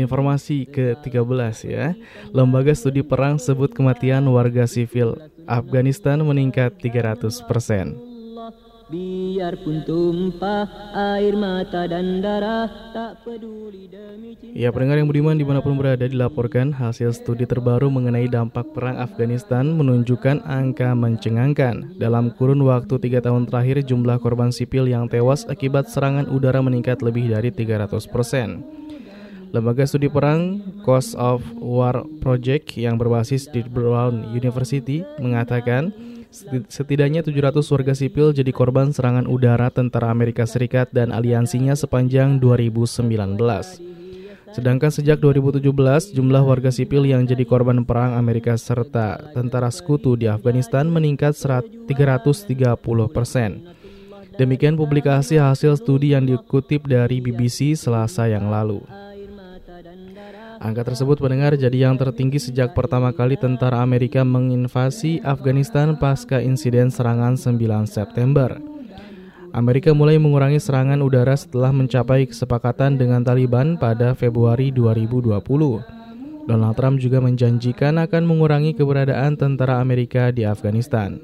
[0.00, 1.92] informasi ke-13 ya.
[2.32, 8.13] Lembaga Studi Perang sebut kematian warga sivil Afghanistan meningkat 300%.
[8.84, 15.44] Biarpun tumpah air mata dan darah Tak peduli demi cinta Ya pendengar yang budiman di
[15.48, 21.96] mana pun berada dilaporkan hasil studi terbaru mengenai dampak perang Afghanistan menunjukkan angka mencengangkan.
[21.96, 27.00] Dalam kurun waktu tiga tahun terakhir jumlah korban sipil yang tewas akibat serangan udara meningkat
[27.00, 28.68] lebih dari 300 persen.
[29.54, 35.94] Lembaga studi perang Cost of War Project yang berbasis di Brown University mengatakan
[36.66, 43.38] setidaknya 700 warga sipil jadi korban serangan udara tentara Amerika Serikat dan aliansinya sepanjang 2019.
[44.54, 50.30] Sedangkan sejak 2017, jumlah warga sipil yang jadi korban perang Amerika serta tentara sekutu di
[50.30, 51.90] Afghanistan meningkat 330
[53.10, 53.66] persen.
[54.34, 58.82] Demikian publikasi hasil studi yang dikutip dari BBC selasa yang lalu.
[60.64, 66.88] Angka tersebut pendengar jadi yang tertinggi sejak pertama kali tentara Amerika menginvasi Afghanistan pasca insiden
[66.88, 68.56] serangan 9 September.
[69.52, 75.36] Amerika mulai mengurangi serangan udara setelah mencapai kesepakatan dengan Taliban pada Februari 2020.
[76.48, 81.20] Donald Trump juga menjanjikan akan mengurangi keberadaan tentara Amerika di Afghanistan.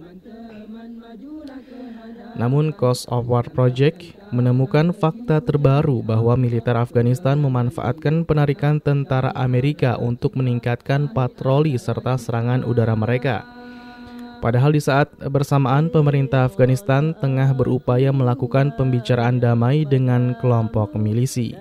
[2.37, 9.99] Namun Cost of War Project menemukan fakta terbaru bahwa militer Afghanistan memanfaatkan penarikan tentara Amerika
[9.99, 13.47] untuk meningkatkan patroli serta serangan udara mereka.
[14.41, 21.53] Padahal di saat bersamaan pemerintah Afghanistan tengah berupaya melakukan pembicaraan damai dengan kelompok milisi.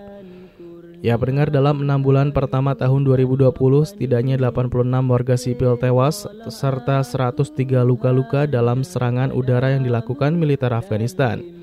[1.00, 3.56] Ya pendengar dalam enam bulan pertama tahun 2020
[3.88, 7.56] setidaknya 86 warga sipil tewas serta 103
[7.88, 11.59] luka-luka dalam serangan udara yang dilakukan militer Afghanistan.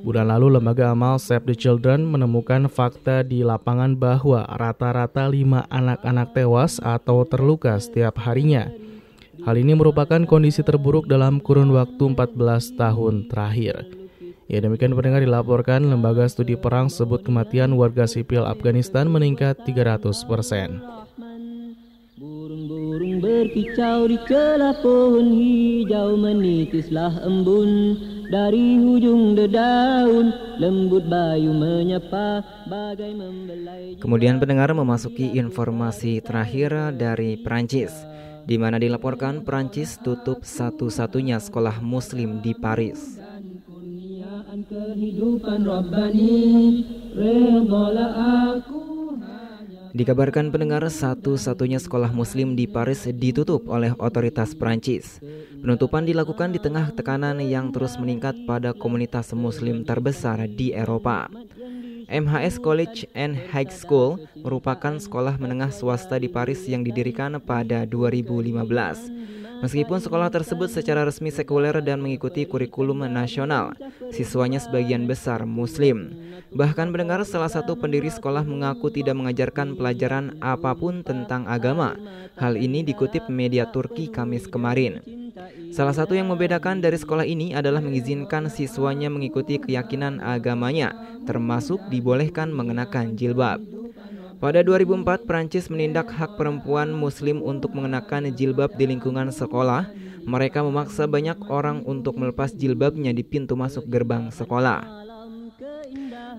[0.00, 6.28] Bulan lalu lembaga amal Save the Children menemukan fakta di lapangan bahwa rata-rata 5 anak-anak
[6.32, 8.72] tewas atau terluka setiap harinya.
[9.44, 13.88] Hal ini merupakan kondisi terburuk dalam kurun waktu 14 tahun terakhir.
[14.48, 20.80] Ya demikian pendengar dilaporkan lembaga studi perang sebut kematian warga sipil Afghanistan meningkat 300 persen.
[23.20, 28.00] Berkicau di celah pohon hijau menitislah embun
[28.32, 37.92] dari hujung dedaun lembut bayu menyapa bagai membelai Kemudian pendengar memasuki informasi terakhir dari Prancis
[38.48, 43.20] di mana dilaporkan Prancis tutup satu-satunya sekolah muslim di Paris.
[44.70, 46.38] kehidupan Rabbani
[48.14, 48.89] aku
[49.90, 55.18] Dikabarkan pendengar satu-satunya sekolah muslim di Paris ditutup oleh otoritas Prancis.
[55.58, 61.26] Penutupan dilakukan di tengah tekanan yang terus meningkat pada komunitas muslim terbesar di Eropa.
[62.10, 69.49] MHS College and High School merupakan sekolah menengah swasta di Paris yang didirikan pada 2015.
[69.60, 73.76] Meskipun sekolah tersebut secara resmi sekuler dan mengikuti kurikulum nasional,
[74.08, 76.12] siswanya sebagian besar muslim.
[76.50, 81.94] Bahkan mendengar salah satu pendiri sekolah mengaku tidak mengajarkan pelajaran apa pun tentang agama.
[82.40, 85.04] Hal ini dikutip media Turki Kamis kemarin.
[85.70, 90.90] Salah satu yang membedakan dari sekolah ini adalah mengizinkan siswanya mengikuti keyakinan agamanya,
[91.28, 93.62] termasuk dibolehkan mengenakan jilbab.
[94.40, 99.92] Pada 2004, Prancis menindak hak perempuan muslim untuk mengenakan jilbab di lingkungan sekolah.
[100.24, 104.80] Mereka memaksa banyak orang untuk melepas jilbabnya di pintu masuk gerbang sekolah.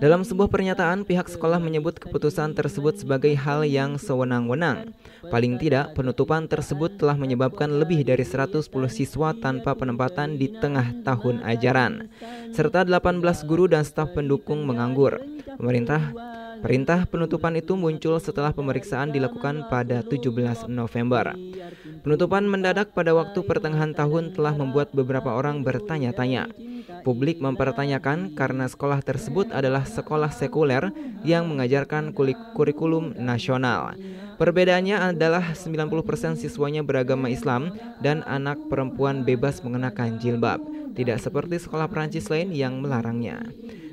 [0.02, 4.90] Dalam sebuah pernyataan, pihak sekolah menyebut keputusan tersebut sebagai hal yang sewenang-wenang.
[5.30, 11.46] Paling tidak, penutupan tersebut telah menyebabkan lebih dari 110 siswa tanpa penempatan di tengah tahun
[11.46, 12.10] ajaran,
[12.50, 15.22] serta 18 guru dan staf pendukung menganggur.
[15.54, 16.10] Pemerintah
[16.62, 21.34] Perintah penutupan itu muncul setelah pemeriksaan dilakukan pada 17 November.
[22.06, 26.46] Penutupan mendadak pada waktu pertengahan tahun telah membuat beberapa orang bertanya-tanya.
[27.02, 30.94] Publik mempertanyakan karena sekolah tersebut adalah sekolah sekuler
[31.26, 32.14] yang mengajarkan
[32.54, 33.98] kurikulum nasional.
[34.38, 40.62] Perbedaannya adalah 90% siswanya beragama Islam dan anak perempuan bebas mengenakan jilbab,
[40.94, 43.50] tidak seperti sekolah Prancis lain yang melarangnya.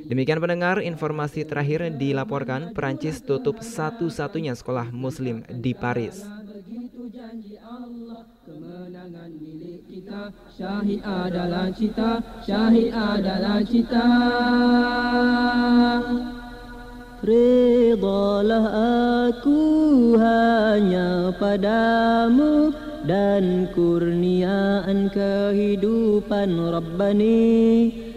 [0.09, 6.25] Demikian pendengar, informasi terakhir dilaporkan Perancis tutup satu-satunya sekolah muslim di Paris.
[10.57, 14.07] Syahid adalah cita Syahid adalah cita.
[17.21, 18.65] Redalah
[19.29, 19.61] aku
[20.17, 22.73] hanya padamu
[23.05, 28.08] dan kurniaan kehidupan Rabbani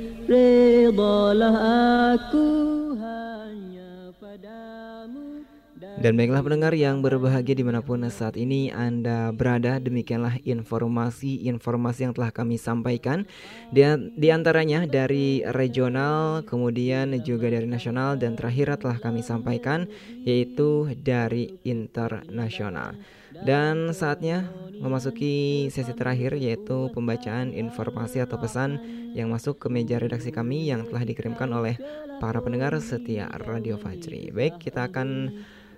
[6.02, 9.78] Dan baiklah pendengar yang berbahagia di mana pun saat ini Anda berada.
[9.78, 13.22] Demikianlah informasi-informasi yang telah kami sampaikan.
[13.70, 19.86] Di antaranya dari regional Kemudian juga dari nasional Dan terakhir telah kami sampaikan
[20.26, 22.98] Yaitu dari internasional
[23.40, 24.44] dan saatnya
[24.82, 28.82] memasuki sesi terakhir yaitu pembacaan informasi atau pesan
[29.14, 31.78] yang masuk ke meja redaksi kami yang telah dikirimkan oleh
[32.18, 34.34] para pendengar setia Radio Fajri.
[34.34, 35.30] Baik, kita akan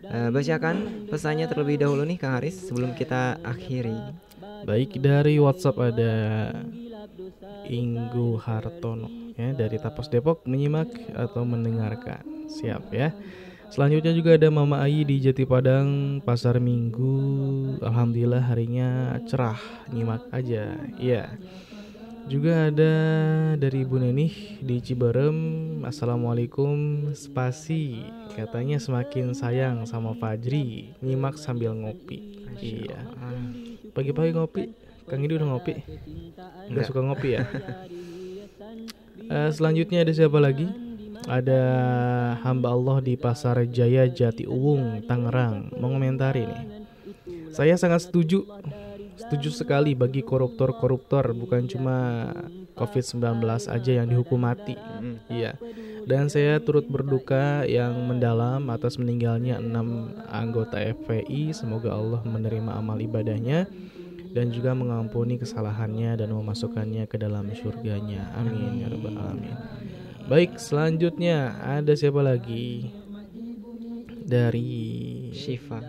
[0.09, 4.17] uh, bacakan pesannya terlebih dahulu nih Kang Haris sebelum kita akhiri.
[4.65, 6.15] Baik, dari WhatsApp ada
[7.69, 12.25] Inggu Hartono ya dari Tapas Depok menyimak atau mendengarkan.
[12.49, 13.13] Siap ya.
[13.75, 17.19] Selanjutnya juga ada Mama Ayi di Jati Padang Pasar Minggu.
[17.83, 19.59] Alhamdulillah harinya cerah,
[19.91, 20.79] nyimak aja.
[20.95, 21.35] Iya.
[22.31, 22.95] Juga ada
[23.59, 25.35] dari Ibu Nenih di Ciberem.
[25.83, 28.07] Assalamualaikum spasi.
[28.39, 30.95] Katanya semakin sayang sama Fajri.
[31.03, 32.47] Nyimak sambil ngopi.
[32.63, 33.11] Iya.
[33.91, 34.71] Pagi-pagi ngopi.
[35.11, 35.83] Kang ini udah ngopi.
[36.71, 37.45] Enggak suka ngopi ya.
[39.35, 40.84] uh, selanjutnya ada siapa lagi?
[41.29, 41.63] Ada
[42.45, 46.65] hamba Allah di Pasar Jaya Jati Uwung Tangerang mengomentari nih.
[47.55, 48.45] Saya sangat setuju
[49.15, 52.29] setuju sekali bagi koruptor-koruptor bukan cuma
[52.75, 53.41] COVID-19
[53.71, 54.75] aja yang dihukum mati.
[55.31, 55.57] Iya.
[56.05, 61.57] Dan saya turut berduka yang mendalam atas meninggalnya enam anggota FPI.
[61.57, 63.65] Semoga Allah menerima amal ibadahnya
[64.35, 68.35] dan juga mengampuni kesalahannya dan memasukkannya ke dalam surganya.
[68.37, 69.57] Amin ya rabbal alamin.
[70.25, 72.89] Baik, selanjutnya ada siapa lagi?
[74.25, 74.73] Dari
[75.37, 75.85] Syifa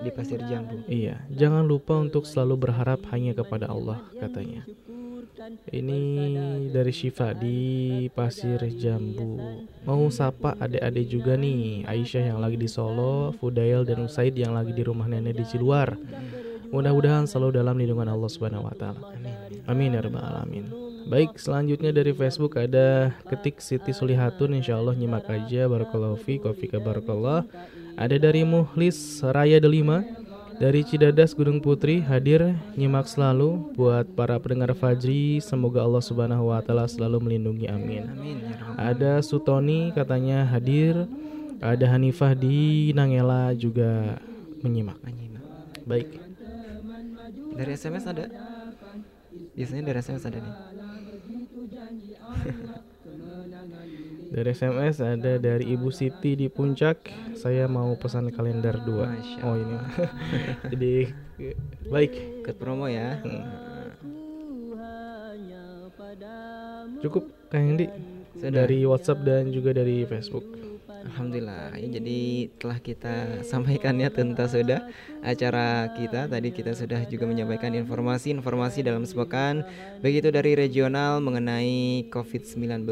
[0.00, 0.88] di Pasir Jambu.
[0.88, 4.64] Iya, jangan lupa untuk selalu berharap hanya kepada Allah katanya.
[5.68, 6.00] Ini
[6.72, 9.60] dari Syifa di Pasir Jambu.
[9.84, 14.72] Mau sapa adik-adik juga nih, Aisyah yang lagi di Solo, Fudail dan Usaid yang lagi
[14.72, 16.00] di rumah nenek di Ciluar.
[16.72, 19.04] Mudah-mudahan selalu dalam lindungan Allah Subhanahu wa taala.
[19.68, 20.89] Amin ya rabbal alamin.
[21.10, 25.66] Baik, selanjutnya dari Facebook ada ketik Siti Sulihatun Insya Allah nyimak aja.
[25.66, 27.42] Barakallahu fi Kofika Barakallah.
[27.98, 30.06] Ada dari Muhlis Raya Delima
[30.62, 35.42] Dari Cidadas Gunung Putri hadir nyimak selalu Buat para pendengar Fajri.
[35.42, 38.06] Semoga Allah subhanahu wa ta'ala selalu melindungi amin.
[38.78, 41.10] Ada Sutoni katanya hadir.
[41.58, 44.14] Ada Hanifah di Nangela juga
[44.62, 45.02] menyimak.
[45.90, 46.22] Baik.
[47.58, 48.30] Dari SMS ada?
[49.58, 50.54] Biasanya dari SMS ada nih.
[54.30, 57.10] Dari SMS ada dari Ibu Siti di Puncak.
[57.34, 59.42] Saya mau pesan kalender 2.
[59.42, 59.76] Oh ini.
[60.72, 61.10] Jadi
[61.90, 62.46] baik.
[62.46, 63.18] Ikut promo ya.
[67.02, 67.90] Cukup Kang Hendi.
[68.38, 70.69] Dari WhatsApp dan juga dari Facebook.
[71.00, 71.80] Alhamdulillah.
[71.80, 74.84] Ya, jadi telah kita sampaikan ya tentang sudah
[75.24, 76.28] acara kita.
[76.28, 79.64] Tadi kita sudah juga menyampaikan informasi-informasi dalam sepekan
[80.04, 82.84] baik itu dari regional mengenai COVID-19,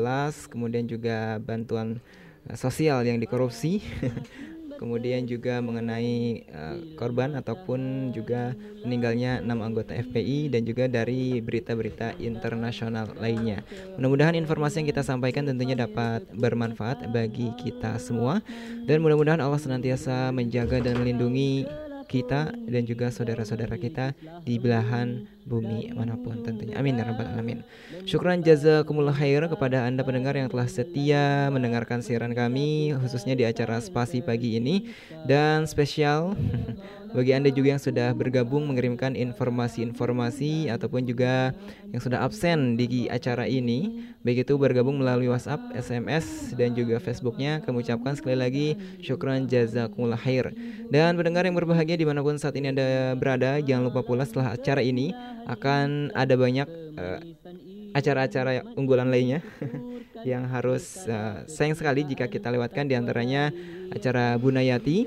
[0.49, 2.01] kemudian juga bantuan
[2.57, 3.81] sosial yang dikorupsi.
[4.79, 8.55] Kemudian juga mengenai uh, korban ataupun juga
[8.87, 13.67] meninggalnya enam anggota FPI dan juga dari berita-berita internasional lainnya.
[13.99, 18.39] Mudah-mudahan informasi yang kita sampaikan tentunya dapat bermanfaat bagi kita semua
[18.87, 21.67] dan mudah-mudahan Allah senantiasa menjaga dan melindungi
[22.09, 26.81] kita dan juga saudara-saudara kita di belahan bumi mana pun tentunya.
[26.81, 27.61] Amin ya rabbal alamin.
[28.09, 33.81] Syukran jazakumullah khair kepada Anda pendengar yang telah setia mendengarkan siaran kami khususnya di acara
[33.85, 34.89] Spasi pagi ini
[35.29, 36.33] dan spesial
[37.13, 41.57] bagi Anda juga yang sudah bergabung mengirimkan informasi-informasi ataupun juga
[41.89, 47.65] yang sudah absen di acara ini baik itu bergabung melalui WhatsApp, SMS dan juga Facebooknya
[47.65, 48.67] kami ucapkan sekali lagi
[49.01, 50.53] syukran jazakumullah khair.
[50.93, 54.57] Dan pendengar yang berbahagia di mana pun saat ini Anda berada jangan lupa pula setelah
[54.57, 55.17] acara ini
[55.49, 56.69] akan ada banyak
[56.99, 57.21] eh,
[57.97, 59.41] acara-acara unggulan lainnya
[60.31, 63.55] yang harus uh, sayang sekali jika kita lewatkan di antaranya
[63.95, 65.07] acara Bunayati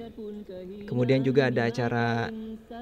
[0.92, 2.28] kemudian juga ada acara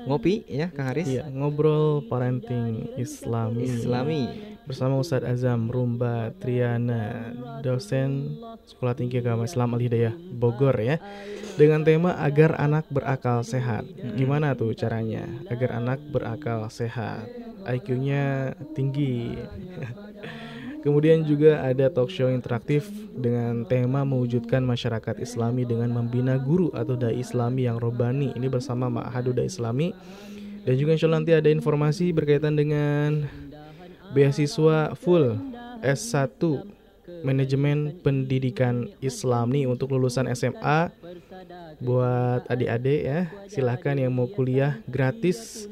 [0.09, 3.69] ngopi ya Kang Haris Iya, ngobrol parenting Islami.
[3.69, 4.23] Islami.
[4.69, 7.33] bersama Ustadz Azam Rumba Triana,
[7.65, 8.37] dosen
[8.69, 11.01] Sekolah Tinggi Agama Islam Al Hidayah Bogor ya.
[11.57, 13.89] Dengan tema agar anak berakal sehat.
[14.13, 17.25] Gimana tuh caranya agar anak berakal sehat?
[17.65, 19.41] IQ-nya tinggi.
[20.79, 26.95] Kemudian juga ada talk show interaktif dengan tema mewujudkan masyarakat Islami dengan membina guru atau
[26.95, 28.31] dai Islami yang robani.
[28.31, 29.91] Ini bersama Ma'hadu Dai Islami.
[30.63, 33.27] Dan juga insya Allah nanti ada informasi berkaitan dengan
[34.15, 35.35] beasiswa full
[35.83, 36.39] S1
[37.23, 40.91] Manajemen Pendidikan Islam nih untuk lulusan SMA
[41.79, 43.27] buat adik-adik ya.
[43.47, 45.69] Silahkan yang mau kuliah gratis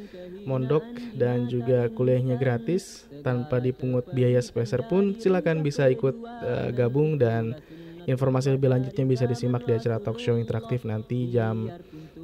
[0.48, 7.20] mondok dan juga kuliahnya gratis tanpa dipungut biaya sepeser pun silakan bisa ikut eh, gabung
[7.20, 7.60] dan
[8.08, 11.68] informasi lebih lanjutnya bisa disimak di acara talk show interaktif nanti jam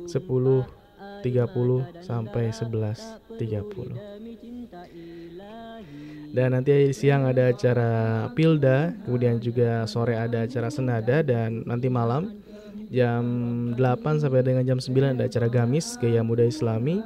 [0.08, 0.64] 10.30
[2.00, 4.52] sampai 11.30
[6.34, 7.91] dan nanti siang ada acara
[8.34, 12.41] Pilda kemudian juga sore ada acara Senada dan nanti malam
[12.89, 13.23] jam
[13.77, 17.05] 8 sampai dengan jam 9 ada acara Gamis Gaya Muda Islami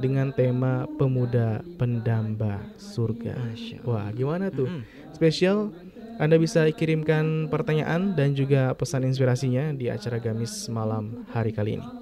[0.00, 3.36] dengan tema pemuda pendamba surga.
[3.84, 4.66] Wah, gimana tuh?
[5.12, 5.74] Spesial
[6.16, 11.99] Anda bisa kirimkan pertanyaan dan juga pesan inspirasinya di acara Gamis malam hari kali ini.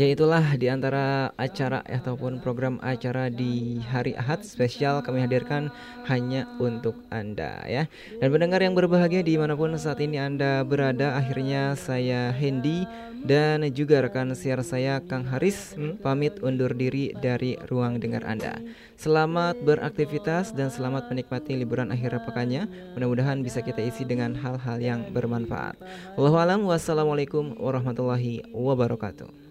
[0.00, 5.68] Ya itulah di antara acara ataupun program acara di hari Ahad spesial kami hadirkan
[6.08, 7.84] hanya untuk Anda ya.
[8.16, 12.88] Dan pendengar yang berbahagia di mana pun saat ini Anda berada akhirnya saya Hendy
[13.28, 18.56] dan juga rekan siar saya Kang Haris pamit undur diri dari ruang dengar Anda.
[18.96, 22.64] Selamat beraktivitas dan selamat menikmati liburan akhir pekannya.
[22.96, 25.76] Mudah-mudahan bisa kita isi dengan hal-hal yang bermanfaat.
[26.16, 29.49] Wallahu alam wassalamualaikum warahmatullahi wabarakatuh.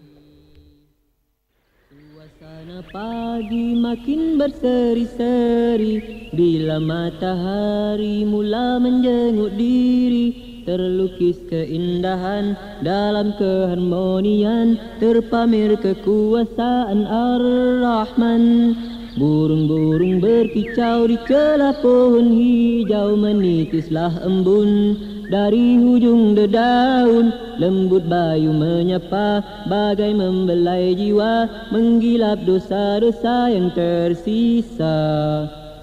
[2.70, 12.54] Suasana pagi makin berseri-seri Bila matahari mula menjenguk diri Terlukis keindahan
[12.86, 18.44] dalam keharmonian Terpamer kekuasaan Ar-Rahman.
[19.18, 24.94] Burung-burung berkicau di celah pohon hijau Menitislah embun
[25.30, 27.30] dari hujung dedaun.
[27.62, 34.98] Lembut bayu menyapa Bagai membelai jiwa Menggilap dosa-dosa yang tersisa.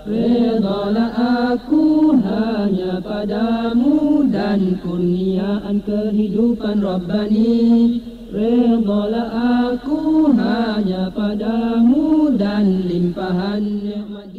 [0.07, 1.11] Redalah
[1.55, 8.01] aku hanya padamu Dan kurniaan kehidupan Rabbani.
[8.27, 9.31] Redalah
[9.71, 14.31] aku hanya padamu Dan limpahan nikmat